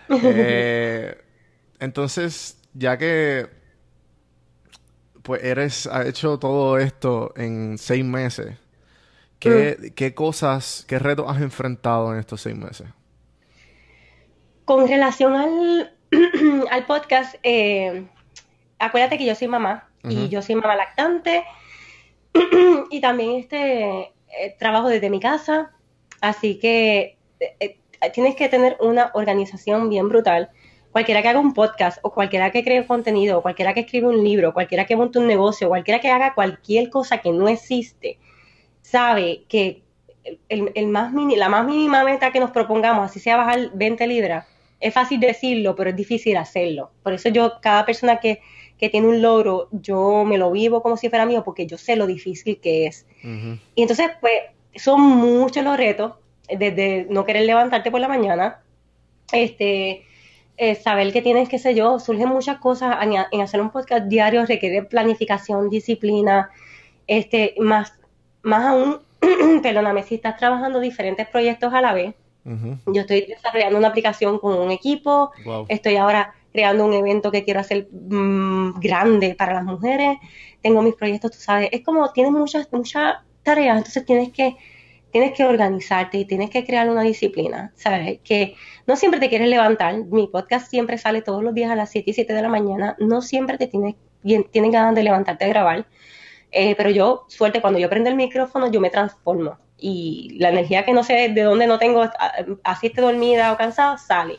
Eh, 0.09 1.17
entonces, 1.81 2.61
ya 2.75 2.99
que 2.99 3.49
pues 5.23 5.43
eres, 5.45 5.87
ha 5.87 6.07
hecho 6.07 6.39
todo 6.39 6.79
esto 6.79 7.33
en 7.37 7.79
seis 7.79 8.05
meses, 8.05 8.57
¿qué, 9.39 9.93
qué 9.95 10.15
cosas, 10.15 10.85
qué 10.89 10.99
retos 10.99 11.27
has 11.29 11.41
enfrentado 11.41 12.13
en 12.13 12.21
estos 12.21 12.41
seis 12.41 12.57
meses? 12.57 12.89
Con 14.65 14.87
relación 14.89 15.35
al, 15.35 15.95
al 16.71 16.87
podcast, 16.87 17.37
eh, 17.43 18.05
acuérdate 18.79 19.19
que 19.19 19.27
yo 19.27 19.35
soy 19.35 19.49
mamá 19.49 19.89
y 20.05 20.29
yo 20.29 20.43
soy 20.43 20.57
mamá 20.57 20.77
lactante. 20.77 21.45
Y 22.91 23.01
también 23.01 23.33
este 23.33 24.13
eh, 24.39 24.57
trabajo 24.59 24.89
desde 24.89 25.11
mi 25.11 25.21
casa, 25.21 25.73
así 26.21 26.59
que 26.59 27.19
eh, 27.41 27.57
eh, 27.61 28.11
tienes 28.13 28.35
que 28.35 28.49
tener 28.49 28.77
una 28.81 29.11
organización 29.15 29.89
bien 29.89 30.09
brutal. 30.09 30.51
Cualquiera 30.93 31.23
que 31.23 31.29
haga 31.29 31.41
un 31.41 31.55
podcast 31.55 31.99
o 32.03 32.13
cualquiera 32.13 32.51
que 32.51 32.63
cree 32.63 32.87
contenido, 32.87 33.39
o 33.39 33.43
cualquiera 33.43 33.73
que 33.75 33.81
escribe 33.81 34.09
un 34.09 34.23
libro, 34.23 34.53
cualquiera 34.53 34.85
que 34.85 34.95
monte 34.95 35.19
un 35.19 35.27
negocio, 35.27 35.69
cualquiera 35.69 36.01
que 36.01 36.11
haga 36.11 36.35
cualquier 36.35 36.91
cosa 36.91 37.19
que 37.19 37.33
no 37.33 37.49
existe, 37.49 38.19
sabe 38.83 39.45
que 39.49 39.83
el, 40.49 40.71
el 40.75 40.87
más 40.89 41.13
mini- 41.13 41.37
la 41.37 41.49
más 41.49 41.67
mínima 41.67 42.05
meta 42.05 42.31
que 42.31 42.41
nos 42.41 42.51
propongamos, 42.51 43.11
así 43.11 43.19
sea 43.21 43.37
bajar 43.37 43.71
20 43.75 44.07
libras, 44.07 44.47
es 44.81 44.93
fácil 44.93 45.19
decirlo, 45.21 45.75
pero 45.75 45.91
es 45.91 45.97
difícil 45.97 46.37
hacerlo. 46.37 46.91
Por 47.03 47.13
eso 47.15 47.29
yo, 47.31 47.55
cada 47.63 47.87
persona 47.87 48.19
que, 48.19 48.41
que 48.79 48.89
tiene 48.89 49.09
un 49.09 49.23
logro, 49.23 49.69
yo 49.73 50.25
me 50.25 50.39
lo 50.39 50.51
vivo 50.51 50.83
como 50.83 50.97
si 50.97 51.09
fuera 51.09 51.25
mío, 51.25 51.43
porque 51.45 51.67
yo 51.67 51.79
sé 51.79 51.97
lo 51.97 52.07
difícil 52.07 52.59
que 52.61 52.87
es. 52.87 53.07
Y 53.75 53.83
entonces, 53.83 54.11
pues, 54.21 54.35
son 54.75 55.01
muchos 55.01 55.63
los 55.65 55.77
retos, 55.77 56.15
desde 56.49 57.07
no 57.09 57.25
querer 57.25 57.47
levantarte 57.47 57.91
por 57.91 58.01
la 58.01 58.09
mañana, 58.09 58.61
este, 59.33 60.05
eh, 60.57 60.75
saber 60.75 61.13
que 61.13 61.23
tienes, 61.23 61.49
qué 61.49 61.59
sé 61.59 61.75
yo, 61.75 61.99
surgen 61.99 62.29
muchas 62.29 62.59
cosas 62.59 62.97
en, 63.03 63.15
en 63.31 63.41
hacer 63.41 63.61
un 63.61 63.71
podcast 63.71 64.07
diario, 64.07 64.45
requiere 64.47 64.83
planificación, 64.83 65.71
disciplina, 65.71 66.51
este, 67.07 67.55
más, 67.59 67.95
más 68.43 68.67
aún, 68.67 68.99
perdóname, 69.63 70.03
si 70.03 70.17
estás 70.17 70.37
trabajando 70.37 70.81
diferentes 70.81 71.27
proyectos 71.29 71.73
a 71.73 71.81
la 71.81 71.93
vez, 71.95 72.15
yo 72.87 73.03
estoy 73.03 73.27
desarrollando 73.27 73.79
una 73.79 73.89
aplicación 73.89 74.39
con 74.39 74.59
un 74.59 74.73
equipo, 74.73 75.31
Wow. 75.45 75.67
estoy 75.69 75.95
ahora 75.97 76.35
creando 76.53 76.85
un 76.85 76.93
evento 76.93 77.31
que 77.31 77.45
quiero 77.45 77.61
hacer 77.61 77.89
mm, 77.93 78.81
grande 78.81 79.35
para 79.37 79.55
las 79.55 79.65
mujeres, 79.65 80.19
tengo 80.61 80.83
mis 80.83 80.95
proyectos, 80.95 81.31
tú 81.31 81.39
sabes, 81.39 81.69
es 81.73 81.83
como 81.83 82.11
tienes 82.13 82.33
muchas, 82.33 82.69
muchas 82.73 83.17
tareas, 83.43 83.79
entonces 83.79 84.05
tienes 84.05 84.33
que, 84.33 84.57
tienes 85.13 85.33
que 85.33 85.45
organizarte 85.45 86.19
y 86.19 86.25
tienes 86.25 86.51
que 86.51 86.65
crear 86.65 86.91
una 86.91 87.03
disciplina, 87.03 87.73
¿sabes? 87.77 88.19
Que 88.25 88.57
no 88.87 88.97
siempre 88.97 89.21
te 89.21 89.29
quieres 89.29 89.49
levantar, 89.49 89.95
mi 90.07 90.27
podcast 90.27 90.69
siempre 90.69 90.99
sale 90.99 91.23
todos 91.23 91.45
los 91.45 91.55
días 91.55 91.71
a 91.71 91.77
las 91.77 91.91
7 91.91 92.11
y 92.11 92.15
7 92.15 92.33
de 92.33 92.43
la 92.43 92.49
mañana, 92.49 92.97
no 92.99 93.23
siempre 93.23 93.59
te 93.59 93.69
tienes, 93.69 93.95
tienes 94.23 94.73
ganas 94.73 94.95
de 94.95 95.03
levantarte 95.03 95.45
a 95.45 95.49
grabar, 95.49 95.87
eh, 96.51 96.75
pero 96.77 96.91
yo, 96.91 97.25
suerte, 97.29 97.61
cuando 97.61 97.79
yo 97.79 97.89
prendo 97.89 98.11
el 98.11 98.17
micrófono, 98.17 98.71
yo 98.71 98.81
me 98.81 98.91
transformo. 98.91 99.59
Y 99.79 100.37
la 100.39 100.51
energía 100.51 100.85
que 100.85 100.93
no 100.93 101.03
sé 101.03 101.31
de 101.31 101.43
dónde 101.43 101.67
no 101.67 101.79
tengo, 101.79 102.05
así 102.63 102.89
esté 102.89 103.01
dormida 103.01 103.53
o 103.53 103.57
cansada, 103.57 103.99
sale. 103.99 104.39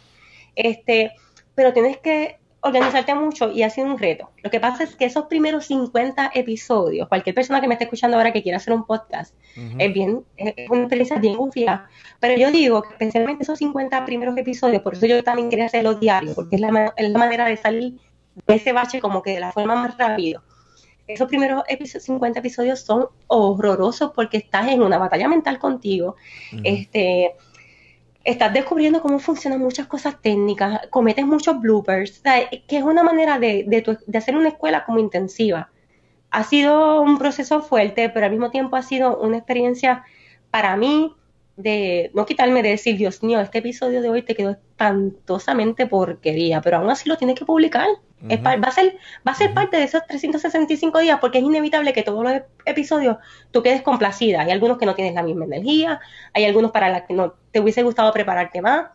Este, 0.56 1.14
pero 1.56 1.74
tienes 1.74 1.98
que 1.98 2.38
organizarte 2.64 3.14
mucho 3.14 3.52
y 3.52 3.62
ha 3.64 3.70
sido 3.70 3.88
un 3.88 3.98
reto. 4.00 4.32
Lo 4.42 4.50
que 4.50 4.60
pasa 4.60 4.84
es 4.84 4.96
que 4.96 5.06
esos 5.06 5.26
primeros 5.26 5.66
50 5.66 6.32
episodios, 6.34 7.08
cualquier 7.10 7.36
persona 7.36 7.60
que 7.62 7.68
me 7.68 7.74
esté 7.74 7.84
escuchando 7.84 8.18
ahora 8.18 8.32
que 8.32 8.42
quiera 8.42 8.58
hacer 8.58 8.74
un 8.74 8.86
podcast, 8.86 9.36
es 9.78 9.94
bien, 9.94 10.24
es 10.38 10.70
una 10.70 10.82
experiencia 10.82 11.18
bien 11.18 11.36
confía. 11.36 11.88
Pero 12.20 12.38
yo 12.40 12.52
digo 12.52 12.82
que 12.82 12.90
especialmente 12.94 13.44
esos 13.44 13.60
50 13.60 14.06
primeros 14.06 14.38
episodios, 14.38 14.82
por 14.82 14.94
eso 14.94 15.06
yo 15.06 15.24
también 15.24 15.50
quería 15.50 15.66
hacerlo 15.66 15.96
diario, 15.96 16.34
porque 16.34 16.56
es 16.56 16.62
la, 16.62 16.72
ma- 16.72 16.94
es 16.96 17.10
la 17.10 17.20
manera 17.20 17.46
de 17.46 17.58
salir 17.58 17.94
de 18.48 18.56
ese 18.56 18.72
bache 18.74 19.00
como 19.00 19.22
que 19.22 19.32
de 19.32 19.40
la 19.42 19.52
forma 19.52 19.76
más 19.76 19.98
rápido. 19.98 20.42
Esos 21.06 21.28
primeros 21.28 21.64
episo- 21.68 22.00
50 22.00 22.40
episodios 22.40 22.80
son 22.80 23.08
horrorosos 23.28 24.12
porque 24.16 24.38
estás 24.38 24.70
en 24.70 24.82
una 24.82 24.98
batalla 24.98 25.28
mental 25.28 25.60
contigo. 25.60 26.16
Este, 26.64 27.36
estás 28.24 28.54
descubriendo 28.54 29.02
cómo 29.02 29.20
funcionan 29.20 29.60
muchas 29.60 29.88
cosas 29.88 30.22
técnicas, 30.22 30.82
cometes 30.90 31.26
muchos 31.26 31.60
bloopers, 31.62 32.22
que 32.68 32.78
es 32.78 32.84
una 32.84 33.04
manera 33.04 33.40
de, 33.40 33.66
de 33.68 33.82
tu- 33.82 33.98
de 34.06 34.18
hacer 34.18 34.36
una 34.38 34.50
escuela 34.50 34.86
como 34.86 35.00
intensiva. 35.00 35.72
Ha 36.32 36.44
sido 36.44 37.02
un 37.02 37.18
proceso 37.20 37.62
fuerte, 37.62 38.10
pero 38.10 38.26
al 38.26 38.32
mismo 38.32 38.52
tiempo 38.52 38.76
ha 38.76 38.82
sido 38.84 39.20
una 39.20 39.38
experiencia 39.38 40.04
para 40.52 40.76
mí 40.78 41.16
de 41.56 42.10
no 42.14 42.26
quitarme 42.26 42.64
de 42.64 42.70
decir, 42.70 42.98
Dios 42.98 43.22
mío, 43.24 43.40
este 43.40 43.60
episodio 43.60 44.02
de 44.02 44.10
hoy 44.10 44.22
te 44.24 44.36
quedó 44.36 44.52
espantosamente 44.52 45.86
porquería, 45.88 46.62
pero 46.62 46.78
aún 46.78 46.90
así 46.90 47.08
lo 47.10 47.18
tienes 47.18 47.38
que 47.38 47.46
publicar. 47.46 47.88
Es 48.30 48.40
va 48.42 48.54
a 48.54 48.72
ser, 48.72 48.96
va 49.28 49.34
a 49.34 49.36
ser 49.36 49.54
parte 49.54 49.76
de 49.76 49.84
esos 49.84 50.08
365 50.08 51.00
días 51.00 51.20
porque 51.20 51.40
es 51.40 51.44
inevitable 51.44 51.92
que 51.92 52.04
todos 52.04 52.24
los 52.24 52.32
ep- 52.32 52.46
episodios 52.66 53.18
tú 53.52 53.62
quedes 53.62 53.82
complacida. 53.82 54.42
Hay 54.42 54.52
algunos 54.52 54.78
que 54.78 54.86
no 54.86 54.96
tienes 54.96 55.14
la 55.14 55.24
misma 55.24 55.44
energía, 55.44 56.00
hay 56.34 56.46
algunos 56.46 56.72
para 56.72 56.90
los 56.90 57.02
que 57.02 57.14
no 57.14 57.34
te 57.52 57.60
hubiese 57.60 57.84
gustado 57.84 58.14
prepararte 58.14 58.62
más. 58.62 58.92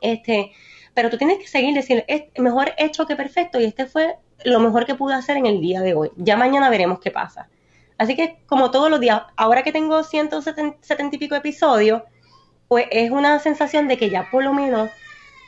Este, 0.00 0.50
pero 0.94 1.10
tú 1.10 1.16
tienes 1.16 1.38
que 1.38 1.46
seguir 1.46 1.74
diciendo, 1.76 2.04
es 2.08 2.24
mejor 2.38 2.72
hecho 2.76 3.06
que 3.06 3.14
perfecto 3.14 3.60
y 3.60 3.64
este 3.64 3.86
fue 3.86 4.16
lo 4.44 4.58
mejor 4.58 4.84
que 4.84 4.96
pude 4.96 5.14
hacer 5.14 5.36
en 5.36 5.46
el 5.46 5.60
día 5.60 5.80
de 5.80 5.94
hoy. 5.94 6.10
Ya 6.16 6.36
mañana 6.36 6.68
veremos 6.68 6.98
qué 6.98 7.12
pasa. 7.12 7.48
Así 7.98 8.14
que 8.14 8.38
como 8.46 8.70
todos 8.70 8.90
los 8.90 9.00
días, 9.00 9.22
ahora 9.36 9.62
que 9.62 9.72
tengo 9.72 10.02
170 10.02 11.16
y 11.16 11.18
pico 11.18 11.34
episodios, 11.34 12.02
pues 12.68 12.86
es 12.90 13.10
una 13.10 13.38
sensación 13.38 13.88
de 13.88 13.96
que 13.96 14.10
ya 14.10 14.28
por 14.30 14.44
lo 14.44 14.52
menos 14.52 14.90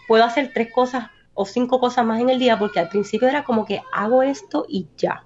puedo 0.07 0.25
hacer 0.25 0.53
tres 0.55 0.73
cosas 0.73 1.11
o 1.35 1.45
cinco 1.45 1.79
cosas 1.79 2.05
más 2.05 2.21
en 2.21 2.31
el 2.31 2.39
día, 2.41 2.59
porque 2.59 2.81
al 2.81 2.89
principio 2.89 3.29
era 3.29 3.45
como 3.45 3.65
que 3.65 3.81
hago 3.93 4.23
esto 4.23 4.67
y 4.69 4.89
ya. 4.97 5.25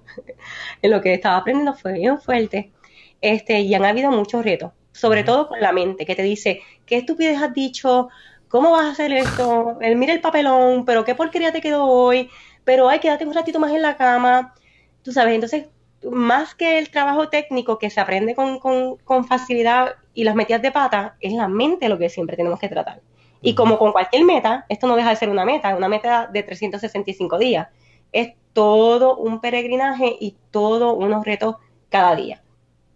en 0.81 0.91
lo 0.91 1.01
que 1.01 1.13
estaba 1.13 1.37
aprendiendo 1.37 1.73
fue 1.73 1.93
bien 1.93 2.19
fuerte. 2.19 2.71
Este, 3.19 3.61
y 3.61 3.73
han 3.73 3.85
habido 3.85 4.11
muchos 4.11 4.43
retos, 4.43 4.73
sobre 4.91 5.23
todo 5.23 5.47
con 5.47 5.59
la 5.61 5.71
mente, 5.71 6.05
que 6.05 6.15
te 6.15 6.21
dice, 6.21 6.61
¿qué 6.85 6.97
estupidez 6.97 7.41
has 7.41 7.53
dicho? 7.53 8.09
¿Cómo 8.47 8.71
vas 8.71 8.85
a 8.85 8.91
hacer 8.91 9.11
esto? 9.13 9.77
El, 9.81 9.95
mira 9.95 10.13
el 10.13 10.21
papelón, 10.21 10.85
pero 10.85 11.03
qué 11.03 11.15
porquería 11.15 11.51
te 11.51 11.61
quedó 11.61 11.85
hoy, 11.85 12.29
pero 12.63 12.89
ay, 12.89 12.99
quédate 12.99 13.25
un 13.25 13.33
ratito 13.33 13.59
más 13.59 13.71
en 13.71 13.81
la 13.81 13.97
cama. 13.97 14.53
Tú 15.01 15.11
sabes, 15.11 15.33
entonces, 15.33 15.69
más 16.11 16.55
que 16.55 16.77
el 16.77 16.89
trabajo 16.89 17.29
técnico 17.29 17.77
que 17.79 17.89
se 17.89 17.99
aprende 17.99 18.35
con, 18.35 18.59
con, 18.59 18.97
con 18.97 19.25
facilidad 19.25 19.95
y 20.13 20.23
las 20.23 20.35
metidas 20.35 20.61
de 20.61 20.71
pata, 20.71 21.17
es 21.19 21.33
la 21.33 21.47
mente 21.47 21.89
lo 21.89 21.97
que 21.97 22.09
siempre 22.09 22.37
tenemos 22.37 22.59
que 22.59 22.69
tratar. 22.69 23.01
Y 23.41 23.55
como 23.55 23.77
con 23.77 23.91
cualquier 23.91 24.23
meta, 24.23 24.65
esto 24.69 24.87
no 24.87 24.95
deja 24.95 25.09
de 25.09 25.15
ser 25.17 25.29
una 25.29 25.43
meta, 25.43 25.75
una 25.75 25.89
meta 25.89 26.27
de 26.27 26.43
365 26.43 27.37
días. 27.37 27.67
Es 28.11 28.33
todo 28.53 29.17
un 29.17 29.41
peregrinaje 29.41 30.15
y 30.19 30.37
todo 30.51 30.93
unos 30.93 31.25
retos 31.25 31.57
cada 31.89 32.15
día. 32.15 32.41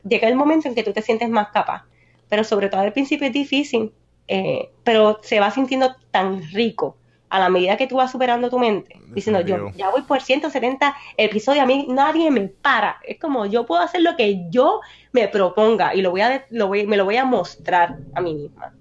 Llega 0.07 0.27
el 0.27 0.35
momento 0.35 0.69
en 0.69 0.75
que 0.75 0.83
tú 0.83 0.93
te 0.93 1.01
sientes 1.01 1.29
más 1.29 1.49
capaz, 1.49 1.83
pero 2.29 2.43
sobre 2.43 2.69
todo 2.69 2.81
al 2.81 2.93
principio 2.93 3.27
es 3.27 3.33
difícil, 3.33 3.91
eh, 4.27 4.69
pero 4.83 5.19
se 5.21 5.39
va 5.39 5.51
sintiendo 5.51 5.95
tan 6.11 6.41
rico 6.51 6.95
a 7.29 7.39
la 7.39 7.49
medida 7.49 7.77
que 7.77 7.87
tú 7.87 7.97
vas 7.97 8.11
superando 8.11 8.49
tu 8.49 8.59
mente, 8.59 8.99
diciendo 9.09 9.41
yo 9.41 9.71
ya 9.75 9.89
voy 9.89 10.01
por 10.03 10.21
170 10.21 10.95
episodios, 11.17 11.63
a 11.63 11.67
mí 11.67 11.87
nadie 11.89 12.31
me 12.31 12.47
para, 12.47 12.97
es 13.03 13.19
como 13.19 13.45
yo 13.45 13.65
puedo 13.65 13.81
hacer 13.81 14.01
lo 14.01 14.15
que 14.15 14.49
yo 14.49 14.81
me 15.11 15.27
proponga 15.27 15.93
y 15.93 16.01
lo 16.01 16.11
voy 16.11 16.21
a, 16.21 16.45
lo 16.49 16.67
voy, 16.67 16.87
me 16.87 16.97
lo 16.97 17.05
voy 17.05 17.17
a 17.17 17.25
mostrar 17.25 17.97
a 18.13 18.21
mí 18.21 18.33
misma. 18.33 18.73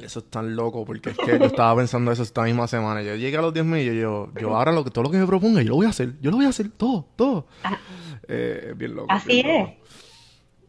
Eso 0.00 0.20
es 0.20 0.26
tan 0.26 0.54
loco 0.54 0.84
porque 0.84 1.10
es 1.10 1.18
que 1.18 1.38
yo 1.38 1.44
estaba 1.46 1.74
pensando 1.76 2.12
eso 2.12 2.22
esta 2.22 2.42
misma 2.42 2.68
semana. 2.68 3.02
Yo 3.02 3.16
llegué 3.16 3.36
a 3.36 3.42
los 3.42 3.52
10 3.52 3.66
mil 3.66 3.80
y 3.80 3.86
yo, 3.86 3.92
yo, 3.92 4.28
yo 4.40 4.56
ahora 4.56 4.70
lo 4.70 4.84
que, 4.84 4.90
todo 4.90 5.04
lo 5.04 5.10
que 5.10 5.18
me 5.18 5.26
proponga, 5.26 5.60
yo 5.62 5.70
lo 5.70 5.76
voy 5.76 5.86
a 5.86 5.88
hacer. 5.88 6.12
Yo 6.20 6.30
lo 6.30 6.36
voy 6.36 6.46
a 6.46 6.50
hacer 6.50 6.70
todo, 6.70 7.06
todo. 7.16 7.46
Ah. 7.64 7.76
Eh, 8.28 8.74
bien 8.76 8.94
loco. 8.94 9.06
Así 9.10 9.42
bien 9.42 9.46
es. 9.46 9.68
loco. 9.68 9.76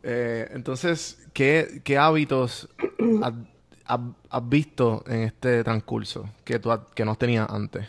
Eh, 0.01 0.49
entonces, 0.53 1.27
¿qué, 1.33 1.81
qué 1.83 1.97
hábitos 1.97 2.69
has, 3.89 4.49
visto 4.49 5.03
en 5.07 5.23
este 5.23 5.63
transcurso 5.63 6.29
que, 6.45 6.59
tú, 6.59 6.71
que 6.95 7.05
no 7.05 7.15
tenías 7.15 7.49
antes? 7.49 7.87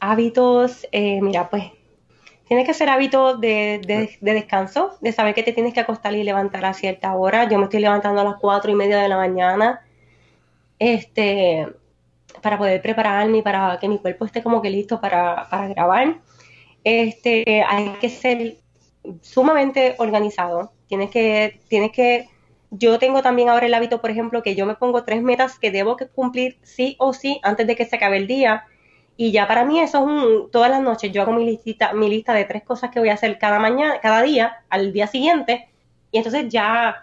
Hábitos, 0.00 0.86
eh, 0.92 1.20
mira, 1.22 1.50
pues 1.50 1.64
tienes 2.48 2.66
que 2.66 2.72
hacer 2.72 2.88
hábitos 2.90 3.40
de, 3.40 3.80
de- 3.86 4.18
de 4.20 4.34
descanso, 4.34 4.96
de 5.02 5.12
saber 5.12 5.34
que 5.34 5.42
te 5.44 5.52
tienes 5.52 5.74
que 5.74 5.80
acostar 5.80 6.14
y 6.14 6.24
levantar 6.24 6.64
a 6.66 6.74
cierta 6.74 7.14
hora. 7.14 7.48
Yo 7.48 7.58
me 7.58 7.64
estoy 7.64 7.80
levantando 7.80 8.20
a 8.22 8.24
las 8.24 8.36
cuatro 8.40 8.70
y 8.72 8.74
media 8.76 8.98
de 8.98 9.08
la 9.08 9.16
mañana, 9.18 9.82
este, 10.78 11.68
para 12.42 12.58
poder 12.58 12.82
prepararme 12.82 13.38
y 13.38 13.42
para 13.42 13.78
que 13.80 13.88
mi 13.88 13.98
cuerpo 14.00 14.24
esté 14.26 14.42
como 14.42 14.62
que 14.62 14.70
listo 14.70 15.00
para, 15.00 15.48
para 15.50 15.68
grabar. 15.68 16.20
Este, 16.84 17.62
hay 17.68 17.90
que 18.00 18.10
ser 18.10 18.58
sumamente 19.22 19.96
organizado. 19.98 20.72
Tienes 20.88 21.10
que, 21.10 21.60
tienes 21.68 21.92
que 21.92 22.28
yo 22.70 22.98
tengo 22.98 23.22
también 23.22 23.48
ahora 23.48 23.66
el 23.66 23.74
hábito, 23.74 24.00
por 24.00 24.10
ejemplo, 24.10 24.42
que 24.42 24.54
yo 24.54 24.64
me 24.64 24.76
pongo 24.76 25.04
tres 25.04 25.22
metas 25.22 25.58
que 25.58 25.70
debo 25.70 25.96
cumplir 26.14 26.58
sí 26.62 26.96
o 26.98 27.12
sí 27.12 27.40
antes 27.42 27.66
de 27.66 27.76
que 27.76 27.84
se 27.84 27.96
acabe 27.96 28.16
el 28.16 28.26
día. 28.26 28.64
Y 29.16 29.32
ya 29.32 29.46
para 29.46 29.64
mí 29.64 29.80
eso 29.80 29.98
es 29.98 30.04
un, 30.04 30.50
todas 30.50 30.70
las 30.70 30.80
noches 30.80 31.12
yo 31.12 31.22
hago 31.22 31.32
mi 31.32 31.44
listita, 31.44 31.92
mi 31.92 32.08
lista 32.08 32.32
de 32.32 32.44
tres 32.44 32.62
cosas 32.62 32.90
que 32.90 33.00
voy 33.00 33.10
a 33.10 33.14
hacer 33.14 33.38
cada 33.38 33.58
mañana, 33.58 34.00
cada 34.00 34.22
día, 34.22 34.64
al 34.70 34.92
día 34.92 35.08
siguiente. 35.08 35.68
Y 36.12 36.18
entonces 36.18 36.48
ya, 36.48 37.02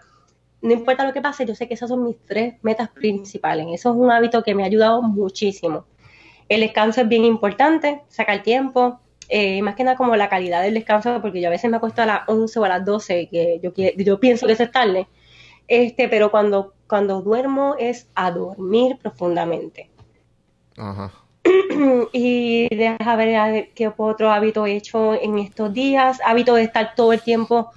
no 0.62 0.72
importa 0.72 1.06
lo 1.06 1.12
que 1.12 1.20
pase, 1.20 1.44
yo 1.46 1.54
sé 1.54 1.68
que 1.68 1.74
esas 1.74 1.90
son 1.90 2.02
mis 2.02 2.16
tres 2.26 2.54
metas 2.62 2.88
principales. 2.88 3.66
Eso 3.70 3.90
es 3.90 3.96
un 3.96 4.10
hábito 4.10 4.42
que 4.42 4.54
me 4.54 4.62
ha 4.62 4.66
ayudado 4.66 5.02
muchísimo. 5.02 5.84
El 6.48 6.60
descanso 6.60 7.02
es 7.02 7.08
bien 7.08 7.24
importante, 7.24 8.02
sacar 8.08 8.42
tiempo, 8.42 9.00
eh, 9.28 9.60
más 9.60 9.74
que 9.74 9.84
nada 9.84 9.96
como 9.98 10.16
la 10.16 10.30
calidad 10.30 10.62
del 10.62 10.74
descanso, 10.74 11.20
porque 11.20 11.42
yo 11.42 11.48
a 11.48 11.50
veces 11.50 11.70
me 11.70 11.76
acuesto 11.76 12.00
a 12.00 12.06
las 12.06 12.20
11 12.26 12.58
o 12.58 12.64
a 12.64 12.68
las 12.68 12.84
12, 12.84 13.28
que 13.28 13.60
yo, 13.62 13.72
yo 13.74 14.18
pienso 14.18 14.46
que 14.46 14.54
eso 14.54 14.62
es 14.62 14.72
tarde, 14.72 15.06
este, 15.68 16.08
pero 16.08 16.30
cuando, 16.30 16.74
cuando 16.88 17.22
duermo 17.22 17.76
es 17.78 18.08
a 18.14 18.30
dormir 18.30 18.98
profundamente. 19.00 19.90
Ajá. 20.76 21.12
y 22.12 22.74
deja 22.74 23.16
ver 23.16 23.70
qué 23.74 23.92
otro 23.96 24.30
hábito 24.30 24.66
he 24.66 24.76
hecho 24.76 25.14
en 25.14 25.38
estos 25.38 25.72
días, 25.72 26.20
hábito 26.24 26.54
de 26.54 26.62
estar 26.64 26.94
todo 26.94 27.12
el 27.12 27.22
tiempo 27.22 27.70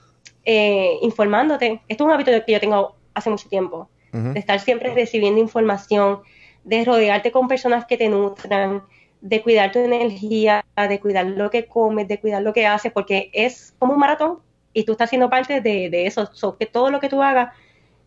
eh, 0.44 0.98
informándote. 1.02 1.82
Esto 1.88 2.04
es 2.04 2.08
un 2.08 2.12
hábito 2.12 2.32
que 2.46 2.52
yo 2.52 2.60
tengo 2.60 2.96
hace 3.14 3.30
mucho 3.30 3.50
tiempo, 3.50 3.90
de 4.12 4.40
estar 4.40 4.60
siempre 4.60 4.94
recibiendo 4.94 5.40
información, 5.40 6.20
de 6.64 6.84
rodearte 6.84 7.32
con 7.32 7.48
personas 7.48 7.86
que 7.86 7.98
te 7.98 8.10
nutran, 8.10 8.84
de 9.22 9.42
cuidar 9.42 9.72
tu 9.72 9.80
energía, 9.80 10.66
de 10.76 11.00
cuidar 11.00 11.26
lo 11.26 11.50
que 11.50 11.66
comes, 11.66 12.08
de 12.08 12.20
cuidar 12.20 12.42
lo 12.42 12.54
que 12.54 12.66
haces, 12.66 12.92
porque 12.92 13.30
es 13.34 13.74
como 13.80 13.94
un 13.94 14.00
maratón 14.00 14.40
y 14.74 14.84
tú 14.84 14.94
estás 14.94 15.10
siendo 15.10 15.30
parte 15.30 15.62
de, 15.62 16.06
eso, 16.06 16.30
que 16.58 16.66
todo 16.66 16.90
lo 16.90 17.00
que 17.00 17.10
tú 17.10 17.22
hagas 17.22 17.54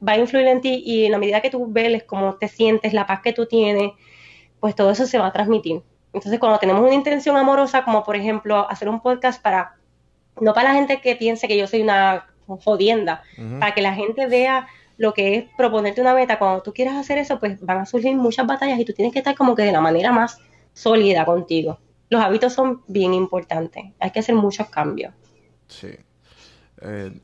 va 0.06 0.12
a 0.12 0.18
influir 0.18 0.46
en 0.46 0.60
ti 0.60 0.82
y 0.84 1.06
en 1.06 1.12
la 1.12 1.18
medida 1.18 1.40
que 1.40 1.50
tú 1.50 1.66
veles 1.70 2.04
cómo 2.04 2.36
te 2.36 2.48
sientes, 2.48 2.92
la 2.92 3.06
paz 3.06 3.20
que 3.20 3.32
tú 3.32 3.46
tienes, 3.46 3.92
pues 4.60 4.74
todo 4.74 4.90
eso 4.90 5.06
se 5.06 5.18
va 5.18 5.26
a 5.26 5.32
transmitir. 5.32 5.82
Entonces, 6.12 6.38
cuando 6.38 6.58
tenemos 6.58 6.82
una 6.82 6.94
intención 6.94 7.36
amorosa, 7.36 7.84
como 7.84 8.04
por 8.04 8.16
ejemplo 8.16 8.68
hacer 8.70 8.88
un 8.88 9.00
podcast 9.00 9.42
para, 9.42 9.76
no 10.40 10.54
para 10.54 10.70
la 10.70 10.74
gente 10.76 11.00
que 11.00 11.16
piense 11.16 11.48
que 11.48 11.58
yo 11.58 11.66
soy 11.66 11.82
una 11.82 12.26
jodienda, 12.46 13.22
para 13.58 13.74
que 13.74 13.82
la 13.82 13.94
gente 13.94 14.26
vea 14.26 14.68
lo 14.96 15.12
que 15.12 15.36
es 15.36 15.44
proponerte 15.56 16.00
una 16.00 16.14
meta, 16.14 16.38
cuando 16.38 16.62
tú 16.62 16.72
quieras 16.72 16.94
hacer 16.94 17.18
eso, 17.18 17.40
pues 17.40 17.60
van 17.60 17.78
a 17.78 17.86
surgir 17.86 18.14
muchas 18.14 18.46
batallas 18.46 18.78
y 18.78 18.84
tú 18.84 18.92
tienes 18.92 19.12
que 19.12 19.18
estar 19.18 19.34
como 19.34 19.54
que 19.54 19.62
de 19.62 19.72
la 19.72 19.80
manera 19.80 20.12
más 20.12 20.38
sólida 20.72 21.24
contigo. 21.24 21.78
Los 22.10 22.22
hábitos 22.22 22.52
son 22.52 22.82
bien 22.86 23.12
importantes, 23.12 23.84
hay 23.98 24.10
que 24.10 24.20
hacer 24.20 24.34
muchos 24.34 24.68
cambios. 24.68 25.12
Sí. 25.66 25.88
Eh, 26.82 27.20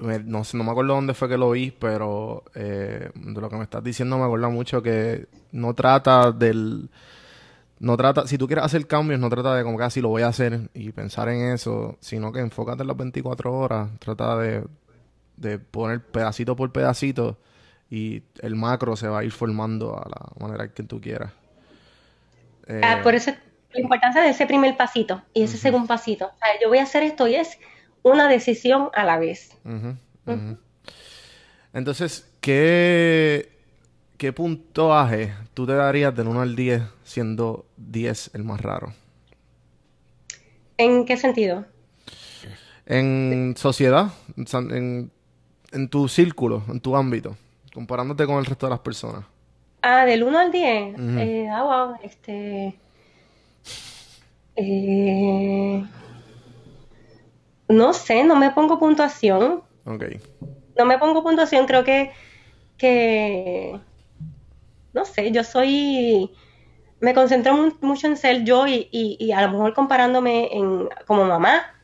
no 0.00 0.44
sé, 0.44 0.56
no 0.56 0.64
me 0.64 0.70
acuerdo 0.70 0.94
dónde 0.94 1.14
fue 1.14 1.28
que 1.28 1.36
lo 1.36 1.50
vi, 1.50 1.70
pero 1.70 2.44
eh, 2.54 3.10
de 3.14 3.40
lo 3.40 3.48
que 3.48 3.56
me 3.56 3.64
estás 3.64 3.84
diciendo 3.84 4.18
me 4.18 4.24
acuerda 4.24 4.48
mucho 4.48 4.82
que 4.82 5.26
no 5.52 5.74
trata 5.74 6.32
del... 6.32 6.90
No 7.78 7.96
trata, 7.96 8.26
si 8.26 8.36
tú 8.36 8.46
quieres 8.46 8.64
hacer 8.64 8.86
cambios, 8.86 9.18
no 9.18 9.30
trata 9.30 9.54
de 9.54 9.64
como 9.64 9.78
que 9.78 9.84
así 9.84 10.00
ah, 10.00 10.02
lo 10.02 10.10
voy 10.10 10.20
a 10.20 10.28
hacer 10.28 10.68
y 10.74 10.92
pensar 10.92 11.30
en 11.30 11.52
eso, 11.52 11.96
sino 12.00 12.30
que 12.30 12.40
enfócate 12.40 12.82
en 12.82 12.88
las 12.88 12.96
24 12.96 13.52
horas, 13.54 13.88
trata 13.98 14.36
de 14.36 14.64
de 15.40 15.58
poner 15.58 16.00
pedacito 16.02 16.54
por 16.54 16.70
pedacito 16.70 17.38
y 17.90 18.22
el 18.40 18.54
macro 18.54 18.94
se 18.94 19.08
va 19.08 19.20
a 19.20 19.24
ir 19.24 19.32
formando 19.32 19.96
a 19.96 20.08
la 20.08 20.46
manera 20.46 20.72
que 20.72 20.82
tú 20.82 21.00
quieras. 21.00 21.32
Ah, 22.82 23.00
por 23.02 23.14
eso 23.14 23.32
la 23.72 23.80
importancia 23.80 24.22
de 24.22 24.30
ese 24.30 24.46
primer 24.46 24.76
pasito 24.76 25.22
y 25.32 25.42
ese 25.42 25.56
segundo 25.56 25.88
pasito. 25.88 26.26
O 26.26 26.38
sea, 26.38 26.48
yo 26.60 26.68
voy 26.68 26.78
a 26.78 26.82
hacer 26.82 27.02
esto 27.02 27.26
y 27.26 27.34
es 27.34 27.58
una 28.02 28.28
decisión 28.28 28.90
a 28.94 29.04
la 29.04 29.18
vez. 29.18 29.56
Entonces, 31.72 32.30
¿qué, 32.40 33.50
¿qué 34.16 34.32
puntoaje 34.32 35.34
tú 35.54 35.66
te 35.66 35.74
darías 35.74 36.14
del 36.14 36.28
1 36.28 36.40
al 36.40 36.56
10 36.56 36.82
siendo 37.04 37.66
10 37.76 38.30
el 38.34 38.44
más 38.44 38.60
raro? 38.60 38.92
¿En 40.76 41.04
qué 41.04 41.16
sentido? 41.16 41.64
En 42.86 43.54
sociedad, 43.56 44.12
en 44.36 45.10
en 45.72 45.88
tu 45.88 46.08
círculo, 46.08 46.62
en 46.68 46.80
tu 46.80 46.96
ámbito, 46.96 47.36
comparándote 47.72 48.26
con 48.26 48.38
el 48.38 48.46
resto 48.46 48.66
de 48.66 48.70
las 48.70 48.80
personas? 48.80 49.24
Ah, 49.82 50.04
del 50.04 50.22
1 50.22 50.38
al 50.38 50.52
10. 50.52 50.94
eh, 50.98 51.48
ah, 51.50 51.62
wow, 51.62 51.96
este. 52.02 52.74
Eh, 54.56 55.84
no 57.70 57.92
sé, 57.92 58.24
no 58.24 58.36
me 58.36 58.50
pongo 58.50 58.78
puntuación. 58.78 59.62
Ok. 59.84 60.04
No 60.76 60.84
me 60.84 60.98
pongo 60.98 61.22
puntuación, 61.22 61.66
creo 61.66 61.84
que. 61.84 62.10
que 62.76 63.78
no 64.92 65.04
sé, 65.04 65.30
yo 65.30 65.44
soy. 65.44 66.30
Me 67.00 67.14
concentro 67.14 67.54
mucho 67.80 68.06
en 68.06 68.16
ser 68.16 68.44
yo 68.44 68.66
y, 68.66 68.88
y 68.92 69.32
a 69.32 69.40
lo 69.42 69.52
mejor 69.52 69.72
comparándome 69.72 70.54
en, 70.54 70.88
como 71.06 71.24
mamá 71.24 71.74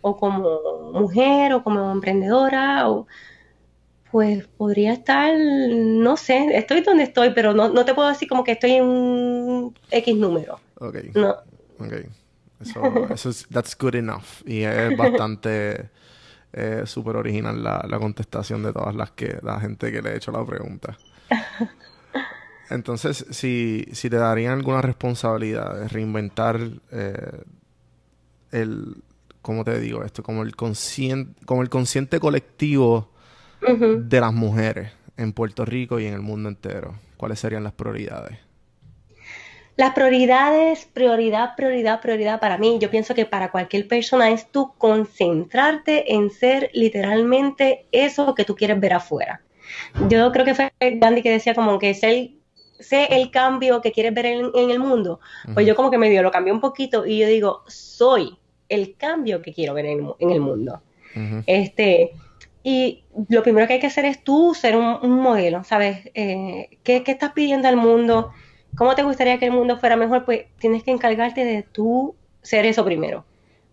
o 0.00 0.16
como 0.16 0.92
mujer 0.92 1.52
o 1.52 1.62
como 1.62 1.90
emprendedora 1.92 2.88
o 2.88 3.06
pues 4.10 4.46
podría 4.56 4.92
estar, 4.92 5.34
no 5.36 6.16
sé, 6.16 6.56
estoy 6.56 6.80
donde 6.80 7.04
estoy, 7.04 7.30
pero 7.34 7.52
no, 7.52 7.68
no 7.68 7.84
te 7.84 7.92
puedo 7.92 8.08
decir 8.08 8.28
como 8.28 8.44
que 8.44 8.52
estoy 8.52 8.72
en 8.72 8.84
un 8.84 9.74
X 9.90 10.16
número. 10.16 10.58
Ok. 10.78 10.96
No. 11.14 11.30
Ok. 11.78 12.06
Eso, 12.60 13.08
eso 13.12 13.30
es, 13.30 13.46
that's 13.48 13.76
good 13.78 13.94
enough. 13.94 14.42
Y 14.46 14.62
es 14.62 14.96
bastante 14.96 15.90
eh, 16.52 16.82
súper 16.86 17.16
original 17.16 17.62
la, 17.62 17.84
la, 17.88 17.98
contestación 17.98 18.62
de 18.62 18.72
todas 18.72 18.94
las 18.94 19.10
que, 19.10 19.38
la 19.42 19.60
gente 19.60 19.92
que 19.92 20.00
le 20.00 20.12
he 20.12 20.16
hecho 20.16 20.32
la 20.32 20.44
pregunta. 20.44 20.96
Entonces, 22.70 23.26
si, 23.30 23.86
si 23.92 24.10
te 24.10 24.16
darían 24.16 24.54
alguna 24.54 24.82
responsabilidad 24.82 25.78
de 25.78 25.88
reinventar 25.88 26.58
eh, 26.90 27.42
el, 28.50 29.02
¿cómo 29.42 29.64
te 29.64 29.78
digo 29.78 30.02
esto? 30.02 30.22
Como 30.22 30.42
el 30.42 30.56
consciente, 30.56 31.34
como 31.44 31.62
el 31.62 31.68
consciente 31.68 32.18
colectivo 32.18 33.10
de 33.60 34.20
las 34.20 34.32
mujeres 34.32 34.92
en 35.16 35.32
Puerto 35.32 35.64
Rico 35.64 35.98
y 36.00 36.06
en 36.06 36.14
el 36.14 36.20
mundo 36.20 36.48
entero. 36.48 36.94
¿Cuáles 37.16 37.40
serían 37.40 37.64
las 37.64 37.72
prioridades? 37.72 38.38
Las 39.76 39.92
prioridades, 39.92 40.86
prioridad, 40.86 41.54
prioridad, 41.54 42.00
prioridad 42.00 42.40
para 42.40 42.56
mí, 42.56 42.78
yo 42.80 42.90
pienso 42.90 43.14
que 43.14 43.26
para 43.26 43.50
cualquier 43.50 43.86
persona 43.86 44.30
es 44.30 44.50
tú 44.50 44.72
concentrarte 44.78 46.14
en 46.14 46.30
ser 46.30 46.70
literalmente 46.72 47.86
eso 47.92 48.34
que 48.34 48.44
tú 48.44 48.56
quieres 48.56 48.80
ver 48.80 48.94
afuera. 48.94 49.42
Yo 50.08 50.32
creo 50.32 50.44
que 50.44 50.54
fue 50.54 50.72
Gandhi 50.80 51.22
que 51.22 51.30
decía 51.30 51.54
como 51.54 51.78
que 51.78 51.92
sé 51.92 52.32
el 52.88 53.30
cambio 53.30 53.82
que 53.82 53.92
quieres 53.92 54.14
ver 54.14 54.26
en, 54.26 54.70
el 54.70 54.78
mundo. 54.78 55.20
Pues 55.52 55.66
yo 55.66 55.76
como 55.76 55.90
que 55.90 55.98
medio 55.98 56.22
lo 56.22 56.30
cambié 56.30 56.52
un 56.52 56.60
poquito 56.60 57.04
y 57.06 57.18
yo 57.18 57.26
digo, 57.26 57.62
soy 57.66 58.38
el 58.68 58.96
cambio 58.96 59.42
que 59.42 59.52
quiero 59.52 59.74
ver 59.74 59.86
en, 59.86 60.30
el 60.30 60.40
mundo. 60.40 60.80
Este, 61.46 62.12
y 62.62 63.04
lo 63.28 63.42
primero 63.42 63.66
que 63.66 63.74
hay 63.74 63.80
que 63.80 63.86
hacer 63.86 64.04
es 64.04 64.24
tú 64.24 64.54
ser 64.54 64.76
un, 64.76 65.20
modelo, 65.20 65.64
¿sabes? 65.64 66.10
Eh, 66.14 66.78
¿qué, 66.82 67.02
estás 67.06 67.32
pidiendo 67.32 67.68
al 67.68 67.76
mundo? 67.76 68.32
¿Cómo 68.74 68.94
te 68.94 69.02
gustaría 69.02 69.38
que 69.38 69.46
el 69.46 69.52
mundo 69.52 69.78
fuera 69.78 69.96
mejor? 69.96 70.24
Pues 70.24 70.46
tienes 70.58 70.82
que 70.82 70.90
encargarte 70.90 71.44
de 71.44 71.62
tú 71.62 72.14
ser 72.42 72.66
eso 72.66 72.84
primero. 72.84 73.24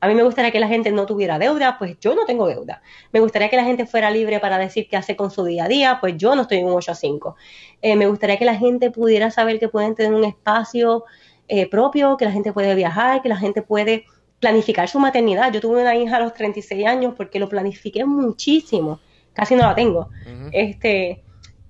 A 0.04 0.08
mí 0.08 0.16
me 0.16 0.24
gustaría 0.24 0.52
que 0.52 0.60
la 0.60 0.68
gente 0.68 0.92
no 0.92 1.06
tuviera 1.06 1.40
deuda, 1.40 1.78
pues 1.78 1.98
yo 2.02 2.14
no 2.14 2.26
tengo 2.26 2.46
deuda. 2.48 2.82
Me 3.14 3.22
gustaría 3.22 3.50
que 3.50 3.56
la 3.56 3.64
gente 3.64 3.86
fuera 3.86 4.12
libre 4.12 4.42
para 4.42 4.58
decir 4.58 4.90
qué 4.90 4.98
hace 4.98 5.16
con 5.16 5.32
su 5.32 5.46
día 5.46 5.64
a 5.64 5.68
día, 5.70 5.98
pues 6.02 6.18
yo 6.18 6.36
no 6.36 6.42
estoy 6.42 6.58
en 6.58 6.66
un 6.66 6.74
8 6.74 6.92
a 6.92 6.96
5. 6.96 7.36
Eh, 7.82 7.96
me 7.96 8.08
gustaría 8.08 8.38
que 8.38 8.44
la 8.44 8.56
gente 8.56 8.92
pudiera 8.92 9.32
saber 9.32 9.60
que 9.60 9.70
pueden 9.70 9.96
tener 9.96 10.14
un 10.14 10.26
espacio 10.26 11.06
eh, 11.48 11.70
propio, 11.70 12.18
que 12.18 12.26
la 12.26 12.32
gente 12.32 12.52
puede 12.52 12.76
viajar, 12.76 13.22
que 13.22 13.30
la 13.30 13.38
gente 13.38 13.62
puede 13.62 14.06
planificar 14.42 14.90
su 14.90 15.00
maternidad. 15.00 15.54
Yo 15.54 15.62
tuve 15.62 15.82
una 15.82 15.96
hija 15.96 16.18
a 16.18 16.20
los 16.20 16.34
36 16.34 16.86
años 16.86 17.14
porque 17.16 17.40
lo 17.40 17.48
planifiqué 17.48 18.04
muchísimo. 18.04 19.00
Casi 19.32 19.56
no 19.56 19.64
la 19.64 19.74
tengo. 19.74 20.10
Este, 20.52 21.23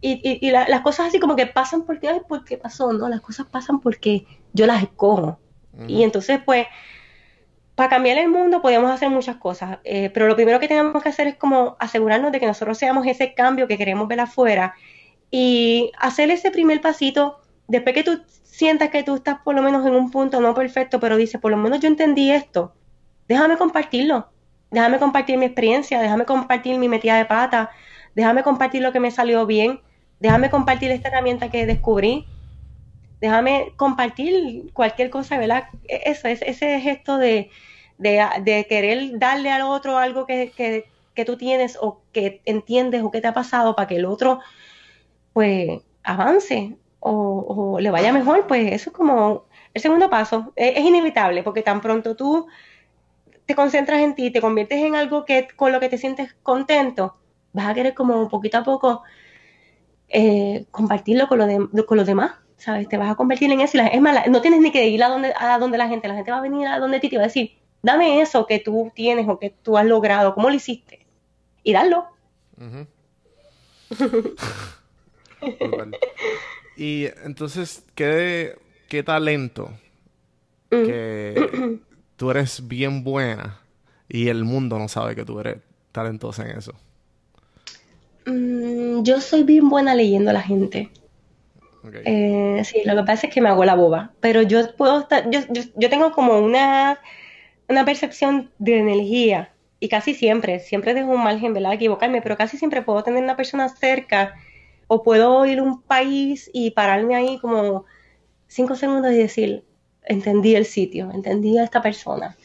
y, 0.06 0.46
y, 0.46 0.52
las 0.52 0.82
cosas 0.82 1.08
así 1.08 1.20
como 1.20 1.36
que 1.36 1.48
pasan 1.48 1.84
porque, 1.84 2.10
ay, 2.10 2.22
¿por 2.28 2.44
qué 2.44 2.58
pasó? 2.58 2.92
No, 2.92 3.08
las 3.08 3.22
cosas 3.22 3.46
pasan 3.48 3.80
porque 3.80 4.26
yo 4.52 4.68
las 4.68 4.84
escojo. 4.84 5.39
Y 5.88 6.04
entonces, 6.04 6.39
pues, 6.46 6.68
para 7.76 7.89
cambiar 7.89 8.18
el 8.18 8.30
mundo 8.30 8.62
podemos 8.62 8.92
hacer 8.92 9.10
muchas 9.10 9.38
cosas, 9.38 9.80
eh, 9.84 10.12
pero 10.13 10.28
lo 10.28 10.36
primero 10.36 10.60
que 10.60 10.68
tenemos 10.68 11.02
que 11.02 11.10
hacer 11.10 11.28
es 11.28 11.36
como 11.36 11.76
asegurarnos 11.80 12.32
de 12.32 12.39
que 12.39 12.46
nosotros 12.46 12.78
seamos 12.78 13.08
ese 13.08 13.34
cambio 13.34 13.68
que 13.68 13.78
queremos 13.78 14.08
ver 14.08 14.20
afuera 14.20 14.76
y 15.32 15.92
hacer 15.98 16.30
ese 16.30 16.52
primer 16.52 16.82
pasito 16.82 17.39
después 17.68 17.96
que 17.96 18.04
tú 18.04 18.22
sientas 18.44 18.89
que 18.89 19.02
tú 19.02 19.16
estás 19.16 19.39
por 19.44 19.56
lo 19.56 19.63
menos 19.63 19.86
en 19.88 19.96
un 19.96 20.12
punto 20.12 20.39
no 20.39 20.54
perfecto, 20.54 21.00
pero 21.00 21.18
dices, 21.18 21.42
por 21.42 21.50
lo 21.50 21.58
menos 21.58 21.80
yo 21.80 21.88
entendí 21.88 22.30
esto, 22.30 22.76
déjame 23.28 23.58
compartirlo, 23.58 24.30
déjame 24.70 25.00
compartir 25.00 25.39
mi 25.39 25.46
experiencia, 25.46 26.00
déjame 26.00 26.26
compartir 26.26 26.78
mi 26.78 26.88
metida 26.88 27.18
de 27.18 27.26
pata, 27.26 27.72
déjame 28.13 28.44
compartir 28.44 28.84
lo 28.84 28.92
que 28.92 29.00
me 29.00 29.10
salió 29.10 29.48
bien, 29.48 29.82
déjame 30.24 30.50
compartir 30.50 30.90
esta 30.90 31.10
herramienta 31.10 31.52
que 31.52 31.66
descubrí, 31.66 32.26
déjame 33.20 33.74
compartir 33.76 34.72
cualquier 34.72 35.10
cosa, 35.10 35.38
¿verdad? 35.38 35.66
E-, 35.90 36.04
eso, 36.06 36.30
ese, 36.30 36.50
ese 36.50 36.80
gesto 36.80 37.18
de, 37.18 37.50
querer 38.70 39.20
darle 39.20 39.52
al 39.52 39.64
otro 39.64 39.98
algo 39.98 40.26
que 40.26 40.94
tú 41.26 41.38
tienes 41.38 41.78
o 41.80 42.02
que 42.14 42.42
entiendes 42.46 43.04
o 43.04 43.12
que 43.12 43.20
te 43.20 43.28
ha 43.28 43.34
pasado 43.34 43.76
para 43.76 43.88
que 43.88 43.98
el 43.98 44.06
otro 44.06 44.40
pues 45.34 45.82
avance 46.04 46.78
o, 47.00 47.78
le 47.82 47.92
vaya 47.92 48.14
mejor, 48.14 48.48
pues 48.48 48.72
eso 48.72 48.92
es 48.92 48.96
como 48.96 49.44
el 49.74 49.82
segundo 49.82 50.10
paso. 50.10 50.54
Es, 50.56 50.78
es, 50.78 50.86
inevitable 50.86 51.44
porque 51.44 51.64
tan 51.64 51.82
pronto 51.82 52.16
tú 52.16 52.48
te 53.46 53.56
concentras 53.56 54.00
en 54.00 54.16
ti, 54.16 54.32
te 54.32 54.40
conviertes 54.40 54.80
en 54.80 54.96
algo 54.96 55.26
que 55.26 55.50
con 55.58 55.74
lo 55.74 55.82
que 55.82 55.90
te 55.90 55.98
sientes 55.98 56.34
contento, 56.44 57.18
vas 57.52 57.68
a 57.68 57.74
querer 57.74 57.94
como 57.94 58.30
poquito 58.30 58.60
a 58.60 58.64
poco 58.64 59.04
eh, 60.13 60.65
compartirlo 60.69 61.28
con, 61.28 61.39
lo 61.39 61.86
con 61.86 61.97
los 61.97 62.06
demás, 62.06 62.34
¿sabes? 62.58 62.88
Te 62.88 62.97
vas 62.97 63.12
a 63.12 63.15
convertir 63.15 63.52
en 63.52 63.62
eso. 63.62 63.80
es 63.80 64.02
más, 64.02 64.28
no 64.28 64.41
tienes 64.41 64.62
ni 64.62 64.71
que 64.71 64.88
ir 64.88 65.04
a 65.04 65.10
donde, 65.10 65.34
a 65.38 65.58
donde 65.58 65.80
la 65.80 65.88
gente, 65.88 66.08
la 66.08 66.13
gente 66.13 66.30
va 66.32 66.38
a 66.38 66.41
venir 66.41 66.67
a 66.67 66.80
donde 66.80 66.99
ti 66.99 67.08
y 67.08 67.10
te 67.10 67.17
va 67.17 67.23
a 67.23 67.26
decir, 67.26 67.54
dame 67.82 68.21
eso 68.21 68.45
que 68.45 68.60
tú 68.60 68.91
tienes 68.93 69.28
o 69.28 69.39
que 69.39 69.49
tú 69.49 69.76
has 69.78 69.88
logrado, 69.88 70.36
¿cómo 70.36 70.49
lo 70.49 70.56
hiciste? 70.56 71.08
Y 71.63 71.73
darlo. 71.73 72.06
y 76.78 77.08
entonces, 77.23 77.84
¿qué, 77.95 78.56
qué 78.88 79.02
talento 79.02 79.71
mm. 80.71 80.86
que 80.86 81.80
tú 82.17 82.30
eres 82.30 82.67
bien 82.67 83.04
buena 83.04 83.60
y 84.08 84.28
el 84.28 84.43
mundo 84.43 84.78
no 84.78 84.88
sabe 84.88 85.15
que 85.15 85.26
tú 85.26 85.39
eres 85.39 85.58
talentosa 85.91 86.47
en 86.47 86.58
eso? 86.58 86.76
Mm, 88.26 88.73
yo 89.01 89.21
soy 89.21 89.43
bien 89.43 89.69
buena 89.69 89.95
leyendo 89.95 90.29
a 90.29 90.34
la 90.34 90.41
gente. 90.41 90.91
Eh, 92.06 92.62
sí, 92.63 92.82
lo 92.86 92.95
que 92.95 93.03
pasa 93.03 93.27
es 93.27 93.34
que 93.34 93.41
me 93.41 93.49
hago 93.49 93.65
la 93.65 93.75
boba, 93.75 94.13
pero 94.21 94.41
yo 94.41 94.73
puedo 94.75 94.99
estar, 94.99 95.29
yo, 95.29 95.41
yo, 95.75 95.89
tengo 95.89 96.12
como 96.12 96.39
una, 96.39 96.99
una 97.67 97.84
percepción 97.84 98.51
de 98.58 98.79
energía 98.79 99.53
y 99.82 99.89
casi 99.89 100.13
siempre, 100.13 100.60
siempre 100.60 100.93
dejo 100.93 101.12
un 101.12 101.23
margen, 101.23 101.53
¿verdad? 101.53 101.73
Equivocarme, 101.73 102.21
pero 102.21 102.38
casi 102.38 102.58
siempre 102.58 102.84
puedo 102.84 103.03
tener 103.03 103.21
una 103.21 103.36
persona 103.36 103.67
cerca 103.67 104.34
o 104.88 105.03
puedo 105.03 105.45
ir 105.45 105.60
a 105.60 105.63
un 105.63 105.82
país 105.82 106.49
y 106.53 106.71
pararme 106.71 107.15
ahí 107.15 107.38
como 107.39 107.86
cinco 108.47 108.75
segundos 108.75 109.12
y 109.12 109.17
decir, 109.17 109.65
entendí 110.03 110.56
el 110.56 110.65
sitio, 110.65 111.12
entendí 111.12 111.58
a 111.58 111.65
esta 111.65 111.82
persona. 111.82 112.38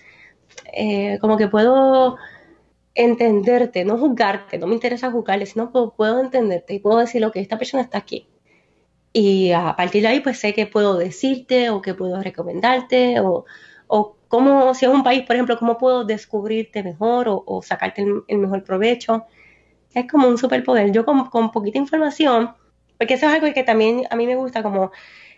Eh, 0.73 1.19
como 1.21 1.37
que 1.37 1.47
puedo 1.47 2.17
entenderte, 2.99 3.85
no 3.85 3.97
juzgarte, 3.97 4.59
no 4.59 4.67
me 4.67 4.75
interesa 4.75 5.11
juzgarle, 5.13 5.47
sino 5.47 5.71
puedo, 5.71 6.21
entenderte 6.21 6.75
y 6.75 6.81
puedo 6.81 6.99
decir, 6.99 7.25
que 7.33 7.41
esta 7.41 7.57
persona 7.57 7.85
está 7.85 7.99
aquí. 7.99 8.29
Y 9.13 9.53
a 9.53 9.75
partir 9.77 10.03
de 10.03 10.09
ahí, 10.09 10.21
pues 10.21 10.39
sé 10.41 10.53
que 10.53 10.67
puedo 10.67 10.99
decirte 10.99 11.71
o 11.71 11.81
que 11.81 11.95
puedo 11.95 12.21
recomendarte 12.21 13.21
o, 13.21 13.45
o 13.87 14.17
cómo, 14.27 14.75
si 14.75 14.85
es 14.87 14.93
un 14.93 15.05
país, 15.05 15.23
por 15.25 15.37
ejemplo, 15.37 15.59
cómo 15.59 15.79
puedo 15.79 16.05
descubrirte 16.05 16.83
mejor 16.83 17.27
o, 17.29 17.63
sacarte 17.63 18.05
el, 18.27 18.39
mejor 18.39 18.65
provecho. 18.65 19.27
Es 19.95 20.11
como 20.11 20.29
un 20.29 20.37
superpoder. 20.37 20.91
Yo 20.93 21.05
con, 21.05 21.27
con 21.31 21.53
poquita 21.53 21.79
información, 21.79 22.53
porque 22.99 23.15
eso 23.15 23.27
es 23.27 23.33
algo 23.33 23.53
que 23.55 23.63
también 23.63 24.07
a 24.11 24.17
mí 24.17 24.27
me 24.27 24.35
gusta, 24.35 24.63
como 24.63 24.91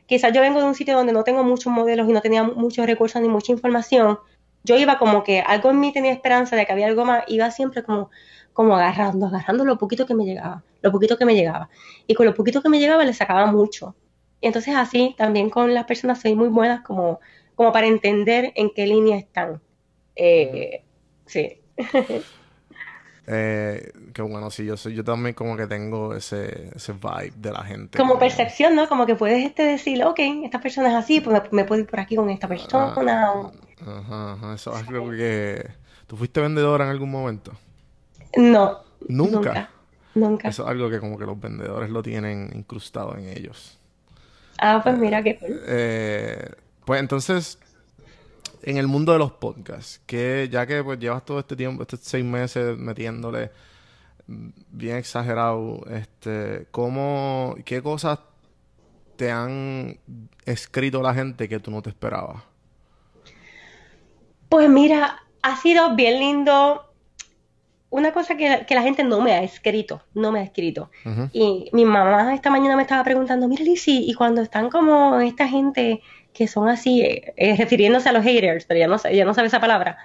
quizás 0.07 0.33
yo 0.33 0.41
vengo 0.41 0.61
de 0.61 0.67
un 0.67 0.75
sitio 0.75 0.97
donde 0.97 1.13
no 1.13 1.25
tengo 1.25 1.45
muchos 1.45 1.73
modelos 1.73 2.09
y 2.09 2.13
no 2.13 2.23
tenía 2.23 2.43
muchos 2.43 2.87
recursos 2.87 3.21
ni 3.21 3.29
mucha 3.29 3.53
información, 3.53 4.19
yo 4.65 4.77
iba 4.77 4.99
como 4.99 5.25
que 5.25 5.41
algo 5.41 5.71
en 5.71 5.81
mí 5.81 5.93
tenía 5.93 6.13
esperanza 6.13 6.57
de 6.57 6.67
que 6.67 6.73
había 6.73 6.87
algo 6.87 7.05
más, 7.05 7.25
iba 7.29 7.51
siempre 7.51 7.83
como, 7.83 8.11
como 8.53 8.77
agarrando, 8.77 9.27
agarrando 9.27 9.65
lo 9.65 9.79
poquito 9.79 10.07
que 10.07 10.15
me 10.15 10.25
llegaba, 10.25 10.63
lo 10.83 10.93
poquito 10.93 11.17
que 11.17 11.25
me 11.25 11.35
llegaba. 11.35 11.69
Y 12.07 12.15
con 12.15 12.27
lo 12.27 12.35
poquito 12.35 12.63
que 12.63 12.69
me 12.69 12.79
llegaba 12.79 13.05
le 13.05 13.15
sacaba 13.15 13.47
mucho. 13.47 13.95
Y 14.41 14.47
entonces 14.47 14.75
así 14.75 15.15
también 15.17 15.51
con 15.51 15.75
las 15.75 15.85
personas 15.85 16.21
soy 16.21 16.35
muy 16.35 16.49
buenas 16.49 16.83
como, 16.83 17.21
como 17.55 17.73
para 17.73 17.87
entender 17.87 18.53
en 18.55 18.71
qué 18.71 18.87
línea 18.87 19.19
están. 19.19 19.61
Eh, 20.17 20.85
sí. 21.27 21.61
Eh, 23.33 23.93
que 24.13 24.23
bueno, 24.23 24.51
sí, 24.51 24.65
yo 24.65 24.77
soy, 24.77 24.95
yo 24.95 25.05
también 25.05 25.35
como 25.35 25.57
que 25.57 25.67
tengo 25.67 26.15
ese, 26.15 26.71
ese 26.75 26.93
vibe 26.93 27.33
de 27.37 27.53
la 27.53 27.65
gente. 27.65 27.99
Como, 27.99 28.19
percepción, 28.19 28.75
¿no? 28.75 28.89
Como 28.89 29.07
que 29.07 29.15
puedes 29.15 29.45
este 29.45 29.63
decir, 29.63 30.05
ok, 30.05 30.19
esta 30.45 30.61
persona 30.61 30.89
es 30.89 30.95
así, 30.95 31.21
pues 31.21 31.43
me, 31.53 31.65
puedo 31.65 31.81
ir 31.81 31.87
por 31.87 32.01
aquí 32.01 32.17
con 32.17 32.31
esta 32.31 32.49
persona. 32.49 32.95
Ajá, 33.87 34.33
ajá, 34.33 34.55
eso 34.55 34.77
es 34.77 34.89
algo 34.89 35.11
que... 35.11 35.67
¿Tú 36.07 36.17
fuiste 36.17 36.41
vendedora 36.41 36.85
en 36.85 36.91
algún 36.91 37.11
momento? 37.11 37.53
No. 38.37 38.79
¿Nunca? 39.09 39.71
Nunca. 40.15 40.49
Eso 40.49 40.65
es 40.65 40.69
algo 40.69 40.91
que 40.91 40.99
como 40.99 41.17
que 41.17 41.25
los 41.25 41.41
vendedores 41.41 41.91
lo 41.91 42.03
tienen 42.03 42.51
incrustado 42.55 43.17
en 43.17 43.29
ellos. 43.29 43.79
Ah, 44.59 44.81
pues 44.83 44.99
mira 44.99 45.23
qué... 45.23 45.39
Eh, 45.67 46.51
pues 46.85 47.01
entonces, 47.01 47.59
en 48.63 48.77
el 48.77 48.87
mundo 48.87 49.13
de 49.13 49.19
los 49.19 49.33
podcasts, 49.33 50.01
que 50.07 50.49
ya 50.51 50.67
que 50.67 50.83
pues 50.83 50.99
llevas 50.99 51.25
todo 51.25 51.39
este 51.39 51.57
tiempo, 51.57 51.83
estos 51.83 52.01
seis 52.01 52.25
meses 52.25 52.77
metiéndole 52.77 53.51
bien 54.71 54.97
exagerado, 54.97 55.85
este, 55.91 56.67
¿cómo, 56.71 57.57
qué 57.65 57.83
cosas 57.83 58.21
te 59.17 59.31
han 59.31 59.99
escrito 60.45 61.03
la 61.03 61.15
gente 61.15 61.49
que 61.49 61.59
tú 61.59 61.71
no 61.71 61.83
te 61.83 61.91
esperabas? 61.91 62.43
Pues 64.49 64.69
mira, 64.69 65.23
ha 65.43 65.57
sido 65.57 65.95
bien 65.95 66.19
lindo. 66.19 66.87
Una 67.91 68.13
cosa 68.13 68.37
que, 68.37 68.65
la 68.69 68.83
gente 68.83 69.03
no 69.03 69.21
me 69.21 69.33
ha 69.33 69.43
escrito, 69.43 70.03
no 70.15 70.31
me 70.31 70.39
ha 70.41 70.43
escrito. 70.45 70.91
Y 71.33 71.69
mi 71.73 71.85
mamá 71.85 72.33
esta 72.35 72.49
mañana 72.49 72.77
me 72.77 72.83
estaba 72.83 73.03
preguntando, 73.03 73.49
mira 73.49 73.65
Lizzy, 73.65 74.05
y 74.09 74.15
cuando 74.15 74.43
están 74.43 74.71
como 74.71 75.19
esta 75.19 75.49
gente 75.49 76.01
que 76.33 76.47
son 76.47 76.69
así, 76.69 77.03
eh, 77.03 77.35
eh, 77.37 77.57
refiriéndose 77.57 78.09
a 78.09 78.13
los 78.13 78.23
haters, 78.23 78.65
pero 78.65 78.79
ya 78.79 78.87
no, 78.87 78.97
ya 78.97 79.25
no 79.25 79.35
sabe 79.35 79.49
esa 79.49 79.61
palabra. 79.61 79.99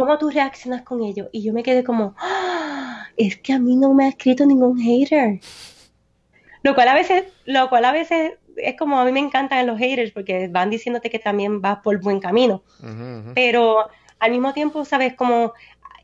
¿Cómo 0.00 0.16
tú 0.16 0.30
reaccionas 0.30 0.80
con 0.80 1.02
ellos? 1.02 1.28
Y 1.30 1.42
yo 1.42 1.52
me 1.52 1.62
quedé 1.62 1.84
como, 1.84 2.14
¡Ah! 2.18 3.04
es 3.18 3.36
que 3.36 3.52
a 3.52 3.58
mí 3.58 3.76
no 3.76 3.92
me 3.92 4.06
ha 4.06 4.08
escrito 4.08 4.46
ningún 4.46 4.78
hater. 4.78 5.40
Lo 6.62 6.74
cual 6.74 6.88
a 6.88 6.94
veces, 6.94 7.24
lo 7.44 7.68
cual 7.68 7.84
a 7.84 7.92
veces 7.92 8.38
es 8.56 8.76
como 8.78 8.98
a 8.98 9.04
mí 9.04 9.12
me 9.12 9.20
encantan 9.20 9.66
los 9.66 9.78
haters 9.78 10.12
porque 10.12 10.48
van 10.48 10.70
diciéndote 10.70 11.10
que 11.10 11.18
también 11.18 11.60
vas 11.60 11.80
por 11.84 12.00
buen 12.00 12.18
camino. 12.18 12.62
Pero 13.34 13.90
al 14.18 14.30
mismo 14.30 14.54
tiempo, 14.54 14.86
sabes, 14.86 15.12
como 15.12 15.52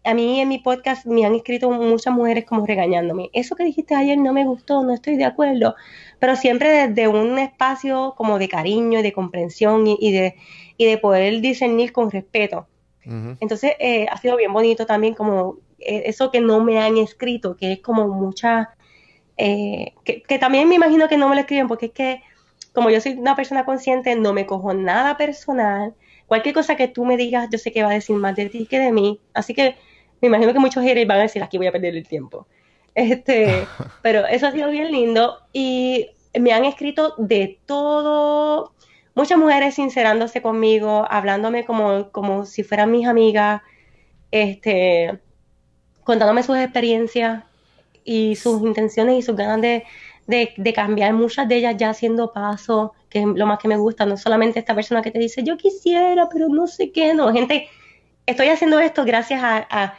a 0.04 0.12
mí 0.12 0.42
en 0.42 0.48
mi 0.48 0.58
podcast 0.58 1.06
me 1.06 1.24
han 1.24 1.34
escrito 1.34 1.70
muchas 1.70 2.12
mujeres 2.12 2.44
como 2.44 2.66
regañándome. 2.66 3.30
Eso 3.32 3.56
que 3.56 3.64
dijiste 3.64 3.94
ayer 3.94 4.18
no 4.18 4.34
me 4.34 4.44
gustó, 4.44 4.82
no 4.82 4.92
estoy 4.92 5.16
de 5.16 5.24
acuerdo, 5.24 5.74
pero 6.18 6.36
siempre 6.36 6.88
desde 6.88 7.08
un 7.08 7.38
espacio 7.38 8.12
como 8.14 8.38
de 8.38 8.50
cariño 8.50 9.00
y 9.00 9.02
de 9.02 9.14
comprensión 9.14 9.86
y, 9.86 10.12
de, 10.12 10.36
y 10.76 10.84
de 10.84 10.98
poder 10.98 11.40
discernir 11.40 11.92
con 11.92 12.10
respeto. 12.10 12.68
Entonces 13.40 13.72
eh, 13.78 14.06
ha 14.10 14.16
sido 14.16 14.36
bien 14.36 14.52
bonito 14.52 14.84
también 14.84 15.14
como 15.14 15.58
eh, 15.78 16.02
eso 16.06 16.30
que 16.30 16.40
no 16.40 16.62
me 16.62 16.80
han 16.80 16.96
escrito, 16.96 17.56
que 17.56 17.72
es 17.72 17.80
como 17.80 18.08
mucha, 18.08 18.70
eh, 19.36 19.92
que, 20.04 20.22
que 20.22 20.38
también 20.38 20.68
me 20.68 20.74
imagino 20.74 21.08
que 21.08 21.16
no 21.16 21.28
me 21.28 21.36
lo 21.36 21.40
escriben 21.42 21.68
porque 21.68 21.86
es 21.86 21.92
que 21.92 22.22
como 22.76 22.90
yo 22.90 23.00
soy 23.00 23.12
una 23.12 23.34
persona 23.34 23.64
consciente, 23.64 24.14
no 24.16 24.34
me 24.34 24.44
cojo 24.44 24.74
nada 24.74 25.16
personal. 25.16 25.94
Cualquier 26.26 26.54
cosa 26.54 26.76
que 26.76 26.88
tú 26.88 27.06
me 27.06 27.16
digas, 27.16 27.48
yo 27.50 27.58
sé 27.58 27.72
que 27.72 27.82
va 27.82 27.90
a 27.90 27.94
decir 27.94 28.16
más 28.16 28.36
de 28.36 28.50
ti 28.50 28.66
que 28.66 28.78
de 28.78 28.92
mí. 28.92 29.18
Así 29.32 29.54
que 29.54 29.76
me 30.20 30.28
imagino 30.28 30.52
que 30.52 30.58
muchos 30.58 30.84
haters 30.84 31.06
van 31.06 31.20
a 31.20 31.22
decir, 31.22 31.42
aquí 31.42 31.56
voy 31.56 31.68
a 31.68 31.72
perder 31.72 31.96
el 31.96 32.06
tiempo. 32.06 32.46
Este, 32.94 33.66
pero 34.02 34.26
eso 34.26 34.46
ha 34.46 34.52
sido 34.52 34.70
bien 34.70 34.92
lindo 34.92 35.38
y 35.54 36.10
me 36.38 36.52
han 36.52 36.66
escrito 36.66 37.14
de 37.16 37.58
todo, 37.64 38.74
muchas 39.16 39.38
mujeres 39.38 39.74
sincerándose 39.74 40.42
conmigo, 40.42 41.06
hablándome 41.10 41.64
como, 41.64 42.12
como 42.12 42.44
si 42.44 42.62
fueran 42.62 42.92
mis 42.92 43.08
amigas, 43.08 43.62
este, 44.30 45.18
contándome 46.04 46.42
sus 46.42 46.58
experiencias 46.58 47.42
y 48.04 48.36
sus 48.36 48.62
intenciones 48.62 49.18
y 49.18 49.22
sus 49.22 49.34
ganas 49.34 49.62
de, 49.62 49.84
de, 50.26 50.72
cambiar, 50.74 51.14
muchas 51.14 51.48
de 51.48 51.56
ellas 51.56 51.76
ya 51.78 51.90
haciendo 51.90 52.32
paso, 52.32 52.92
que 53.08 53.20
es 53.20 53.26
lo 53.26 53.46
más 53.46 53.58
que 53.58 53.68
me 53.68 53.78
gusta, 53.78 54.04
no 54.04 54.18
solamente 54.18 54.58
esta 54.58 54.74
persona 54.74 55.00
que 55.00 55.10
te 55.10 55.18
dice, 55.18 55.42
yo 55.42 55.56
quisiera, 55.56 56.28
pero 56.30 56.48
no 56.48 56.66
sé 56.66 56.92
qué, 56.92 57.14
no, 57.14 57.32
gente 57.32 57.68
estoy 58.26 58.48
haciendo 58.48 58.78
esto 58.80 59.04
gracias 59.06 59.40
a, 59.42 59.94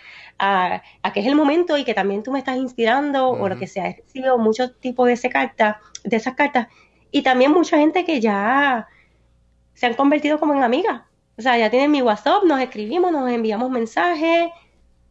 que 1.12 1.22
es 1.22 1.26
el 1.26 1.36
momento 1.36 1.76
y 1.76 1.84
que 1.84 1.96
también 1.96 2.22
tú 2.22 2.32
me 2.32 2.40
estás 2.40 2.58
inspirando 2.58 3.30
o 3.30 3.50
lo 3.50 3.58
que 3.58 3.66
sea. 3.66 3.88
He 3.88 3.96
recibido 3.96 4.38
muchos 4.38 4.80
tipos 4.80 5.08
de, 5.08 5.14
ese 5.14 5.30
carta, 5.30 5.80
de 6.04 6.18
esas 6.18 6.36
cartas. 6.36 6.68
Y 7.10 7.24
también 7.24 7.52
mucha 7.52 7.80
gente 7.80 8.06
que 8.06 8.22
ya 8.22 8.88
se 9.78 9.86
han 9.86 9.94
convertido 9.94 10.40
como 10.40 10.54
en 10.54 10.64
amigas. 10.64 11.04
O 11.38 11.42
sea, 11.42 11.58
ya 11.58 11.70
tienen 11.70 11.92
mi 11.92 12.02
WhatsApp, 12.02 12.44
nos 12.44 12.60
escribimos, 12.60 13.12
nos 13.12 13.30
enviamos 13.32 13.70
mensajes. 13.70 14.50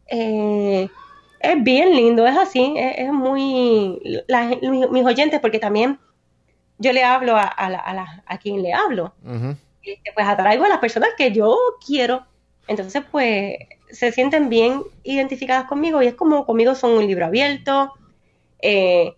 Eh, 0.07 0.87
es 1.39 1.63
bien 1.63 1.95
lindo, 1.95 2.27
es 2.27 2.37
así, 2.37 2.75
es, 2.77 3.11
muy... 3.11 3.99
mis, 4.91 5.05
oyentes, 5.05 5.39
porque 5.39 5.59
también 5.59 5.99
yo 6.77 6.93
le 6.93 7.03
hablo 7.03 7.35
a, 7.37 7.45
a, 7.47 8.37
quien 8.37 8.61
le 8.61 8.73
hablo. 8.73 9.13
pues 9.23 10.27
atraigo 10.27 10.65
a 10.65 10.69
las 10.69 10.79
personas 10.79 11.09
que 11.17 11.31
yo 11.31 11.57
quiero 11.85 12.25
entonces, 12.67 13.03
pues, 13.09 13.55
se 13.89 14.11
sienten 14.11 14.49
bien 14.49 14.83
identificadas 15.03 15.65
conmigo 15.65 16.03
y 16.03 16.07
es 16.07 16.13
como 16.13 16.45
conmigo 16.45 16.75
son 16.75 16.91
un 16.91 17.07
libro 17.07 17.25
abierto, 17.25 17.93
eh, 18.61 19.15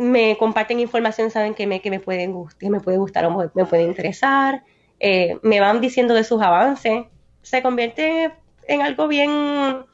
me 0.00 0.38
comparten 0.38 0.80
información, 0.80 1.30
saben 1.30 1.54
que 1.54 1.66
me, 1.66 1.82
que 1.82 1.90
me, 1.90 2.00
pueden, 2.00 2.34
que 2.58 2.70
me 2.70 2.80
puede 2.80 2.96
gustar 2.96 3.26
o 3.26 3.50
me 3.54 3.66
puede 3.66 3.82
interesar, 3.82 4.64
eh, 4.98 5.38
me 5.42 5.60
van 5.60 5.82
diciendo 5.82 6.14
de 6.14 6.24
sus 6.24 6.40
avances, 6.40 7.04
se 7.42 7.62
convierte 7.62 8.32
en 8.66 8.80
algo 8.80 9.08
bien, 9.08 9.30
una 9.30 9.86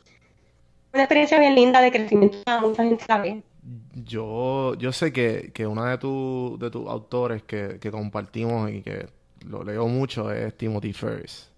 experiencia 0.93 1.41
bien 1.41 1.57
linda 1.57 1.81
de 1.81 1.91
crecimiento 1.91 2.39
a 2.47 2.61
mucha 2.61 2.85
gente 2.85 3.05
sabe. 3.05 3.43
Yo, 3.95 4.75
yo 4.77 4.93
sé 4.93 5.13
que, 5.13 5.51
que 5.53 5.67
uno 5.67 5.85
de, 5.85 5.99
tu, 5.99 6.57
de 6.61 6.71
tus 6.71 6.89
autores 6.89 7.43
que, 7.43 7.79
que 7.81 7.91
compartimos 7.91 8.71
y 8.71 8.83
que 8.83 9.09
lo 9.45 9.65
leo 9.65 9.89
mucho 9.89 10.31
es 10.31 10.57
Timothy 10.57 10.93
Ferris. 10.93 11.51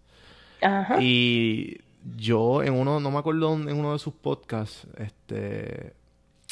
Ajá. 0.63 0.97
Y 1.03 1.83
yo 2.17 2.63
en 2.63 2.73
uno, 2.73 2.99
no 2.99 3.11
me 3.11 3.19
acuerdo 3.19 3.53
en 3.53 3.77
uno 3.77 3.93
de 3.93 3.99
sus 3.99 4.15
podcasts, 4.15 4.87
este, 4.97 5.98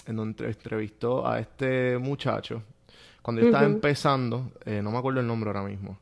en 0.07 0.16
donde 0.16 0.47
entrevistó 0.47 1.27
a 1.27 1.38
este 1.40 1.99
muchacho, 1.99 2.62
cuando 3.23 3.40
yo 3.42 3.47
estaba 3.49 3.64
empezando, 3.75 4.53
eh, 4.64 4.81
no 4.83 4.90
me 4.90 4.99
acuerdo 4.99 5.21
el 5.21 5.27
nombre 5.27 5.51
ahora 5.51 5.62
mismo, 5.62 5.99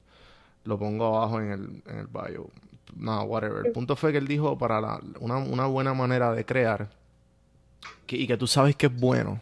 lo 0.64 0.79
pongo 0.79 1.17
abajo 1.17 1.40
en 1.40 1.51
el, 1.53 1.83
en 1.87 1.99
el 1.99 2.07
bio, 2.07 2.49
no, 2.97 3.23
whatever. 3.25 3.64
El 3.67 3.73
punto 3.73 3.97
fue 3.97 4.12
que 4.12 4.19
él 4.19 4.27
dijo 4.29 4.57
para 4.59 4.81
la- 4.81 5.01
una, 5.21 5.38
una 5.38 5.67
buena 5.67 5.95
manera 5.95 6.33
de 6.33 6.45
crear 6.45 6.88
que- 8.07 8.17
y 8.17 8.27
que 8.27 8.37
tú 8.37 8.47
sabes 8.47 8.77
que 8.77 8.87
es 8.87 8.95
bueno, 9.01 9.40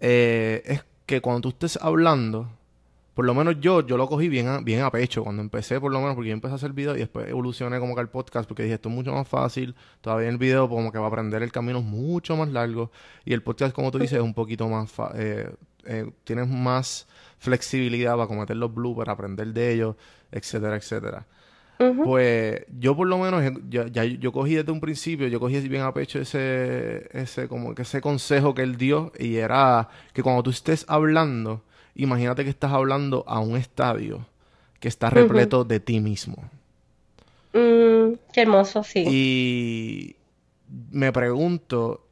eh, 0.00 0.62
es 0.64 0.84
que 1.06 1.20
cuando 1.20 1.40
tú 1.42 1.48
estés 1.50 1.78
hablando, 1.82 2.48
por 3.18 3.24
lo 3.24 3.34
menos 3.34 3.56
yo, 3.60 3.84
yo 3.84 3.96
lo 3.96 4.06
cogí 4.06 4.28
bien 4.28 4.46
a, 4.46 4.60
bien 4.60 4.80
a 4.82 4.92
pecho 4.92 5.24
cuando 5.24 5.42
empecé, 5.42 5.80
por 5.80 5.90
lo 5.90 5.98
menos, 5.98 6.14
porque 6.14 6.28
yo 6.28 6.34
empecé 6.34 6.52
a 6.52 6.54
hacer 6.54 6.72
video 6.72 6.94
y 6.94 7.00
después 7.00 7.28
evolucioné 7.28 7.80
como 7.80 7.96
que 7.96 8.00
al 8.00 8.08
podcast, 8.08 8.46
porque 8.46 8.62
dije, 8.62 8.76
esto 8.76 8.90
es 8.90 8.94
mucho 8.94 9.12
más 9.12 9.26
fácil, 9.26 9.74
todavía 10.00 10.28
el 10.28 10.38
video 10.38 10.68
como 10.68 10.92
que 10.92 10.98
va 10.98 11.06
a 11.06 11.08
aprender 11.08 11.42
el 11.42 11.50
camino 11.50 11.80
es 11.80 11.84
mucho 11.84 12.36
más 12.36 12.48
largo, 12.48 12.92
y 13.24 13.32
el 13.32 13.42
podcast, 13.42 13.74
como 13.74 13.90
tú 13.90 13.98
dices, 13.98 14.18
es 14.18 14.22
un 14.22 14.34
poquito 14.34 14.68
más, 14.68 14.92
fa- 14.92 15.10
eh, 15.16 15.50
eh, 15.86 16.08
tienes 16.22 16.46
más 16.46 17.08
flexibilidad 17.40 18.14
para 18.14 18.28
cometer 18.28 18.56
los 18.56 18.72
bloopers, 18.72 19.08
aprender 19.08 19.48
de 19.48 19.72
ellos, 19.72 19.96
etcétera, 20.30 20.76
etcétera. 20.76 21.26
Pues 22.04 22.66
yo 22.78 22.94
por 22.96 23.08
lo 23.08 23.18
menos, 23.18 23.42
eh, 23.42 23.52
ya, 23.68 23.88
ya 23.88 24.04
yo 24.04 24.30
cogí 24.30 24.54
desde 24.54 24.70
un 24.70 24.80
principio, 24.80 25.26
yo 25.26 25.40
cogí 25.40 25.58
bien 25.68 25.82
a 25.82 25.92
pecho 25.92 26.20
ese, 26.20 27.08
ese, 27.10 27.48
como 27.48 27.74
que 27.74 27.82
ese 27.82 28.00
consejo 28.00 28.54
que 28.54 28.62
él 28.62 28.76
dio 28.76 29.10
y 29.18 29.38
era 29.38 29.88
que 30.12 30.22
cuando 30.22 30.44
tú 30.44 30.50
estés 30.50 30.84
hablando, 30.86 31.64
imagínate 31.98 32.44
que 32.44 32.50
estás 32.50 32.72
hablando 32.72 33.24
a 33.28 33.38
un 33.40 33.56
estadio 33.56 34.26
que 34.80 34.88
está 34.88 35.10
repleto 35.10 35.64
de 35.64 35.80
ti 35.80 36.00
mismo. 36.00 36.36
Mm, 37.52 38.14
qué 38.32 38.42
hermoso, 38.42 38.82
sí. 38.84 39.04
Y 39.06 40.16
me 40.90 41.12
pregunto, 41.12 42.06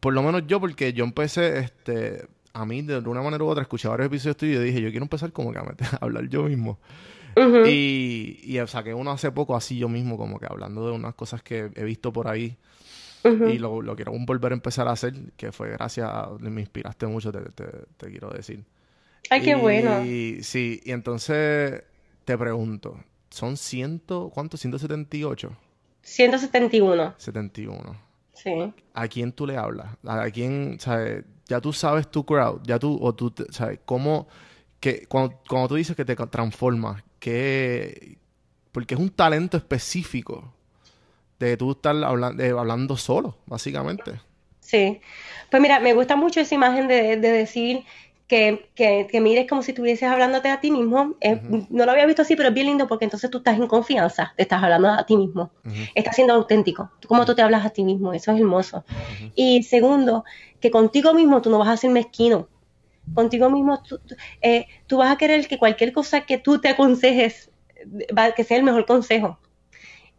por 0.00 0.12
lo 0.14 0.22
menos 0.22 0.46
yo, 0.46 0.60
porque 0.60 0.92
yo 0.92 1.04
empecé, 1.04 1.58
este, 1.58 2.26
a 2.52 2.64
mí 2.64 2.82
de 2.82 2.98
una 2.98 3.22
manera 3.22 3.42
u 3.44 3.48
otra, 3.48 3.62
escuché 3.62 3.88
varios 3.88 4.06
episodios 4.06 4.36
tuyos 4.36 4.62
y 4.62 4.66
dije, 4.66 4.80
yo 4.80 4.90
quiero 4.90 5.04
empezar 5.04 5.32
como 5.32 5.52
que 5.52 5.58
a, 5.58 5.62
meter- 5.62 5.88
a 6.00 6.04
hablar 6.04 6.28
yo 6.28 6.44
mismo. 6.44 6.78
Ujú. 7.36 7.66
Y, 7.66 8.38
y 8.44 8.58
saqué 8.68 8.94
uno 8.94 9.10
hace 9.10 9.32
poco 9.32 9.56
así 9.56 9.76
yo 9.76 9.88
mismo, 9.88 10.16
como 10.16 10.38
que 10.38 10.46
hablando 10.48 10.86
de 10.86 10.92
unas 10.92 11.14
cosas 11.14 11.42
que 11.42 11.70
he 11.74 11.84
visto 11.84 12.12
por 12.12 12.28
ahí 12.28 12.56
y 13.48 13.58
lo, 13.58 13.80
lo 13.82 13.96
quiero 13.96 14.12
volver 14.12 14.52
a 14.52 14.54
empezar 14.54 14.86
a 14.86 14.92
hacer, 14.92 15.14
que 15.36 15.50
fue 15.50 15.70
gracias 15.70 16.08
a, 16.08 16.28
me 16.38 16.60
inspiraste 16.60 17.06
mucho, 17.06 17.32
te, 17.32 17.40
te- 17.40 17.86
te 17.96 18.10
quiero 18.10 18.28
decir. 18.30 18.62
Ay, 19.30 19.42
qué 19.42 19.54
bueno. 19.54 20.04
Y 20.04 20.42
sí, 20.42 20.80
y 20.84 20.92
entonces 20.92 21.82
te 22.24 22.38
pregunto, 22.38 22.98
¿son 23.30 23.56
ciento, 23.56 24.30
cuánto? 24.32 24.56
178, 24.56 25.56
171, 26.02 27.14
71. 27.18 27.96
sí. 28.32 28.52
¿A 28.92 29.08
quién 29.08 29.32
tú 29.32 29.46
le 29.46 29.56
hablas? 29.56 29.88
¿A 30.06 30.30
quién, 30.30 30.78
sabes? 30.78 31.24
Ya 31.46 31.60
tú 31.60 31.72
sabes 31.72 32.10
tu 32.10 32.24
crowd, 32.24 32.60
ya 32.64 32.78
tú, 32.78 32.96
o 33.00 33.14
tú, 33.14 33.32
sabes, 33.50 33.80
cómo, 33.84 34.28
que, 34.80 35.06
cuando, 35.06 35.38
cuando 35.48 35.68
tú 35.68 35.74
dices 35.74 35.96
que 35.96 36.04
te 36.04 36.14
transformas, 36.14 37.02
que, 37.18 38.18
porque 38.72 38.94
es 38.94 39.00
un 39.00 39.10
talento 39.10 39.56
específico 39.56 40.52
de 41.38 41.56
tú 41.56 41.72
estar 41.72 41.94
hablan- 41.96 42.36
de- 42.36 42.50
hablando 42.50 42.96
solo, 42.96 43.36
básicamente. 43.46 44.12
Sí. 44.60 45.00
Pues 45.50 45.60
mira, 45.60 45.80
me 45.80 45.92
gusta 45.92 46.16
mucho 46.16 46.40
esa 46.40 46.54
imagen 46.54 46.88
de, 46.88 47.16
de 47.16 47.32
decir 47.32 47.84
que, 48.26 48.70
que, 48.74 49.06
que 49.10 49.20
mires 49.20 49.46
como 49.48 49.62
si 49.62 49.72
estuvieses 49.72 50.08
hablándote 50.08 50.48
a 50.48 50.60
ti 50.60 50.70
mismo. 50.70 51.14
No 51.68 51.84
lo 51.84 51.92
había 51.92 52.06
visto 52.06 52.22
así, 52.22 52.36
pero 52.36 52.48
es 52.48 52.54
bien 52.54 52.66
lindo 52.68 52.86
porque 52.88 53.04
entonces 53.04 53.30
tú 53.30 53.38
estás 53.38 53.58
en 53.58 53.66
confianza, 53.66 54.32
te 54.36 54.42
estás 54.42 54.62
hablando 54.62 54.88
a 54.88 55.04
ti 55.04 55.16
mismo. 55.16 55.50
Estás 55.94 56.14
siendo 56.16 56.32
auténtico. 56.34 56.90
Como 57.06 57.24
tú 57.26 57.34
te 57.34 57.42
hablas 57.42 57.64
a 57.66 57.70
ti 57.70 57.84
mismo, 57.84 58.12
eso 58.14 58.32
es 58.32 58.40
hermoso. 58.40 58.84
Y 59.34 59.62
segundo, 59.64 60.24
que 60.60 60.70
contigo 60.70 61.12
mismo 61.12 61.42
tú 61.42 61.50
no 61.50 61.58
vas 61.58 61.68
a 61.68 61.76
ser 61.76 61.90
mezquino. 61.90 62.48
Contigo 63.12 63.50
mismo 63.50 63.82
tú, 63.82 63.98
tú- 63.98 64.16
eh, 64.40 64.66
tú 64.86 64.96
vas 64.96 65.12
a 65.12 65.18
querer 65.18 65.46
que 65.46 65.58
cualquier 65.58 65.92
cosa 65.92 66.22
que 66.22 66.38
tú 66.38 66.60
te 66.60 66.68
aconsejes, 66.70 67.50
va, 68.16 68.32
que 68.32 68.42
sea 68.44 68.56
el 68.56 68.62
mejor 68.64 68.86
consejo. 68.86 69.38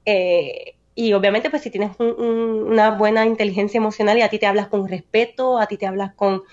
Eh, 0.05 0.75
y 0.93 1.11
obviamente, 1.13 1.49
pues 1.49 1.61
si 1.63 1.69
tienes 1.71 1.91
un- 1.99 2.15
un- 2.17 2.63
una 2.71 2.91
buena 2.91 3.25
inteligencia 3.25 3.77
emocional 3.79 4.17
y 4.17 4.21
a 4.21 4.29
ti 4.29 4.39
te 4.39 4.45
hablas 4.45 4.67
con 4.67 4.87
respeto, 4.87 5.57
a 5.59 5.65
ti 5.67 5.77
te 5.77 5.87
hablas 5.87 6.13
con, 6.13 6.43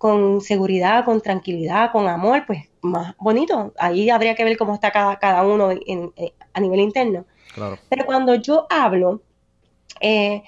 con 0.00 0.40
seguridad, 0.40 1.04
con 1.04 1.20
tranquilidad, 1.20 1.92
con 1.92 2.08
amor, 2.08 2.44
pues 2.46 2.70
más 2.80 3.14
bonito. 3.18 3.74
Ahí 3.78 4.08
habría 4.08 4.34
que 4.34 4.44
ver 4.44 4.56
cómo 4.56 4.72
está 4.72 4.90
cada, 4.90 5.18
cada 5.18 5.42
uno 5.44 5.70
en- 5.70 5.82
en- 6.16 6.32
a 6.54 6.58
nivel 6.60 6.80
interno. 6.80 7.26
Claro. 7.54 7.78
Pero 7.90 8.06
cuando 8.06 8.34
yo 8.34 8.66
hablo, 8.70 9.20
eh, 10.00 10.42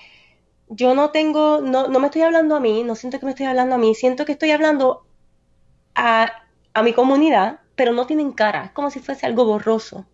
yo 0.69 0.95
no 0.95 1.11
tengo, 1.11 1.61
no, 1.61 1.87
no 1.89 2.01
me 2.01 2.07
estoy 2.07 2.23
hablando 2.23 2.57
a 2.57 2.61
mí, 2.61 2.83
no 2.83 2.95
siento 2.95 3.21
que 3.21 3.27
me 3.27 3.33
estoy 3.33 3.45
hablando 3.45 3.75
a 3.75 3.79
mí, 3.79 3.95
siento 3.95 4.25
que 4.25 4.33
estoy 4.33 4.53
hablando 4.53 5.05
a, 5.95 6.33
a 6.73 6.83
mi 6.83 6.95
comunidad, 6.95 7.61
pero 7.77 7.93
no 7.93 8.07
tienen 8.07 8.33
cara, 8.33 8.65
es 8.65 8.71
como 8.71 8.89
si 8.91 9.01
fuese 9.01 9.27
algo 9.27 9.45
borroso. 9.45 10.07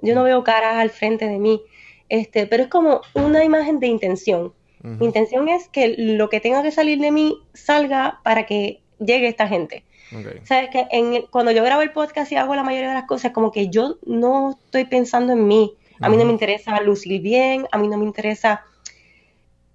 Yo 0.00 0.14
no 0.14 0.22
veo 0.22 0.42
caras 0.42 0.76
al 0.76 0.88
frente 0.88 1.28
de 1.28 1.38
mí, 1.38 1.60
este, 2.08 2.46
pero 2.46 2.62
es 2.62 2.70
como 2.70 3.02
una 3.12 3.44
imagen 3.44 3.78
de 3.78 3.88
intención. 3.88 4.54
Mi 4.82 5.06
intención 5.06 5.48
es 5.48 5.68
que 5.68 5.94
lo 5.98 6.30
que 6.30 6.40
tenga 6.40 6.62
que 6.62 6.70
salir 6.70 6.98
de 7.00 7.10
mí 7.10 7.38
salga 7.52 8.20
para 8.22 8.46
que 8.46 8.80
llegue 8.98 9.28
esta 9.28 9.46
gente. 9.46 9.84
Ok. 10.12 10.44
Sabes 10.44 10.70
que 10.70 10.86
en 10.90 11.22
cuando 11.30 11.52
yo 11.52 11.62
grabo 11.62 11.82
el 11.82 11.92
podcast 11.92 12.32
y 12.32 12.36
hago 12.36 12.54
la 12.54 12.62
mayoría 12.62 12.88
de 12.88 12.94
las 12.94 13.04
cosas, 13.04 13.32
como 13.32 13.52
que 13.52 13.68
yo 13.68 13.98
no 14.06 14.50
estoy 14.50 14.86
pensando 14.86 15.34
en 15.34 15.46
mí. 15.46 15.74
A 16.00 16.08
mí 16.08 16.16
no 16.16 16.24
me 16.24 16.32
interesa 16.32 16.80
lucir 16.80 17.20
bien, 17.20 17.66
a 17.70 17.76
mí 17.76 17.86
no 17.86 17.98
me 17.98 18.06
interesa, 18.06 18.64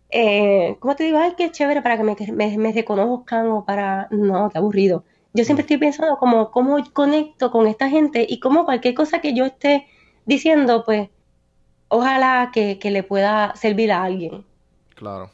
eh, 0.10 0.76
¿cómo 0.80 0.96
te 0.96 1.04
digo? 1.04 1.20
Ay, 1.20 1.34
qué 1.38 1.52
chévere 1.52 1.84
para 1.84 1.98
que 1.98 2.04
me, 2.04 2.16
me, 2.34 2.58
me 2.58 2.72
reconozcan 2.72 3.48
o 3.52 3.64
para... 3.64 4.08
No, 4.10 4.50
qué 4.50 4.58
aburrido. 4.58 5.04
Yo 5.34 5.44
siempre 5.44 5.62
estoy 5.62 5.78
pensando 5.78 6.18
como 6.18 6.50
cómo 6.50 6.78
conecto 6.94 7.52
con 7.52 7.68
esta 7.68 7.90
gente 7.90 8.26
y 8.28 8.40
cómo 8.40 8.66
cualquier 8.66 8.96
cosa 8.96 9.20
que 9.20 9.36
yo 9.36 9.46
esté 9.46 9.86
diciendo, 10.26 10.84
pues, 10.84 11.10
ojalá 11.90 12.50
que, 12.52 12.80
que 12.80 12.90
le 12.90 13.04
pueda 13.04 13.54
servir 13.56 13.92
a 13.92 14.04
alguien. 14.04 14.46
Claro. 14.96 15.32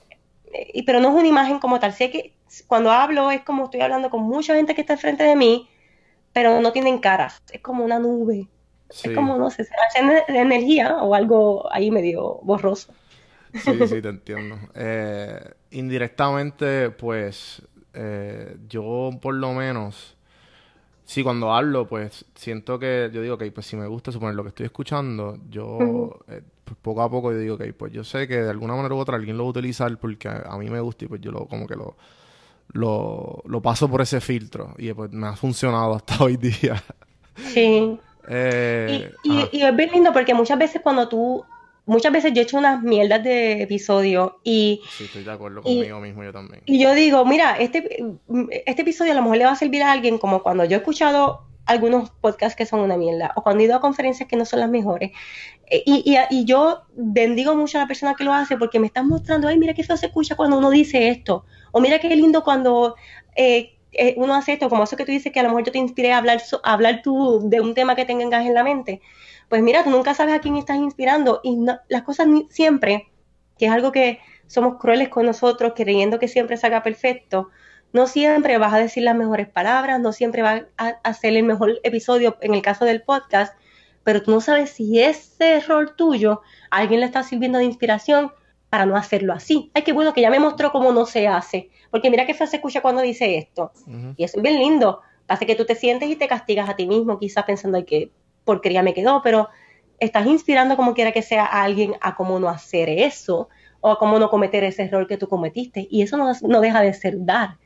Y- 0.73 0.83
pero 0.83 0.99
no 0.99 1.09
es 1.09 1.15
una 1.15 1.27
imagen 1.27 1.59
como 1.59 1.79
tal. 1.79 1.93
Sé 1.93 2.11
que 2.11 2.33
cuando 2.67 2.91
hablo 2.91 3.31
es 3.31 3.41
como 3.43 3.65
estoy 3.65 3.81
hablando 3.81 4.09
con 4.09 4.21
mucha 4.23 4.55
gente 4.55 4.75
que 4.75 4.81
está 4.81 4.93
al 4.93 4.99
frente 4.99 5.23
de 5.23 5.35
mí, 5.35 5.69
pero 6.33 6.61
no 6.61 6.71
tienen 6.73 6.99
caras. 6.99 7.41
Es 7.51 7.61
como 7.61 7.85
una 7.85 7.99
nube. 7.99 8.49
Sí. 8.89 9.09
Es 9.09 9.11
como, 9.13 9.37
no 9.37 9.49
sé, 9.51 9.65
se 9.65 9.73
hace 9.75 10.03
de 10.31 10.39
energía 10.39 10.97
o 11.03 11.15
algo 11.15 11.71
ahí 11.73 11.91
medio 11.91 12.39
borroso. 12.43 12.93
Sí, 13.53 13.85
sí, 13.85 14.01
te 14.01 14.09
entiendo. 14.09 14.57
Eh, 14.75 15.39
indirectamente, 15.71 16.89
pues, 16.91 17.61
eh, 17.93 18.57
yo 18.67 19.11
por 19.21 19.35
lo 19.35 19.53
menos, 19.53 20.17
sí, 21.05 21.23
cuando 21.23 21.53
hablo, 21.53 21.87
pues, 21.87 22.25
siento 22.35 22.79
que, 22.79 23.09
yo 23.13 23.21
digo, 23.21 23.35
ok, 23.35 23.45
pues 23.53 23.67
si 23.67 23.77
me 23.77 23.87
gusta 23.87 24.11
suponer 24.11 24.35
lo 24.35 24.43
que 24.43 24.49
estoy 24.49 24.65
escuchando, 24.67 25.37
yo, 25.49 26.19
eh, 26.29 26.43
pues, 26.63 26.77
poco 26.81 27.01
a 27.01 27.09
poco 27.09 27.31
yo 27.31 27.39
digo, 27.39 27.55
ok, 27.55 27.63
pues 27.77 27.91
yo 27.93 28.03
sé 28.03 28.27
que 28.27 28.41
de 28.41 28.49
alguna 28.49 28.75
manera 28.75 28.95
u 28.95 28.99
otra 28.99 29.15
alguien 29.17 29.37
lo 29.37 29.43
va 29.43 29.47
a 29.47 29.51
utilizar 29.51 29.97
porque 29.97 30.27
a, 30.27 30.43
a 30.49 30.57
mí 30.57 30.69
me 30.69 30.79
gusta 30.79 31.05
y 31.05 31.07
pues 31.07 31.21
yo 31.21 31.31
lo, 31.31 31.45
como 31.47 31.67
que 31.67 31.75
lo, 31.75 31.95
lo, 32.73 33.41
lo 33.45 33.61
paso 33.61 33.89
por 33.89 34.01
ese 34.01 34.21
filtro 34.21 34.73
y 34.77 34.93
pues 34.93 35.11
me 35.11 35.27
ha 35.27 35.35
funcionado 35.35 35.95
hasta 35.95 36.23
hoy 36.23 36.37
día. 36.37 36.81
Sí. 37.35 37.99
Eh, 38.27 39.11
Y, 39.23 39.57
y, 39.57 39.63
es 39.63 39.75
bien 39.75 39.91
lindo 39.91 40.13
porque 40.13 40.33
muchas 40.33 40.57
veces 40.59 40.81
cuando 40.81 41.09
tú, 41.09 41.43
muchas 41.85 42.11
veces 42.13 42.33
yo 42.33 42.41
he 42.41 42.43
hecho 42.43 42.57
unas 42.57 42.81
mierdas 42.83 43.23
de 43.23 43.63
episodio 43.63 44.39
y, 44.43 44.81
Sí, 44.97 45.05
estoy 45.05 45.23
de 45.23 45.31
acuerdo 45.31 45.61
y- 45.65 45.77
conmigo 45.77 45.99
mismo, 45.99 46.23
yo 46.23 46.31
también. 46.31 46.61
y 46.65 46.79
yo 46.81 46.93
digo, 46.93 47.25
mira, 47.25 47.57
este, 47.57 48.05
este 48.65 48.81
episodio 48.83 49.11
a 49.13 49.15
lo 49.15 49.23
mejor 49.23 49.37
le 49.37 49.45
va 49.45 49.51
a 49.51 49.55
servir 49.55 49.81
a 49.83 49.91
alguien 49.91 50.17
como 50.19 50.43
cuando 50.43 50.63
yo 50.65 50.75
he 50.77 50.79
escuchado 50.79 51.41
algunos 51.65 52.09
podcasts 52.11 52.55
que 52.55 52.65
son 52.65 52.79
una 52.81 52.97
mierda 52.97 53.31
o 53.35 53.43
cuando 53.43 53.61
he 53.61 53.65
ido 53.65 53.75
a 53.75 53.81
conferencias 53.81 54.27
que 54.29 54.35
no 54.35 54.45
son 54.45 54.59
las 54.59 54.69
mejores. 54.69 55.11
Eh, 55.71 55.83
Y, 55.85 56.03
y, 56.13 56.17
y 56.41 56.45
yo 56.45 56.83
bendigo 56.95 57.55
mucho 57.55 57.77
a 57.77 57.81
la 57.81 57.87
persona 57.87 58.15
que 58.15 58.23
lo 58.25 58.33
hace 58.33 58.57
porque 58.57 58.79
me 58.79 58.87
están 58.87 59.07
mostrando, 59.07 59.47
ay, 59.47 59.57
mira 59.57 59.73
qué 59.73 59.83
feo 59.83 59.97
se 59.97 60.07
escucha 60.07 60.35
cuando 60.35 60.57
uno 60.57 60.69
dice 60.69 61.09
esto, 61.09 61.45
o 61.71 61.79
mira 61.81 61.99
qué 61.99 62.15
lindo 62.15 62.43
cuando 62.43 62.95
eh, 63.35 63.77
eh, 63.93 64.13
uno 64.17 64.35
hace 64.35 64.53
esto, 64.53 64.69
como 64.69 64.83
eso 64.83 64.97
que 64.97 65.05
tú 65.05 65.11
dices 65.11 65.31
que 65.31 65.39
a 65.39 65.43
lo 65.43 65.49
mejor 65.49 65.63
yo 65.65 65.71
te 65.71 65.77
inspiré 65.79 66.11
a 66.13 66.17
hablar, 66.19 66.41
a 66.63 66.73
hablar 66.73 67.01
tú 67.03 67.41
de 67.49 67.61
un 67.61 67.73
tema 67.73 67.95
que 67.95 68.05
tengas 68.05 68.45
en 68.45 68.53
la 68.53 68.63
mente. 68.63 69.01
Pues 69.49 69.61
mira, 69.63 69.83
tú 69.83 69.89
nunca 69.89 70.13
sabes 70.13 70.35
a 70.35 70.39
quién 70.39 70.57
estás 70.57 70.77
inspirando 70.77 71.39
y 71.43 71.55
no- 71.55 71.79
las 71.89 72.03
cosas 72.03 72.27
ni- 72.27 72.47
siempre, 72.49 73.09
que 73.57 73.65
es 73.67 73.71
algo 73.71 73.91
que 73.91 74.19
somos 74.47 74.77
crueles 74.79 75.09
con 75.09 75.25
nosotros, 75.25 75.73
creyendo 75.75 76.19
que 76.19 76.27
siempre 76.27 76.57
salga 76.57 76.83
perfecto, 76.83 77.49
no 77.93 78.07
siempre 78.07 78.57
vas 78.57 78.73
a 78.73 78.77
decir 78.79 79.03
las 79.03 79.15
mejores 79.15 79.47
palabras, 79.49 79.99
no 79.99 80.11
siempre 80.13 80.41
vas 80.41 80.63
a 80.77 80.87
hacer 81.03 81.35
el 81.35 81.43
mejor 81.43 81.79
episodio 81.83 82.37
en 82.41 82.53
el 82.53 82.61
caso 82.61 82.85
del 82.85 83.01
podcast, 83.03 83.53
pero 84.03 84.23
tú 84.23 84.31
no 84.31 84.41
sabes 84.41 84.71
si 84.71 84.99
ese 84.99 85.55
error 85.55 85.95
tuyo 85.95 86.41
a 86.69 86.77
alguien 86.77 86.99
le 86.99 87.05
está 87.05 87.23
sirviendo 87.23 87.59
de 87.59 87.65
inspiración 87.65 88.31
para 88.69 88.85
no 88.85 88.95
hacerlo 88.95 89.33
así. 89.33 89.69
Ay, 89.73 89.83
qué 89.83 89.91
bueno 89.91 90.13
que 90.13 90.21
ya 90.21 90.29
me 90.29 90.39
mostró 90.39 90.71
cómo 90.71 90.93
no 90.93 91.05
se 91.05 91.27
hace. 91.27 91.69
Porque 91.91 92.09
mira 92.09 92.25
qué 92.25 92.33
feo 92.33 92.47
se 92.47 92.55
escucha 92.55 92.81
cuando 92.81 93.01
dice 93.01 93.37
esto. 93.37 93.73
Y 94.15 94.23
eso 94.23 94.37
es 94.37 94.43
bien 94.43 94.59
lindo. 94.59 95.01
Hace 95.27 95.45
que 95.45 95.55
tú 95.55 95.65
te 95.65 95.75
sientes 95.75 96.09
y 96.09 96.15
te 96.15 96.27
castigas 96.27 96.69
a 96.69 96.75
ti 96.75 96.87
mismo, 96.87 97.19
quizás 97.19 97.43
pensando 97.43 97.77
ay, 97.77 97.83
que 97.83 98.11
porquería 98.45 98.81
me 98.81 98.93
quedó, 98.93 99.21
pero 99.21 99.49
estás 99.99 100.25
inspirando 100.25 100.77
como 100.77 100.93
quiera 100.93 101.11
que 101.11 101.21
sea 101.21 101.45
a 101.45 101.63
alguien 101.63 101.95
a 102.01 102.15
cómo 102.15 102.39
no 102.39 102.49
hacer 102.49 102.89
eso 102.89 103.49
o 103.81 103.91
a 103.91 103.99
cómo 103.99 104.19
no 104.19 104.29
cometer 104.29 104.63
ese 104.63 104.83
error 104.83 105.05
que 105.05 105.17
tú 105.17 105.27
cometiste. 105.27 105.87
Y 105.91 106.01
eso 106.01 106.15
no, 106.15 106.31
no 106.41 106.61
deja 106.61 106.81
de 106.81 106.93
ser 106.93 107.15
dar. 107.25 107.57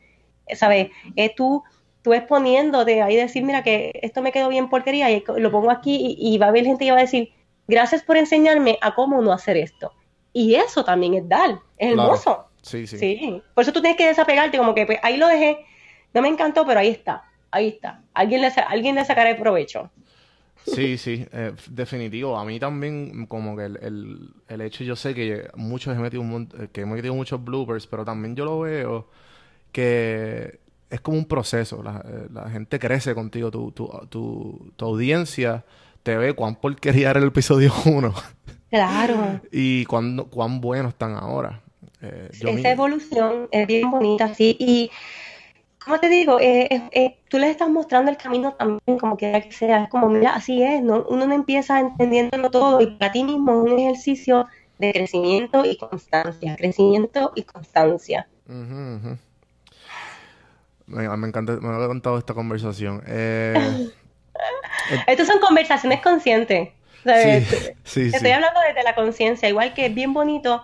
¿Sabes? 0.55 0.89
Es 1.15 1.35
tú, 1.35 1.63
tú 2.05 2.13
exponiéndote 2.13 3.01
ahí 3.01 3.17
decir, 3.17 3.43
mira 3.43 3.63
que 3.63 3.99
esto 4.03 4.21
me 4.21 4.31
quedó 4.31 4.47
bien 4.49 4.69
porquería 4.69 5.11
y 5.11 5.23
lo 5.37 5.51
pongo 5.51 5.71
aquí 5.71 6.15
y, 6.19 6.35
y 6.35 6.37
va 6.37 6.45
a 6.45 6.49
haber 6.49 6.65
gente 6.65 6.85
que 6.85 6.91
va 6.91 6.99
a 6.99 7.01
decir, 7.01 7.33
gracias 7.67 8.03
por 8.03 8.15
enseñarme 8.17 8.77
a 8.81 8.95
cómo 8.95 9.21
no 9.21 9.33
hacer 9.33 9.57
esto. 9.57 9.91
Y 10.33 10.55
eso 10.55 10.85
también 10.85 11.15
es 11.15 11.27
dar, 11.27 11.51
es 11.77 11.93
Claro. 11.93 12.03
hermoso. 12.03 12.47
Sí, 12.61 12.87
sí. 12.87 12.97
Sí, 12.97 13.41
por 13.55 13.63
eso 13.63 13.73
tú 13.73 13.81
tienes 13.81 13.97
que 13.97 14.07
desapegarte, 14.07 14.57
como 14.57 14.75
que 14.75 14.85
pues, 14.85 14.99
ahí 15.03 15.17
lo 15.17 15.27
dejé, 15.27 15.65
no 16.13 16.21
me 16.21 16.29
encantó, 16.29 16.65
pero 16.65 16.79
ahí 16.79 16.89
está, 16.89 17.23
ahí 17.51 17.67
está. 17.69 18.03
Alguien 18.13 18.41
le, 18.41 18.47
alguien 18.67 18.95
le 18.95 19.05
sacará 19.05 19.31
el 19.31 19.37
provecho. 19.37 19.91
Sí, 20.65 20.97
sí, 20.97 21.25
eh, 21.31 21.53
definitivo. 21.69 22.37
A 22.37 22.45
mí 22.45 22.59
también, 22.59 23.27
como 23.27 23.55
que 23.55 23.65
el, 23.65 23.77
el, 23.83 24.29
el 24.47 24.61
hecho, 24.61 24.83
yo 24.83 24.95
sé 24.95 25.13
que 25.13 25.47
muchos 25.55 25.95
he 25.95 25.99
metido 25.99 26.21
un 26.23 26.47
que 26.71 26.81
he 26.81 26.85
metido 26.85 27.13
muchos 27.13 27.43
bloopers, 27.43 27.85
pero 27.87 28.03
también 28.03 28.35
yo 28.35 28.45
lo 28.45 28.59
veo 28.61 29.07
que 29.71 30.59
es 30.89 31.01
como 31.01 31.17
un 31.17 31.25
proceso. 31.25 31.81
La, 31.83 32.03
eh, 32.05 32.27
la 32.31 32.49
gente 32.49 32.79
crece 32.79 33.13
contigo, 33.15 33.51
tu, 33.51 33.71
tu, 33.71 33.87
tu, 34.09 34.71
tu 34.75 34.85
audiencia 34.85 35.65
te 36.03 36.15
ve 36.17 36.33
cuán 36.33 36.55
porquería 36.55 37.09
era 37.09 37.19
el 37.19 37.27
episodio 37.27 37.73
1 37.85 38.13
Claro, 38.69 39.41
y 39.51 39.85
cuán, 39.85 40.17
cuán 40.29 40.61
buenos 40.61 40.93
están 40.93 41.15
ahora. 41.15 41.61
Eh, 42.01 42.29
yo 42.33 42.49
esa 42.49 42.71
evolución 42.71 43.47
es 43.51 43.65
bien 43.67 43.89
bonita, 43.89 44.33
sí, 44.33 44.55
y 44.59 44.91
como 45.83 45.99
te 45.99 46.09
digo, 46.09 46.39
eh, 46.41 47.17
tú 47.29 47.37
les 47.37 47.51
estás 47.51 47.69
mostrando 47.69 48.11
el 48.11 48.17
camino 48.17 48.53
también, 48.53 48.99
como 48.99 49.15
quiera 49.15 49.39
que 49.39 49.51
sea, 49.51 49.83
es 49.83 49.89
como, 49.89 50.09
mira, 50.09 50.35
así 50.35 50.61
es, 50.61 50.81
¿no? 50.81 51.05
uno 51.09 51.25
no 51.25 51.33
empieza 51.33 51.79
entendiéndolo 51.79 52.49
todo 52.49 52.81
y 52.81 52.87
para 52.97 53.11
ti 53.11 53.23
mismo 53.23 53.65
es 53.65 53.71
un 53.71 53.79
ejercicio 53.79 54.47
de 54.79 54.91
crecimiento 54.91 55.63
y 55.63 55.77
constancia, 55.77 56.55
crecimiento 56.57 57.31
y 57.35 57.43
constancia. 57.43 58.27
Me, 60.87 61.07
me 61.17 61.27
encanta, 61.27 61.53
me 61.53 61.69
ha 61.69 61.83
encantado 61.83 62.17
esta 62.17 62.33
conversación. 62.33 63.03
Eh, 63.07 63.89
Estas 65.07 65.27
son 65.27 65.39
conversaciones 65.39 66.01
conscientes. 66.01 66.69
¿sabes? 67.03 67.47
sí, 67.47 67.57
sí, 67.83 68.01
Estoy 68.07 68.19
sí. 68.29 68.31
hablando 68.31 68.59
desde 68.67 68.83
la 68.83 68.95
conciencia, 68.95 69.49
igual 69.49 69.73
que 69.73 69.87
es 69.87 69.95
bien 69.95 70.13
bonito 70.13 70.63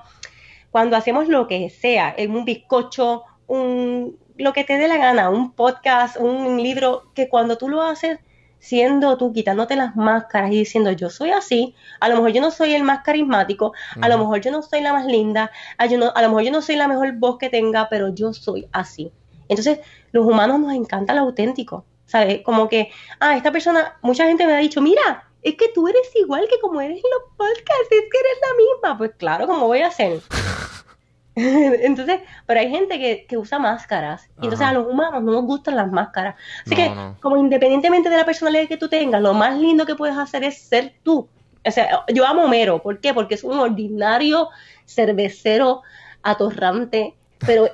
cuando 0.71 0.95
hacemos 0.95 1.27
lo 1.27 1.47
que 1.47 1.69
sea, 1.69 2.13
en 2.17 2.31
un 2.31 2.45
bizcocho, 2.45 3.23
un, 3.47 4.17
lo 4.37 4.53
que 4.53 4.63
te 4.63 4.77
dé 4.77 4.87
la 4.87 4.97
gana, 4.97 5.29
un 5.29 5.51
podcast, 5.53 6.17
un 6.17 6.61
libro, 6.61 7.11
que 7.13 7.27
cuando 7.29 7.57
tú 7.57 7.67
lo 7.67 7.81
haces 7.81 8.19
siendo 8.59 9.17
tú, 9.17 9.33
quitándote 9.33 9.75
las 9.75 9.95
máscaras 9.95 10.51
y 10.51 10.59
diciendo 10.59 10.91
yo 10.91 11.09
soy 11.09 11.31
así, 11.31 11.75
a 11.99 12.07
lo 12.09 12.15
mejor 12.15 12.31
yo 12.31 12.41
no 12.41 12.51
soy 12.51 12.73
el 12.75 12.83
más 12.83 12.99
carismático, 13.03 13.73
a 13.99 14.07
lo 14.07 14.17
mejor 14.19 14.39
yo 14.39 14.51
no 14.51 14.61
soy 14.61 14.81
la 14.81 14.93
más 14.93 15.05
linda, 15.07 15.51
a, 15.77 15.87
yo 15.87 15.97
no- 15.97 16.11
a 16.15 16.21
lo 16.21 16.27
mejor 16.29 16.43
yo 16.43 16.51
no 16.51 16.61
soy 16.61 16.75
la 16.75 16.87
mejor 16.87 17.11
voz 17.17 17.37
que 17.37 17.49
tenga, 17.49 17.89
pero 17.89 18.13
yo 18.13 18.33
soy 18.33 18.67
así. 18.71 19.11
Entonces, 19.51 19.79
los 20.11 20.25
humanos 20.25 20.59
nos 20.59 20.73
encanta 20.73 21.13
lo 21.13 21.21
auténtico, 21.21 21.85
¿sabes? 22.05 22.41
Como 22.41 22.67
que, 22.69 22.89
ah, 23.19 23.35
esta 23.37 23.51
persona, 23.51 23.97
mucha 24.01 24.25
gente 24.25 24.45
me 24.47 24.53
ha 24.53 24.57
dicho, 24.57 24.81
mira, 24.81 25.25
es 25.43 25.55
que 25.55 25.67
tú 25.69 25.87
eres 25.87 26.09
igual 26.15 26.47
que 26.49 26.59
como 26.59 26.81
eres 26.81 26.97
en 26.97 27.09
los 27.11 27.35
podcasts, 27.37 27.87
es 27.91 28.01
que 28.11 28.17
eres 28.17 28.37
la 28.41 28.57
misma. 28.57 28.97
Pues 28.97 29.11
claro, 29.17 29.47
¿cómo 29.47 29.67
voy 29.67 29.79
a 29.81 29.87
hacer? 29.87 30.21
Entonces, 31.35 32.21
pero 32.45 32.59
hay 32.59 32.69
gente 32.69 32.99
que, 32.99 33.25
que 33.27 33.37
usa 33.37 33.57
máscaras. 33.57 34.29
Y 34.41 34.45
entonces 34.45 34.67
a 34.67 34.73
los 34.73 34.85
humanos 34.87 35.23
no 35.23 35.31
nos 35.31 35.43
gustan 35.45 35.75
las 35.77 35.91
máscaras. 35.91 36.35
Así 36.65 36.71
No, 36.71 36.75
que, 36.75 36.89
no. 36.89 37.17
como 37.21 37.37
independientemente 37.37 38.09
de 38.09 38.17
la 38.17 38.25
personalidad 38.25 38.67
que 38.67 38.77
tú 38.77 38.89
tengas, 38.89 39.21
lo 39.21 39.33
más 39.33 39.57
lindo 39.57 39.85
que 39.85 39.95
puedes 39.95 40.17
hacer 40.17 40.43
es 40.43 40.61
ser 40.61 40.95
tú. 41.03 41.29
O 41.65 41.71
sea, 41.71 42.03
yo 42.13 42.25
amo 42.25 42.43
Homero. 42.45 42.81
¿Por 42.81 42.99
qué? 42.99 43.13
Porque 43.13 43.35
es 43.35 43.43
un 43.43 43.57
ordinario 43.59 44.49
cervecero 44.85 45.81
atorrante. 46.21 47.15
Pero, 47.45 47.69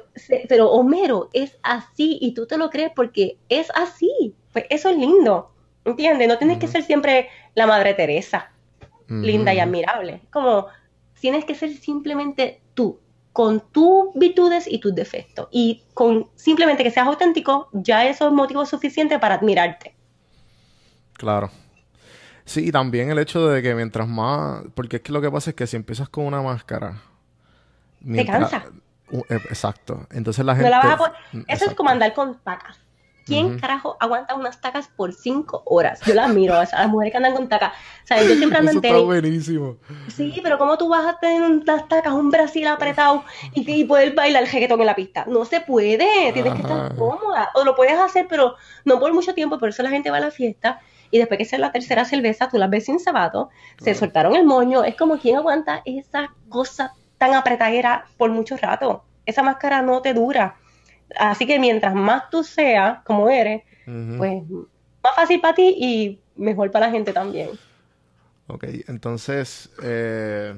pero 0.48 0.72
Homero 0.72 1.30
es 1.34 1.58
así 1.64 2.18
y 2.22 2.34
tú 2.34 2.46
te 2.48 2.58
lo 2.58 2.70
crees 2.70 2.92
porque 2.96 3.38
es 3.50 3.70
así. 3.76 4.36
Pues 4.54 4.66
eso 4.70 4.90
es 4.90 4.98
lindo. 4.98 5.52
¿Entiendes? 5.86 6.28
No 6.28 6.38
tienes 6.38 6.58
que 6.58 6.68
ser 6.68 6.84
siempre 6.84 7.30
la 7.56 7.68
Madre 7.68 7.94
Teresa 7.94 8.52
linda 9.10 9.54
y 9.54 9.60
admirable. 9.60 10.22
Como 10.32 10.68
tienes 11.20 11.46
que 11.46 11.56
ser 11.56 11.74
simplemente 11.78 12.62
tú, 12.74 13.00
con 13.32 13.62
tus 13.72 14.14
virtudes 14.16 14.68
y 14.68 14.80
tus 14.80 14.94
defectos. 14.94 15.48
Y 15.52 15.84
con 15.94 16.28
simplemente 16.36 16.84
que 16.84 16.92
seas 16.92 17.08
auténtico, 17.08 17.70
ya 17.72 18.06
eso 18.06 18.28
es 18.28 18.34
motivo 18.34 18.66
suficiente 18.66 19.18
para 19.20 19.36
admirarte. 19.36 19.96
Claro. 21.14 21.50
Sí, 22.46 22.68
y 22.68 22.72
también 22.72 23.10
el 23.10 23.20
hecho 23.20 23.48
de 23.48 23.62
que 23.62 23.76
mientras 23.76 24.08
más, 24.08 24.64
porque 24.74 24.98
es 24.98 25.02
que 25.02 25.12
lo 25.12 25.22
que 25.22 25.32
pasa 25.32 25.52
es 25.52 25.56
que 25.56 25.68
si 25.68 25.76
empiezas 25.76 26.10
con 26.10 26.26
una 26.26 26.42
máscara, 26.42 27.02
mientras- 28.02 28.50
cansa. 28.52 28.72
Eh, 29.12 29.36
exacto. 29.50 30.08
Entonces 30.12 30.44
la 30.46 30.54
No 30.54 30.58
gente... 30.58 30.70
la 30.70 30.78
vas 30.80 30.94
a 30.94 30.98
pon- 30.98 31.12
Mm, 31.34 31.42
Eso 31.48 31.66
es 31.66 31.74
como 31.76 31.90
andar 31.90 32.14
con 32.14 32.40
tacas. 32.44 32.80
¿Quién 33.26 33.60
carajo 33.60 33.98
aguanta 34.00 34.36
unas 34.36 34.62
tacas 34.62 34.88
por 34.88 35.12
cinco 35.12 35.62
horas? 35.66 36.00
Yo 36.06 36.14
las 36.14 36.30
miro, 36.34 36.56
a 36.56 36.64
esas 36.64 36.88
mujeres 36.88 37.12
que 37.12 37.18
andan 37.18 37.36
con 37.36 37.50
tacas. 37.50 37.74
O 38.06 38.08
sea, 38.08 38.24
yo 38.24 38.36
siempre 38.36 38.58
ando 38.58 38.72
Eso 38.72 38.80
en 38.80 38.86
está 38.86 38.88
tenis. 38.96 39.04
buenísimo. 39.06 39.76
Sí, 40.08 40.40
pero 40.42 40.58
¿cómo 40.58 40.78
tú 40.78 40.88
vas 40.88 41.06
a 41.06 41.20
tener 41.20 41.42
unas 41.42 41.90
tacas, 41.90 42.14
un 42.14 42.30
brasil 42.30 42.66
apretado 42.68 43.26
y, 43.54 43.70
y 43.70 43.84
poder 43.84 44.16
bailar 44.16 44.44
el 44.44 44.50
reggaetón 44.50 44.80
en 44.80 44.86
la 44.86 44.96
pista? 44.96 45.26
No 45.28 45.44
se 45.44 45.60
puede, 45.60 46.32
tienes 46.32 46.54
que 46.54 46.62
estar 46.62 46.96
cómoda. 46.96 47.50
O 47.56 47.66
lo 47.66 47.76
puedes 47.76 48.00
hacer, 48.00 48.28
pero 48.30 48.56
no 48.86 48.98
por 48.98 49.14
mucho 49.14 49.34
tiempo, 49.34 49.58
por 49.60 49.68
eso 49.70 49.84
la 49.84 49.90
gente 49.90 50.10
va 50.10 50.18
a 50.18 50.22
la 50.22 50.32
fiesta 50.32 50.80
y 51.12 51.18
después 51.18 51.38
que 51.38 51.44
sea 51.44 51.60
la 51.60 51.74
tercera 51.74 52.06
cerveza, 52.06 52.48
tú 52.48 52.58
las 52.58 52.70
ves 52.70 52.86
sin 52.86 52.98
zapatos, 53.02 53.50
se 53.82 53.94
soltaron 53.94 54.38
el 54.38 54.46
moño. 54.46 54.86
Es 54.86 54.96
como 54.96 55.18
quien 55.18 55.36
aguanta 55.36 55.82
esa 55.84 56.34
cosa 56.48 56.94
tan 57.18 57.34
apretadera 57.34 58.06
por 58.18 58.32
mucho 58.32 58.58
rato. 58.58 59.06
Esa 59.26 59.44
máscara 59.44 59.82
no 59.82 60.02
te 60.02 60.14
dura. 60.14 60.56
Así 61.18 61.48
que 61.48 61.60
mientras 61.60 61.96
más 61.96 62.30
tú 62.30 62.44
seas 62.44 63.04
como 63.06 63.30
eres, 63.30 63.64
pues 64.16 64.44
más 65.04 65.16
fácil 65.16 65.42
para 65.42 65.56
ti 65.56 65.76
y 65.78 66.20
mejor 66.36 66.72
para 66.72 66.88
la 66.88 66.92
gente 66.92 67.14
también. 67.14 67.60
Ok, 68.48 68.64
entonces, 68.88 69.70
eh, 69.84 70.56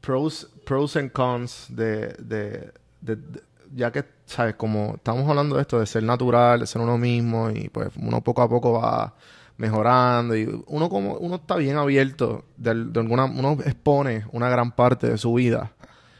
pros, 0.00 0.48
pros 0.64 0.96
and 0.96 1.12
cons 1.12 1.66
de, 1.68 2.08
de, 2.18 2.72
de- 3.00 3.16
de- 3.16 3.42
ya 3.74 3.90
que, 3.90 4.04
¿sabes? 4.26 4.54
Como 4.56 4.94
estamos 4.96 5.28
hablando 5.28 5.56
de 5.56 5.62
esto, 5.62 5.80
de 5.80 5.86
ser 5.86 6.02
natural, 6.02 6.60
de 6.60 6.66
ser 6.66 6.82
uno 6.82 6.98
mismo, 6.98 7.50
y 7.50 7.68
pues 7.68 7.90
uno 7.96 8.20
poco 8.22 8.42
a 8.42 8.48
poco 8.48 8.72
va 8.72 9.14
mejorando, 9.56 10.36
y 10.36 10.64
uno 10.66 10.88
como, 10.88 11.14
uno 11.14 11.36
está 11.36 11.56
bien 11.56 11.76
abierto, 11.76 12.44
de, 12.56 12.74
de 12.86 13.00
alguna, 13.00 13.24
uno 13.26 13.56
expone 13.64 14.24
una 14.32 14.48
gran 14.48 14.72
parte 14.72 15.08
de 15.08 15.18
su 15.18 15.34
vida, 15.34 15.72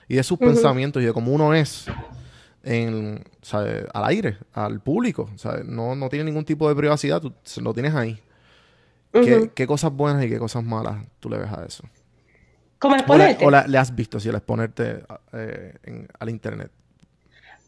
y 0.09 0.17
de 0.17 0.23
sus 0.23 0.39
pensamientos, 0.39 1.03
y 1.03 1.07
de 1.07 1.13
cómo 1.13 1.33
uno 1.33 1.55
es, 1.55 1.87
en. 2.65 3.25
Al 3.53 4.05
aire, 4.05 4.39
al 4.53 4.81
público. 4.81 5.29
No, 5.65 5.95
no 5.95 6.09
tiene 6.09 6.25
ningún 6.27 6.45
tipo 6.45 6.69
de 6.69 6.75
privacidad, 6.77 7.21
tú 7.21 7.33
lo 7.61 7.75
tienes 7.75 7.95
ahí. 7.95 8.21
¿Qué, 9.13 9.51
qué 9.55 9.67
cosas 9.67 9.93
buenas 9.93 10.25
y 10.25 10.29
qué 10.29 10.39
cosas 10.39 10.65
malas 10.65 11.05
tú 11.21 11.29
le 11.29 11.39
ves 11.39 11.51
a 11.53 11.65
eso? 11.65 11.85
¿Cómo 12.79 12.95
O, 12.95 12.99
exponerte? 12.99 13.45
o 13.45 13.51
la- 13.51 13.67
le 13.67 13.79
has 13.79 13.95
visto 13.95 14.19
si 14.19 14.29
el 14.29 14.35
exponerte 14.37 15.05
eh, 15.33 15.75
en- 15.83 16.09
al 16.19 16.31
internet. 16.31 16.71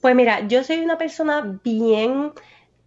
Pues 0.00 0.14
mira, 0.16 0.46
yo 0.46 0.64
soy 0.64 0.78
una 0.78 0.96
persona 0.98 1.58
bien 1.62 2.32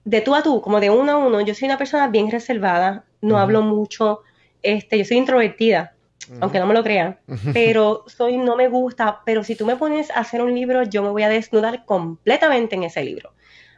de 0.09 0.21
tú 0.21 0.33
a 0.35 0.41
tú, 0.41 0.61
como 0.61 0.79
de 0.79 0.89
uno 0.89 1.11
a 1.11 1.17
uno. 1.17 1.41
Yo 1.41 1.53
soy 1.53 1.67
una 1.67 1.77
persona 1.77 2.07
bien 2.07 2.31
reservada, 2.31 3.03
no 3.21 3.35
hablo 3.41 3.61
mucho, 3.61 4.21
este, 4.63 4.97
yo 4.97 5.03
soy 5.05 5.17
introvertida, 5.17 5.93
aunque 6.41 6.59
no 6.59 6.65
me 6.65 6.73
lo 6.73 6.83
crean, 6.83 7.19
pero 7.53 8.03
soy, 8.07 8.37
no 8.37 8.55
me 8.55 8.67
gusta, 8.69 9.21
pero 9.25 9.43
si 9.43 9.55
tú 9.55 9.65
me 9.65 9.75
pones 9.75 10.09
a 10.11 10.19
hacer 10.21 10.41
un 10.41 10.53
libro, 10.53 10.83
yo 10.83 11.03
me 11.03 11.09
voy 11.09 11.23
a 11.23 11.29
desnudar 11.29 11.83
completamente 11.85 12.75
en 12.75 12.83
ese 12.83 13.03
libro. 13.03 13.33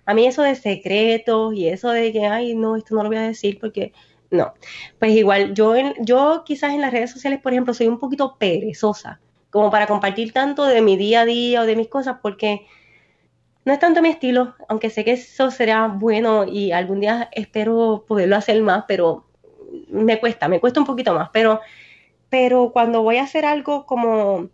A 0.06 0.14
mí 0.14 0.26
eso 0.28 0.44
de 0.44 0.56
secretos 0.56 1.54
y 1.56 1.68
eso 1.68 1.90
de 1.90 2.12
que, 2.12 2.26
ay, 2.26 2.56
no, 2.56 2.76
esto 2.76 2.96
no 2.96 3.02
lo 3.04 3.10
voy 3.10 3.18
a 3.18 3.22
decir 3.22 3.58
porque, 3.60 3.92
no. 4.32 4.54
Pues 5.00 5.12
igual, 5.14 5.54
yo, 5.56 5.76
en- 5.76 5.96
yo 6.00 6.44
quizás 6.46 6.74
en 6.74 6.82
las 6.82 6.92
redes 6.92 7.12
sociales, 7.12 7.40
por 7.42 7.54
ejemplo, 7.54 7.74
soy 7.74 7.88
un 7.88 7.98
poquito 8.00 8.36
perezosa, 8.38 9.20
como 9.50 9.72
para 9.72 9.88
compartir 9.88 10.32
tanto 10.32 10.66
de 10.66 10.82
mi 10.82 10.96
día 10.96 11.22
a 11.22 11.26
día 11.26 11.62
o 11.62 11.66
de 11.66 11.76
mis 11.76 11.88
cosas, 11.88 12.18
porque 12.22 12.68
no 13.70 13.74
es 13.74 13.80
tanto 13.80 14.02
mi 14.02 14.10
estilo, 14.10 14.56
aunque 14.68 14.90
sé 14.90 15.06
que 15.06 15.12
eso 15.12 15.52
será 15.52 15.86
bueno 15.86 16.44
y 16.44 16.72
algún 16.72 17.02
día 17.02 17.30
espero 17.32 18.04
poderlo 18.08 18.36
hacer 18.36 18.60
más, 18.64 18.86
pero 18.88 19.28
me 19.90 20.20
cuesta, 20.20 20.48
me 20.48 20.60
cuesta 20.60 20.80
un 20.80 20.88
poquito 20.88 21.14
más. 21.14 21.30
Pero, 21.32 21.60
pero 22.30 22.72
cuando 22.72 23.04
voy 23.04 23.18
a 23.18 23.24
hacer 23.26 23.46
algo 23.46 23.86
como, 23.86 24.50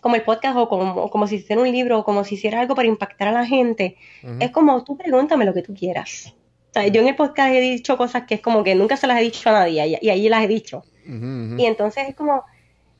como 0.00 0.14
el 0.14 0.22
podcast 0.22 0.56
o 0.56 0.66
como, 0.66 1.10
como 1.10 1.26
si 1.26 1.34
hiciera 1.34 1.60
un 1.60 1.70
libro 1.70 1.98
o 1.98 2.04
como 2.04 2.24
si 2.24 2.36
hiciera 2.36 2.58
algo 2.58 2.74
para 2.74 2.88
impactar 2.88 3.28
a 3.28 3.32
la 3.32 3.44
gente, 3.44 3.98
Ujú. 4.24 4.36
es 4.40 4.50
como 4.50 4.82
tú 4.82 4.96
pregúntame 4.96 5.44
lo 5.44 5.52
que 5.52 5.60
tú 5.60 5.74
quieras. 5.74 6.34
O 6.70 6.72
sea, 6.72 6.86
yo 6.86 7.02
en 7.02 7.08
el 7.08 7.16
podcast 7.16 7.52
he 7.52 7.60
dicho 7.60 7.98
cosas 7.98 8.22
que 8.22 8.36
es 8.36 8.40
como 8.40 8.64
que 8.64 8.74
nunca 8.74 8.96
se 8.96 9.06
las 9.06 9.20
he 9.20 9.24
dicho 9.24 9.50
a 9.50 9.52
nadie 9.52 9.86
y, 9.86 10.06
y 10.06 10.08
ahí 10.08 10.26
las 10.30 10.42
he 10.42 10.48
dicho. 10.48 10.84
Y 11.04 11.66
entonces 11.66 12.08
es 12.08 12.14
como, 12.14 12.44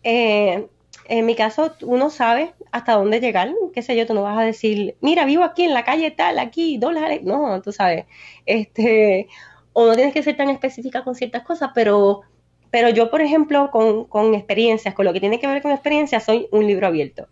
eh, 0.02 0.68
En 1.06 1.24
mi 1.24 1.34
caso, 1.34 1.74
uno 1.80 2.10
sabe 2.10 2.52
hasta 2.72 2.94
dónde 2.94 3.20
llegar, 3.20 3.52
qué 3.72 3.82
sé 3.82 3.96
yo, 3.96 4.06
tú 4.06 4.14
no 4.14 4.22
vas 4.22 4.38
a 4.38 4.42
decir, 4.42 4.96
mira, 5.00 5.24
vivo 5.24 5.44
aquí 5.44 5.64
en 5.64 5.74
la 5.74 5.84
calle 5.84 6.10
tal, 6.10 6.38
aquí, 6.38 6.78
dólares, 6.78 7.22
no, 7.22 7.60
tú 7.62 7.72
sabes, 7.72 8.06
este, 8.46 9.28
o 9.72 9.86
no 9.86 9.94
tienes 9.94 10.14
que 10.14 10.22
ser 10.22 10.36
tan 10.36 10.50
específica 10.50 11.04
con 11.04 11.14
ciertas 11.14 11.42
cosas, 11.42 11.70
pero, 11.74 12.22
pero 12.70 12.88
yo, 12.90 13.10
por 13.10 13.20
ejemplo, 13.20 13.70
con, 13.70 14.04
con 14.04 14.34
experiencias, 14.34 14.94
con 14.94 15.04
lo 15.04 15.12
que 15.12 15.20
tiene 15.20 15.38
que 15.40 15.46
ver 15.46 15.62
con 15.62 15.72
experiencias, 15.72 16.24
soy 16.24 16.48
un 16.50 16.66
libro 16.66 16.86
abierto. 16.86 17.28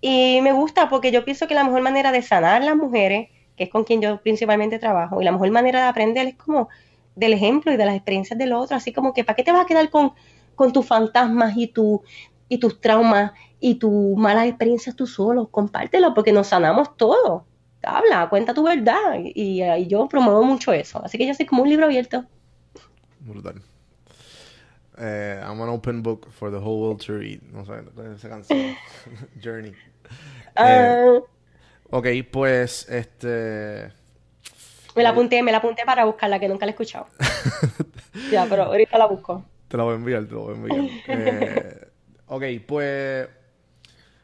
Y 0.00 0.40
me 0.42 0.52
gusta 0.52 0.88
porque 0.88 1.10
yo 1.10 1.24
pienso 1.24 1.46
que 1.46 1.54
la 1.54 1.64
mejor 1.64 1.82
manera 1.82 2.12
de 2.12 2.22
sanar 2.22 2.62
las 2.62 2.76
mujeres, 2.76 3.28
que 3.56 3.64
es 3.64 3.70
con 3.70 3.84
quien 3.84 4.00
yo 4.00 4.20
principalmente 4.22 4.78
trabajo, 4.78 5.20
y 5.20 5.24
la 5.24 5.32
mejor 5.32 5.50
manera 5.50 5.82
de 5.82 5.88
aprender 5.88 6.26
es 6.28 6.36
como 6.36 6.68
del 7.14 7.32
ejemplo 7.32 7.72
y 7.72 7.76
de 7.76 7.86
las 7.86 7.94
experiencias 7.94 8.38
del 8.38 8.52
otro, 8.52 8.76
así 8.76 8.92
como 8.92 9.12
que, 9.12 9.24
¿para 9.24 9.36
qué 9.36 9.42
te 9.42 9.52
vas 9.52 9.64
a 9.64 9.66
quedar 9.66 9.90
con, 9.90 10.12
con 10.54 10.72
tus 10.72 10.86
fantasmas 10.86 11.56
y 11.56 11.66
tu 11.68 12.02
y 12.48 12.58
tus 12.58 12.80
traumas 12.80 13.32
y 13.60 13.76
tus 13.76 14.16
malas 14.16 14.46
experiencias 14.46 14.94
tú 14.96 15.06
solo, 15.06 15.48
compártelo 15.48 16.14
porque 16.14 16.32
nos 16.32 16.48
sanamos 16.48 16.96
todos. 16.96 17.42
Habla, 17.82 18.28
cuenta 18.28 18.52
tu 18.52 18.64
verdad 18.64 19.14
y, 19.22 19.62
y, 19.62 19.86
yo 19.86 20.08
promuevo 20.08 20.42
mucho 20.42 20.72
eso. 20.72 21.04
Así 21.04 21.18
que 21.18 21.26
yo 21.26 21.34
soy 21.34 21.46
como 21.46 21.62
un 21.62 21.68
libro 21.68 21.86
abierto. 21.86 22.24
Brutal. 23.20 23.62
Eh, 24.98 25.40
I'm 25.42 25.60
an 25.60 25.68
open 25.68 26.02
book 26.02 26.30
for 26.32 26.50
the 26.50 26.58
whole 26.58 26.80
world 26.80 27.04
to 27.06 27.12
read. 27.12 27.42
No 27.52 27.64
sé, 27.64 27.74
esa 28.14 28.28
canción. 28.28 28.76
Journey. 29.42 29.74
Uh, 30.56 31.22
ok, 31.90 32.06
pues 32.30 32.88
este. 32.88 33.92
Me 34.94 35.02
la 35.02 35.10
apunté, 35.10 35.42
me 35.42 35.52
la 35.52 35.58
apunté 35.58 35.84
para 35.84 36.06
buscarla, 36.06 36.38
que 36.38 36.48
nunca 36.48 36.64
la 36.64 36.70
he 36.70 36.72
escuchado. 36.72 37.06
ya, 38.32 38.46
pero 38.48 38.64
ahorita 38.64 38.96
la 38.96 39.06
busco. 39.06 39.44
Te 39.68 39.76
la 39.76 39.82
voy 39.82 39.92
a 39.92 39.96
enviar, 39.96 40.24
te 40.24 40.34
la 40.34 40.40
voy 40.40 40.54
a 40.54 40.56
enviar. 40.56 40.80
eh, 41.08 41.85
Ok, 42.28 42.42
pues 42.66 43.28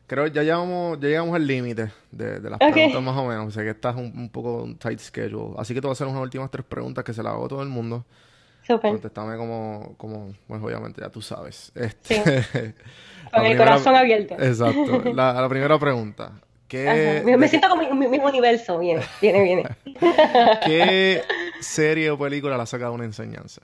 creo 0.07 0.25
que 0.25 0.33
ya 0.33 0.43
llegamos, 0.43 0.99
ya 1.01 1.09
llegamos 1.09 1.35
al 1.35 1.47
límite 1.47 1.91
de, 2.11 2.41
de, 2.41 2.51
las 2.51 2.57
okay. 2.57 2.73
preguntas 2.73 3.03
más 3.03 3.17
o 3.17 3.27
menos. 3.27 3.55
Sé 3.55 3.63
que 3.63 3.71
estás 3.71 3.97
un, 3.97 4.13
un, 4.17 4.29
poco 4.29 4.63
un 4.63 4.77
tight 4.77 4.99
schedule. 4.99 5.55
Así 5.59 5.73
que 5.75 5.81
te 5.81 5.87
voy 5.87 5.93
a 5.93 5.95
hacer 5.95 6.07
unas 6.07 6.23
últimas 6.23 6.51
tres 6.51 6.65
preguntas 6.65 7.05
que 7.05 7.13
se 7.13 7.23
las 7.23 7.33
hago 7.33 7.47
a 7.47 7.49
todo 7.49 7.63
el 7.63 7.69
mundo. 7.69 8.05
Súper. 8.67 8.93
Contéstame 8.93 9.37
como, 9.37 9.95
como, 9.97 10.33
pues 10.47 10.63
obviamente 10.63 11.01
ya 11.01 11.11
tú 11.11 11.23
sabes. 11.23 11.73
Este, 11.75 12.15
sí. 12.15 12.23
Con 13.33 13.41
el 13.41 13.53
primera, 13.53 13.65
corazón 13.65 13.97
abierto. 13.97 14.35
Exacto. 14.35 15.03
La, 15.15 15.33
la 15.33 15.49
primera 15.49 15.79
pregunta. 15.79 16.33
¿Qué, 16.69 17.23
me, 17.25 17.37
me 17.37 17.49
siento 17.49 17.69
como 17.69 17.83
mi 17.95 18.09
mismo 18.09 18.29
universo. 18.29 18.79
Viene, 18.79 19.03
viene, 19.21 19.43
viene. 19.43 19.65
¿Qué 20.65 21.23
serie 21.61 22.11
o 22.11 22.19
película 22.19 22.57
le 22.57 22.63
ha 22.63 22.67
sacado 22.67 22.93
una 22.93 23.05
enseñanza? 23.05 23.61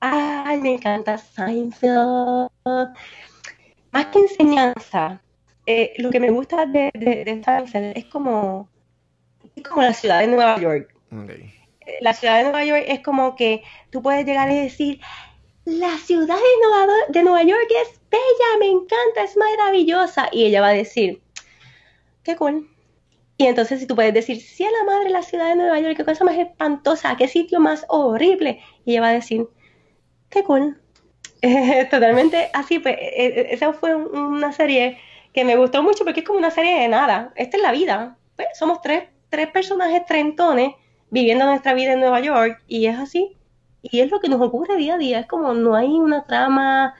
Ay, 0.00 0.60
me 0.60 0.74
encanta 0.74 1.16
Seinfeld 1.16 2.50
más 3.94 4.06
que 4.06 4.18
enseñanza, 4.18 5.22
eh, 5.66 5.94
lo 5.98 6.10
que 6.10 6.18
me 6.18 6.30
gusta 6.30 6.66
de, 6.66 6.90
de, 6.94 7.24
de 7.24 7.30
esta 7.30 7.60
es 7.60 8.04
como, 8.06 8.68
es 9.54 9.62
como 9.62 9.82
la 9.82 9.94
ciudad 9.94 10.18
de 10.18 10.26
Nueva 10.26 10.58
York. 10.58 10.92
Okay. 11.10 11.54
La 12.00 12.12
ciudad 12.12 12.38
de 12.38 12.42
Nueva 12.42 12.64
York 12.64 12.84
es 12.88 13.00
como 13.00 13.36
que 13.36 13.62
tú 13.90 14.02
puedes 14.02 14.26
llegar 14.26 14.50
y 14.50 14.58
decir, 14.58 15.00
la 15.64 15.96
ciudad 15.98 16.34
de 16.34 16.68
Nueva, 16.68 16.92
de 17.08 17.22
Nueva 17.22 17.42
York 17.44 17.68
es 17.82 18.00
bella, 18.10 18.58
me 18.58 18.66
encanta, 18.66 19.22
es 19.22 19.36
maravillosa. 19.36 20.28
Y 20.32 20.44
ella 20.44 20.60
va 20.60 20.68
a 20.68 20.74
decir, 20.74 21.22
qué 22.24 22.34
cool. 22.34 22.68
Y 23.36 23.46
entonces 23.46 23.78
si 23.78 23.86
tú 23.86 23.94
puedes 23.94 24.12
decir, 24.12 24.40
sí 24.40 24.64
a 24.64 24.72
la 24.72 24.84
madre 24.84 25.10
la 25.10 25.22
ciudad 25.22 25.50
de 25.50 25.56
Nueva 25.56 25.78
York, 25.78 25.96
qué 25.96 26.04
cosa 26.04 26.24
más 26.24 26.36
espantosa, 26.36 27.16
qué 27.16 27.28
sitio 27.28 27.60
más 27.60 27.84
horrible. 27.88 28.60
Y 28.84 28.90
ella 28.90 29.02
va 29.02 29.08
a 29.10 29.12
decir, 29.12 29.46
qué 30.30 30.42
cool. 30.42 30.80
Totalmente 31.90 32.50
así, 32.52 32.78
pues 32.78 32.96
esa 33.00 33.72
fue 33.72 33.94
una 33.94 34.52
serie 34.52 34.98
que 35.32 35.44
me 35.44 35.56
gustó 35.56 35.82
mucho 35.82 36.04
porque 36.04 36.20
es 36.20 36.26
como 36.26 36.38
una 36.38 36.50
serie 36.50 36.80
de 36.80 36.88
nada. 36.88 37.32
Esta 37.36 37.56
es 37.56 37.62
la 37.62 37.72
vida. 37.72 38.16
Pues, 38.36 38.48
somos 38.54 38.80
tres, 38.80 39.04
tres 39.28 39.48
personajes 39.48 40.06
trentones 40.06 40.74
viviendo 41.10 41.44
nuestra 41.44 41.74
vida 41.74 41.92
en 41.92 42.00
Nueva 42.00 42.20
York 42.20 42.62
y 42.66 42.86
es 42.86 42.98
así. 42.98 43.36
Y 43.82 44.00
es 44.00 44.10
lo 44.10 44.20
que 44.20 44.28
nos 44.28 44.40
ocurre 44.40 44.76
día 44.76 44.94
a 44.94 44.98
día. 44.98 45.20
Es 45.20 45.26
como 45.26 45.52
no 45.52 45.74
hay 45.74 45.88
una 45.88 46.24
trama 46.24 46.94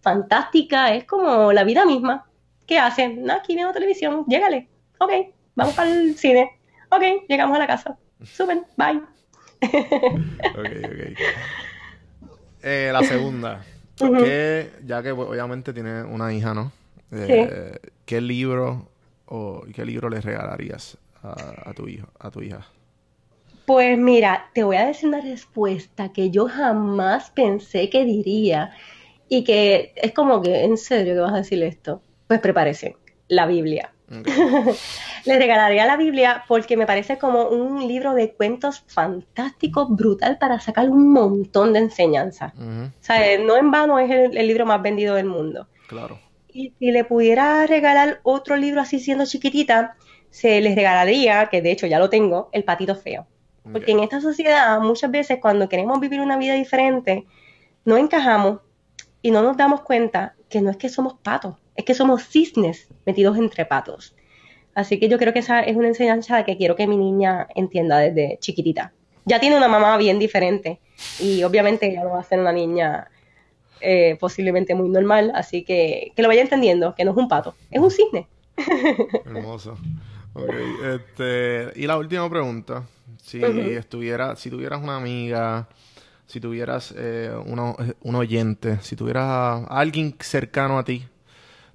fantástica, 0.00 0.94
es 0.94 1.04
como 1.04 1.52
la 1.52 1.64
vida 1.64 1.84
misma. 1.84 2.26
¿Qué 2.66 2.78
hacen? 2.78 3.24
No, 3.24 3.34
aquí 3.34 3.54
viendo 3.54 3.72
televisión, 3.72 4.24
llégale. 4.26 4.68
Ok, 4.98 5.10
vamos 5.54 5.78
el 5.78 6.16
cine. 6.16 6.58
Ok, 6.90 7.02
llegamos 7.28 7.56
a 7.56 7.60
la 7.60 7.66
casa. 7.66 7.98
Súper, 8.22 8.62
bye. 8.76 9.02
ok, 9.62 10.70
ok. 10.84 11.18
Eh, 12.62 12.90
la 12.92 13.02
segunda. 13.02 13.62
Uh 14.00 14.06
-huh. 14.06 14.24
¿Qué, 14.24 14.70
ya 14.86 15.02
que 15.02 15.12
obviamente 15.12 15.72
tiene 15.72 16.02
una 16.02 16.32
hija, 16.32 16.54
¿no? 16.54 16.72
Eh, 17.12 17.78
sí. 17.82 17.88
¿Qué 18.04 18.20
libro 18.20 18.88
o 19.26 19.62
qué 19.74 19.84
libro 19.84 20.08
le 20.08 20.20
regalarías 20.20 20.96
a, 21.22 21.70
a, 21.70 21.74
tu 21.74 21.88
hijo, 21.88 22.08
a 22.18 22.30
tu 22.30 22.42
hija? 22.42 22.66
Pues 23.66 23.98
mira, 23.98 24.50
te 24.52 24.64
voy 24.64 24.76
a 24.76 24.86
decir 24.86 25.08
una 25.08 25.20
respuesta 25.20 26.12
que 26.12 26.30
yo 26.30 26.48
jamás 26.48 27.30
pensé 27.30 27.88
que 27.88 28.04
diría 28.04 28.72
y 29.28 29.44
que 29.44 29.92
es 29.94 30.12
como 30.12 30.42
que, 30.42 30.64
¿en 30.64 30.76
serio 30.76 31.14
que 31.14 31.20
vas 31.20 31.32
a 31.32 31.36
decir 31.36 31.62
esto? 31.62 32.02
Pues 32.26 32.40
prepárese, 32.40 32.96
la 33.28 33.46
Biblia. 33.46 33.92
Okay. 34.10 34.32
Le 35.24 35.38
regalaría 35.38 35.86
la 35.86 35.96
Biblia 35.96 36.44
porque 36.48 36.76
me 36.76 36.86
parece 36.86 37.18
como 37.18 37.48
un 37.48 37.86
libro 37.86 38.14
de 38.14 38.32
cuentos 38.32 38.82
fantástico, 38.86 39.86
brutal, 39.86 40.38
para 40.38 40.58
sacar 40.58 40.88
un 40.88 41.12
montón 41.12 41.72
de 41.72 41.80
enseñanzas. 41.80 42.52
Uh 42.56 42.62
-huh. 42.62 42.88
O 42.88 42.92
sea, 43.02 43.38
no 43.38 43.56
en 43.56 43.70
vano 43.70 43.98
es 43.98 44.10
el, 44.10 44.36
el, 44.36 44.46
libro 44.46 44.66
más 44.66 44.82
vendido 44.82 45.14
del 45.14 45.26
mundo. 45.26 45.68
Claro. 45.88 46.18
Y 46.48 46.72
si 46.78 46.90
le 46.90 47.04
pudiera 47.04 47.66
regalar 47.66 48.20
otro 48.24 48.56
libro 48.56 48.80
así 48.80 48.98
siendo 48.98 49.24
chiquitita, 49.26 49.96
se 50.30 50.60
les 50.60 50.74
regalaría, 50.74 51.46
que 51.46 51.62
de 51.62 51.70
hecho 51.70 51.86
ya 51.86 51.98
lo 51.98 52.10
tengo, 52.10 52.48
El 52.52 52.64
Patito 52.64 52.96
Feo. 52.96 53.26
Okay. 53.60 53.72
Porque 53.72 53.92
en 53.92 54.00
esta 54.00 54.20
sociedad 54.20 54.80
muchas 54.80 55.10
veces 55.10 55.38
cuando 55.40 55.68
queremos 55.68 56.00
vivir 56.00 56.20
una 56.20 56.36
vida 56.36 56.54
diferente, 56.54 57.26
no 57.84 57.96
encajamos 57.96 58.60
y 59.22 59.30
no 59.30 59.42
nos 59.42 59.56
damos 59.56 59.82
cuenta 59.82 60.34
que 60.48 60.60
no 60.60 60.70
es 60.70 60.76
que 60.76 60.88
somos 60.88 61.14
patos, 61.14 61.56
es 61.80 61.84
que 61.84 61.94
somos 61.94 62.22
cisnes 62.28 62.88
metidos 63.06 63.36
entre 63.36 63.64
patos. 63.66 64.14
Así 64.74 64.98
que 64.98 65.08
yo 65.08 65.18
creo 65.18 65.32
que 65.32 65.40
esa 65.40 65.60
es 65.60 65.76
una 65.76 65.88
enseñanza 65.88 66.44
que 66.44 66.56
quiero 66.56 66.76
que 66.76 66.86
mi 66.86 66.96
niña 66.96 67.48
entienda 67.54 67.98
desde 67.98 68.38
chiquitita. 68.40 68.92
Ya 69.24 69.40
tiene 69.40 69.56
una 69.56 69.68
mamá 69.68 69.96
bien 69.96 70.18
diferente 70.18 70.80
y 71.18 71.42
obviamente 71.42 71.86
ella 71.86 72.04
no 72.04 72.10
va 72.10 72.20
a 72.20 72.24
ser 72.24 72.38
una 72.38 72.52
niña 72.52 73.08
eh, 73.80 74.16
posiblemente 74.20 74.74
muy 74.74 74.88
normal, 74.88 75.32
así 75.34 75.64
que 75.64 76.12
que 76.14 76.22
lo 76.22 76.28
vaya 76.28 76.42
entendiendo, 76.42 76.94
que 76.94 77.04
no 77.04 77.12
es 77.12 77.16
un 77.16 77.28
pato, 77.28 77.54
es 77.70 77.80
un 77.80 77.90
cisne. 77.90 78.28
Hermoso. 79.24 79.76
Okay. 80.32 80.66
Este, 80.94 81.80
y 81.80 81.86
la 81.86 81.96
última 81.98 82.28
pregunta, 82.30 82.84
si 83.22 83.38
uh 83.38 83.48
-huh. 83.48 83.78
estuviera, 83.78 84.36
si 84.36 84.48
tuvieras 84.50 84.80
una 84.82 84.96
amiga, 84.96 85.68
si 86.26 86.40
tuvieras 86.40 86.94
eh, 86.96 87.32
uno, 87.46 87.74
un 88.02 88.14
oyente, 88.14 88.78
si 88.82 88.96
tuvieras 88.96 89.24
a 89.24 89.64
alguien 89.66 90.14
cercano 90.20 90.78
a 90.78 90.84
ti, 90.84 91.04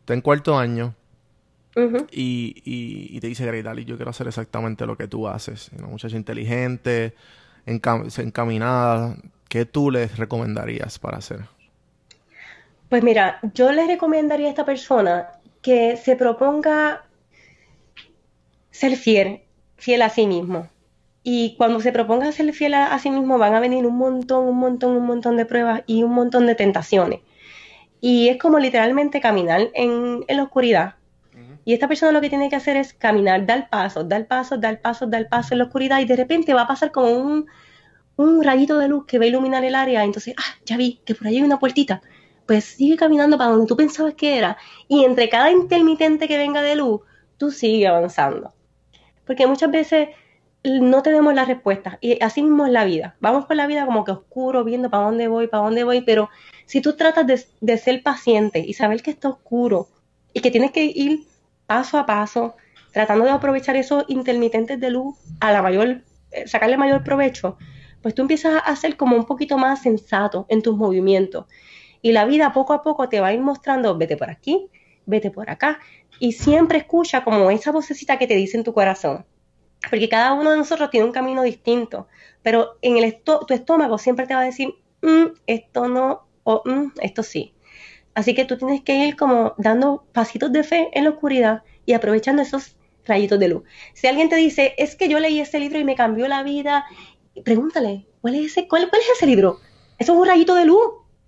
está 0.05 0.13
en 0.13 0.21
cuarto 0.21 0.55
año 0.55 0.93
uh 1.75 1.79
-huh. 1.79 2.07
y, 2.11 2.61
y, 2.63 3.17
y, 3.17 3.19
te 3.19 3.25
dice, 3.25 3.43
Grey 3.43 3.63
Dali, 3.63 3.85
yo 3.85 3.95
quiero 3.95 4.11
hacer 4.11 4.27
exactamente 4.27 4.85
lo 4.85 4.95
que 4.95 5.07
tú 5.07 5.27
haces. 5.27 5.71
Una 5.75 5.87
muchacha 5.87 6.15
inteligente, 6.15 7.15
encam 7.65 8.07
encaminada, 8.19 9.17
¿qué 9.49 9.65
tú 9.65 9.89
les 9.89 10.15
recomendarías 10.17 10.99
para 10.99 11.17
hacer? 11.17 11.39
Pues 12.87 13.01
mira, 13.03 13.39
yo 13.55 13.71
les 13.71 13.87
recomendaría 13.87 14.45
a 14.45 14.49
esta 14.49 14.63
persona 14.63 15.29
que 15.63 15.97
se 15.97 16.15
proponga 16.15 17.05
ser 18.69 18.95
fiel, 18.97 19.41
fiel 19.75 20.03
a 20.03 20.09
sí 20.09 20.27
mismo. 20.27 20.69
Y 21.23 21.55
cuando 21.57 21.79
se 21.79 21.91
proponga 21.91 22.31
ser 22.31 22.53
fiel 22.53 22.75
a, 22.75 22.93
a 22.93 22.99
sí 22.99 23.09
mismo 23.09 23.39
van 23.39 23.55
a 23.55 23.59
venir 23.59 23.87
un 23.87 23.97
montón, 23.97 24.47
un 24.47 24.57
montón, 24.57 24.95
un 24.95 25.07
montón 25.07 25.35
de 25.35 25.47
pruebas 25.47 25.81
y 25.87 26.03
un 26.03 26.13
montón 26.13 26.45
de 26.45 26.53
tentaciones. 26.53 27.21
Y 28.01 28.29
es 28.29 28.37
como 28.37 28.59
literalmente 28.59 29.19
caminar 29.21 29.69
en, 29.73 30.23
en 30.27 30.37
la 30.37 30.43
oscuridad. 30.43 30.95
Uh 31.33 31.37
-huh. 31.37 31.57
Y 31.65 31.73
esta 31.73 31.87
persona 31.87 32.11
lo 32.11 32.21
que 32.21 32.29
tiene 32.29 32.49
que 32.49 32.55
hacer 32.55 32.77
es 32.77 32.93
caminar, 32.93 33.45
dar 33.45 33.69
pasos, 33.69 34.07
dar 34.07 34.27
pasos, 34.27 34.61
dar 34.61 34.81
pasos, 34.81 35.09
dar 35.09 35.27
pasos 35.27 35.53
en 35.53 35.57
la 35.59 35.63
oscuridad 35.65 35.99
y 35.99 36.05
de 36.05 36.15
repente 36.15 36.53
va 36.53 36.61
a 36.61 36.67
pasar 36.67 36.91
como 36.91 37.09
un, 37.09 37.47
un 38.17 38.43
rayito 38.43 38.77
de 38.77 38.87
luz 38.87 39.05
que 39.05 39.17
va 39.17 39.25
a 39.25 39.27
iluminar 39.27 39.63
el 39.63 39.75
área. 39.75 40.03
Entonces, 40.03 40.35
ah, 40.37 40.55
ya 40.65 40.77
vi 40.77 41.01
que 41.05 41.15
por 41.15 41.27
ahí 41.27 41.37
hay 41.37 41.43
una 41.43 41.59
puertita. 41.59 42.01
Pues 42.45 42.63
sigue 42.65 42.95
caminando 42.95 43.37
para 43.37 43.51
donde 43.51 43.65
tú 43.65 43.75
pensabas 43.75 44.13
que 44.13 44.37
era. 44.37 44.57
Y 44.87 45.03
entre 45.03 45.29
cada 45.29 45.49
intermitente 45.51 46.27
que 46.27 46.37
venga 46.37 46.61
de 46.61 46.75
luz, 46.75 47.01
tú 47.37 47.51
sigues 47.51 47.89
avanzando. 47.89 48.53
Porque 49.25 49.47
muchas 49.47 49.71
veces 49.71 50.09
no 50.63 51.01
tenemos 51.01 51.33
las 51.33 51.47
respuestas. 51.47 51.97
Y 52.01 52.21
así 52.23 52.41
mismo 52.43 52.65
es 52.65 52.71
la 52.71 52.85
vida. 52.85 53.15
Vamos 53.19 53.45
por 53.45 53.55
la 53.55 53.67
vida 53.67 53.85
como 53.85 54.03
que 54.03 54.11
oscuro, 54.11 54.63
viendo 54.63 54.89
para 54.89 55.05
dónde 55.05 55.27
voy, 55.27 55.47
para 55.47 55.63
dónde 55.63 55.83
voy, 55.83 56.01
pero 56.01 56.29
si 56.65 56.81
tú 56.81 56.93
tratas 56.93 57.25
de, 57.59 57.77
ser 57.77 58.03
paciente 58.03 58.59
y 58.59 58.73
saber 58.73 59.01
que 59.01 59.11
está 59.11 59.29
oscuro 59.29 59.89
y 60.33 60.41
que 60.41 60.51
tienes 60.51 60.71
que 60.71 60.85
ir 60.85 61.25
paso 61.65 61.97
a 61.97 62.05
paso, 62.05 62.55
tratando 62.91 63.25
de 63.25 63.31
aprovechar 63.31 63.75
esos 63.75 64.05
intermitentes 64.07 64.79
de 64.79 64.89
luz 64.89 65.15
a 65.39 65.51
la 65.51 65.61
mayor, 65.61 66.03
eh, 66.31 66.47
sacarle 66.47 66.77
mayor 66.77 67.03
provecho, 67.03 67.57
pues 68.01 68.13
tú 68.13 68.21
empiezas 68.21 68.61
a 68.63 68.75
ser 68.75 68.97
como 68.97 69.15
un 69.15 69.25
poquito 69.25 69.57
más 69.57 69.81
sensato 69.81 70.45
en 70.49 70.61
tus 70.61 70.75
movimientos. 70.77 71.45
Y 72.01 72.11
la 72.11 72.25
vida 72.25 72.53
poco 72.53 72.73
a 72.73 72.83
poco 72.83 73.09
te 73.09 73.19
va 73.19 73.27
a 73.27 73.33
ir 73.33 73.41
mostrando, 73.41 73.97
vete 73.97 74.15
por 74.15 74.29
aquí, 74.29 74.69
vete 75.05 75.31
por 75.31 75.49
acá. 75.49 75.79
Y 76.19 76.33
siempre 76.33 76.77
escucha 76.77 77.23
como 77.23 77.49
esa 77.49 77.71
vocecita 77.71 78.19
que 78.19 78.27
te 78.27 78.35
dice 78.35 78.57
en 78.57 78.63
tu 78.63 78.73
corazón. 78.73 79.25
Porque 79.89 80.07
cada 80.07 80.33
uno 80.33 80.51
de 80.51 80.57
nosotros 80.57 80.89
tiene 80.89 81.05
un 81.05 81.11
camino 81.11 81.41
distinto. 81.43 82.07
Pero 82.43 82.77
en 82.81 82.97
el 82.97 83.21
tu 83.23 83.45
estómago 83.49 83.97
siempre 83.97 84.27
te 84.27 84.35
va 84.35 84.41
a 84.41 84.45
decir, 84.45 84.75
mm, 85.01 85.25
esto 85.47 85.87
no, 85.87 86.24
o 86.45 86.61
mm, 86.63 86.93
esto 87.01 87.21
sí. 87.21 87.53
Así 88.13 88.33
que 88.33 88.45
tú 88.45 88.57
tienes 88.57 88.81
que 88.81 88.95
ir 88.95 89.17
como 89.17 89.53
dando 89.57 90.05
pasitos 90.13 90.53
de 90.53 90.63
fe 90.63 90.89
en 90.93 91.03
la 91.03 91.09
oscuridad 91.09 91.63
y 91.85 91.93
aprovechando 91.93 92.41
esos 92.41 92.77
rayitos 93.05 93.39
de 93.39 93.49
luz. 93.49 93.63
Si 93.93 94.07
alguien 94.07 94.29
te 94.29 94.37
dice, 94.37 94.73
es 94.77 94.95
que 94.95 95.09
yo 95.09 95.19
leí 95.19 95.41
ese 95.41 95.59
libro 95.59 95.79
y 95.79 95.83
me 95.83 95.95
cambió 95.95 96.27
la 96.29 96.41
vida, 96.41 96.85
pregúntale, 97.43 98.05
¿cuál 98.21 98.35
es 98.35 98.45
ese, 98.45 98.67
cuál, 98.67 98.89
cuál 98.89 99.01
es 99.01 99.09
ese 99.09 99.27
libro? 99.27 99.59
Eso 99.99 100.13
es 100.13 100.19
un 100.19 100.25
rayito 100.25 100.55
de 100.55 100.65
luz 100.65 100.85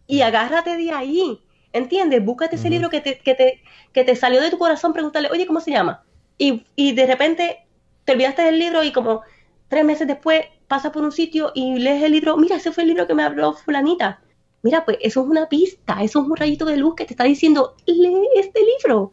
y 0.07 0.22
agárrate 0.22 0.78
de 0.78 0.91
ahí. 0.91 1.41
¿Entiendes? 1.74 2.24
Búscate 2.24 2.55
ese 2.55 2.70
libro 2.70 2.89
que 2.89 3.01
te, 3.01 3.20
que, 3.20 3.36
te, 3.36 3.61
que 3.91 4.03
te 4.03 4.15
salió 4.15 4.41
de 4.41 4.49
tu 4.49 4.57
corazón, 4.57 4.93
pregúntale, 4.93 5.30
oye, 5.30 5.45
¿cómo 5.45 5.59
se 5.59 5.72
llama? 5.72 6.05
Y, 6.38 6.63
y 6.76 6.93
de 6.93 7.05
repente 7.05 7.68
te 8.05 8.13
olvidaste 8.13 8.41
del 8.43 8.57
libro 8.57 8.84
y 8.84 8.93
como 8.93 9.22
tres 9.68 9.84
meses 9.84 10.07
después 10.07 10.45
pasas 10.68 10.91
por 10.91 11.03
un 11.03 11.11
sitio 11.11 11.51
y 11.53 11.78
lees 11.78 12.01
el 12.03 12.13
libro, 12.13 12.38
mira, 12.38 12.55
ese 12.55 12.72
fue 12.72 12.84
el 12.84 12.89
libro 12.89 13.05
que 13.05 13.13
me 13.13 13.24
habló 13.24 13.53
fulanita. 13.53 14.22
Mira, 14.64 14.86
pues 14.86 14.97
eso 15.01 15.22
es 15.22 15.28
una 15.28 15.47
pista, 15.49 16.03
eso 16.03 16.22
es 16.22 16.28
un 16.28 16.36
rayito 16.36 16.66
de 16.66 16.78
luz 16.78 16.95
que 16.95 17.05
te 17.05 17.14
está 17.14 17.24
diciendo, 17.24 17.76
lee 17.86 18.28
este 18.36 18.62
libro. 18.62 19.12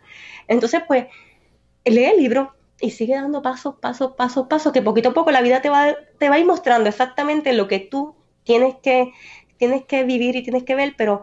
Entonces, 0.48 0.82
pues, 0.86 1.06
lee 1.84 2.04
el 2.04 2.16
libro 2.18 2.54
y 2.80 2.90
sigue 2.90 3.14
dando 3.14 3.42
pasos, 3.42 3.76
pasos, 3.80 4.12
pasos, 4.16 4.46
pasos, 4.48 4.72
que 4.72 4.82
poquito 4.82 5.10
a 5.10 5.14
poco 5.14 5.30
la 5.30 5.42
vida 5.42 5.62
te 5.62 5.70
va, 5.70 5.94
te 6.18 6.28
va 6.28 6.36
a 6.36 6.38
ir 6.38 6.46
mostrando 6.46 6.88
exactamente 6.88 7.52
lo 7.52 7.68
que 7.68 7.78
tú 7.78 8.14
tienes 8.42 8.76
que, 8.82 9.12
tienes 9.58 9.84
que 9.84 10.04
vivir 10.04 10.36
y 10.36 10.42
tienes 10.42 10.64
que 10.64 10.74
ver, 10.74 10.94
pero 10.96 11.22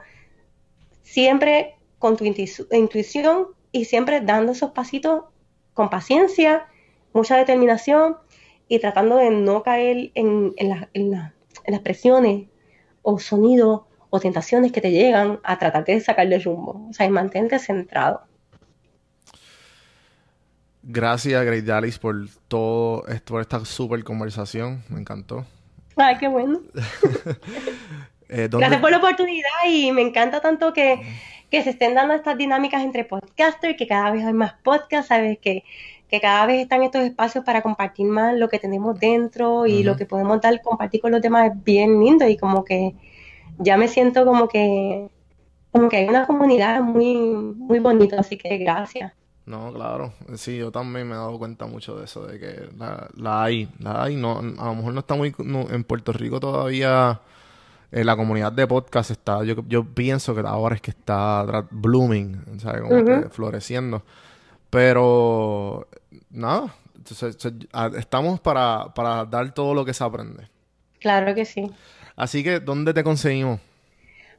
siempre 1.03 1.75
con 1.99 2.17
tu 2.17 2.25
intuición 2.25 3.47
y 3.71 3.85
siempre 3.85 4.21
dando 4.21 4.53
esos 4.53 4.71
pasitos 4.71 5.25
con 5.73 5.89
paciencia 5.89 6.67
mucha 7.13 7.37
determinación 7.37 8.17
y 8.67 8.79
tratando 8.79 9.17
de 9.17 9.31
no 9.31 9.63
caer 9.63 10.11
en, 10.15 10.53
las 10.57 11.79
presiones 11.81 12.47
o 13.01 13.19
sonidos 13.19 13.81
o 14.11 14.19
tentaciones 14.19 14.71
que 14.71 14.81
te 14.81 14.91
llegan 14.91 15.39
a 15.43 15.57
tratar 15.57 15.83
de 15.85 15.99
sacar 15.99 16.27
del 16.27 16.43
rumbo. 16.43 16.87
O 16.89 16.93
sea, 16.93 17.07
y 17.07 17.09
mantente 17.09 17.57
centrado. 17.57 18.21
Gracias, 20.83 21.43
Great 21.43 21.65
Dallas, 21.65 21.97
por 21.97 22.27
todo 22.47 23.07
esto, 23.07 23.33
por 23.33 23.41
esta 23.41 23.65
súper 23.65 24.03
conversación. 24.03 24.83
Me 24.89 24.99
encantó. 24.99 25.45
Ay, 25.95 26.17
qué 26.19 26.27
bueno. 26.27 26.61
Eh, 28.33 28.47
Gracias 28.49 28.79
por 28.79 28.91
la 28.91 28.99
oportunidad 28.99 29.49
y 29.69 29.91
me 29.91 30.01
encanta 30.01 30.39
tanto 30.39 30.71
que, 30.71 31.01
que, 31.49 31.63
se 31.63 31.71
estén 31.71 31.95
dando 31.95 32.13
estas 32.13 32.37
dinámicas 32.37 32.81
entre 32.81 33.03
podcasters, 33.03 33.75
que 33.77 33.87
cada 33.87 34.09
vez 34.09 34.23
hay 34.23 34.31
más 34.31 34.53
podcasts, 34.63 35.09
sabes 35.09 35.37
que 35.39 35.65
que 36.11 36.19
cada 36.19 36.45
vez 36.45 36.61
están 36.61 36.83
estos 36.83 37.03
espacios 37.03 37.45
para 37.45 37.61
compartir 37.61 38.05
más 38.05 38.35
lo 38.35 38.49
que 38.49 38.59
tenemos 38.59 38.99
dentro 38.99 39.65
y 39.65 39.81
lo 39.81 39.95
que 39.95 40.05
podemos 40.05 40.41
dar, 40.41 40.61
compartir 40.61 40.99
con 40.99 41.11
los 41.11 41.21
demás 41.21 41.51
es 41.51 41.63
bien 41.63 42.03
lindo 42.03 42.27
y 42.27 42.35
como 42.35 42.65
que 42.65 42.93
ya 43.59 43.77
me 43.77 43.87
siento 43.87 44.25
como 44.25 44.47
que 44.47 45.09
como 45.71 45.89
que 45.89 45.97
hay 45.97 46.09
una 46.09 46.27
comunidad 46.27 46.81
muy 46.81 47.15
muy 47.15 47.79
bonita, 47.79 48.19
así 48.19 48.37
que 48.37 48.57
gracias. 48.57 49.13
No, 49.45 49.73
claro. 49.73 50.13
Sí, 50.35 50.57
yo 50.57 50.71
también 50.71 51.07
me 51.07 51.15
he 51.15 51.17
dado 51.17 51.37
cuenta 51.37 51.65
mucho 51.65 51.97
de 51.97 52.05
eso, 52.05 52.25
de 52.25 52.39
que 52.39 52.69
la, 52.77 53.07
la 53.15 53.43
hay, 53.43 53.69
la 53.79 54.03
hay. 54.03 54.15
No, 54.15 54.37
a 54.37 54.65
lo 54.65 54.75
mejor 54.75 54.93
no 54.93 54.99
está 54.99 55.15
muy... 55.15 55.35
en 55.37 55.83
Puerto 55.83 56.13
Rico 56.13 56.39
todavía 56.39 57.19
eh, 57.91 58.03
la 58.03 58.15
comunidad 58.15 58.51
de 58.51 58.67
podcast 58.67 59.11
está... 59.11 59.43
Yo, 59.43 59.55
yo 59.67 59.83
pienso 59.83 60.35
que 60.35 60.41
ahora 60.41 60.75
es 60.75 60.81
que 60.81 60.91
está 60.91 61.65
blooming, 61.71 62.59
¿sabes? 62.59 62.81
Como 62.81 63.03
que 63.03 63.29
floreciendo. 63.29 64.03
Pero 64.69 65.87
nada, 66.29 66.73
estamos 67.97 68.39
para, 68.39 68.93
para 68.93 69.25
dar 69.25 69.53
todo 69.53 69.73
lo 69.73 69.83
que 69.83 69.93
se 69.93 70.03
aprende. 70.03 70.47
Claro 70.99 71.33
que 71.35 71.45
sí. 71.45 71.69
Así 72.15 72.43
que, 72.43 72.59
¿dónde 72.59 72.93
te 72.93 73.03
conseguimos? 73.03 73.59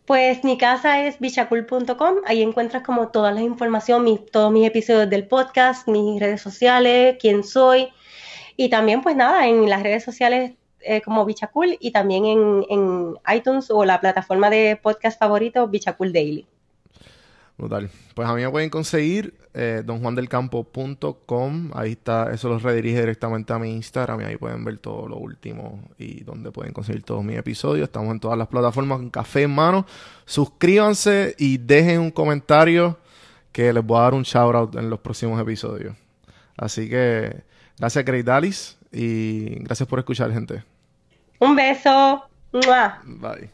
Pues 0.07 0.43
mi 0.43 0.59
casa 0.59 1.07
es 1.07 1.21
bichacul.com, 1.21 2.17
ahí 2.27 2.43
encuentras 2.43 2.83
como 2.83 3.09
toda 3.09 3.31
la 3.31 3.41
información, 3.41 4.05
todos 4.33 4.51
mis 4.51 4.67
episodios 4.67 5.09
del 5.09 5.29
podcast, 5.29 5.87
mis 5.87 6.21
redes 6.21 6.41
sociales, 6.41 7.17
quién 7.21 7.45
soy 7.45 7.89
y 8.57 8.69
también 8.69 9.01
pues 9.01 9.15
nada, 9.15 9.47
en 9.47 9.71
las 9.71 9.83
redes 9.83 10.03
sociales 10.03 10.53
eh, 10.81 11.01
como 11.03 11.25
Bichacul 11.25 11.77
y 11.79 11.93
también 11.93 12.27
en, 12.27 12.67
en, 12.69 13.15
iTunes 13.33 13.71
o 13.71 13.85
la 13.85 14.01
plataforma 14.01 14.51
de 14.51 14.79
podcast 14.83 15.19
favorito 15.19 15.69
Bichacul 15.69 16.13
Daily. 16.13 16.47
Brutal. 17.57 17.89
Pues 18.17 18.29
a 18.29 18.35
mí 18.35 18.43
me 18.43 18.51
pueden 18.51 18.71
conseguir 18.71 19.35
eh, 19.55 19.83
donjuandelcampo.com. 19.85 21.71
Ahí 21.75 21.93
está, 21.93 22.33
eso 22.33 22.49
los 22.49 22.63
redirige 22.63 23.01
directamente 23.01 23.53
a 23.53 23.59
mi 23.59 23.71
Instagram 23.75 24.23
y 24.23 24.25
ahí 24.25 24.37
pueden 24.37 24.65
ver 24.65 24.79
todo 24.79 25.07
lo 25.09 25.17
último 25.17 25.83
y 25.99 26.25
donde 26.25 26.51
pueden 26.51 26.73
conseguir 26.73 27.03
todos 27.03 27.23
mis 27.23 27.37
episodios. 27.37 27.85
Estamos 27.85 28.11
en 28.13 28.21
todas 28.21 28.39
las 28.39 28.49
plataformas 28.49 28.99
con 28.99 29.11
café 29.11 29.43
en 29.43 29.55
mano. 29.55 29.87
Suscríbanse 30.25 31.35
y 31.39 31.59
dejen 31.59 32.01
un 32.01 32.11
comentario 32.11 32.99
que 33.53 33.73
les 33.73 33.85
voy 33.85 33.99
a 33.99 34.03
dar 34.03 34.15
un 34.15 34.23
shout 34.23 34.55
out 34.55 34.77
en 34.77 34.89
los 34.89 35.01
próximos 35.01 35.41
episodios. 35.41 35.95
Así 36.57 36.89
que 36.89 37.45
gracias, 37.79 38.05
Great 38.05 38.25
Dalis, 38.25 38.79
y 38.91 39.57
gracias 39.63 39.89
por 39.89 39.99
escuchar, 39.99 40.33
gente. 40.33 40.65
Un 41.39 41.55
beso. 41.57 42.25
Bye. 43.05 43.51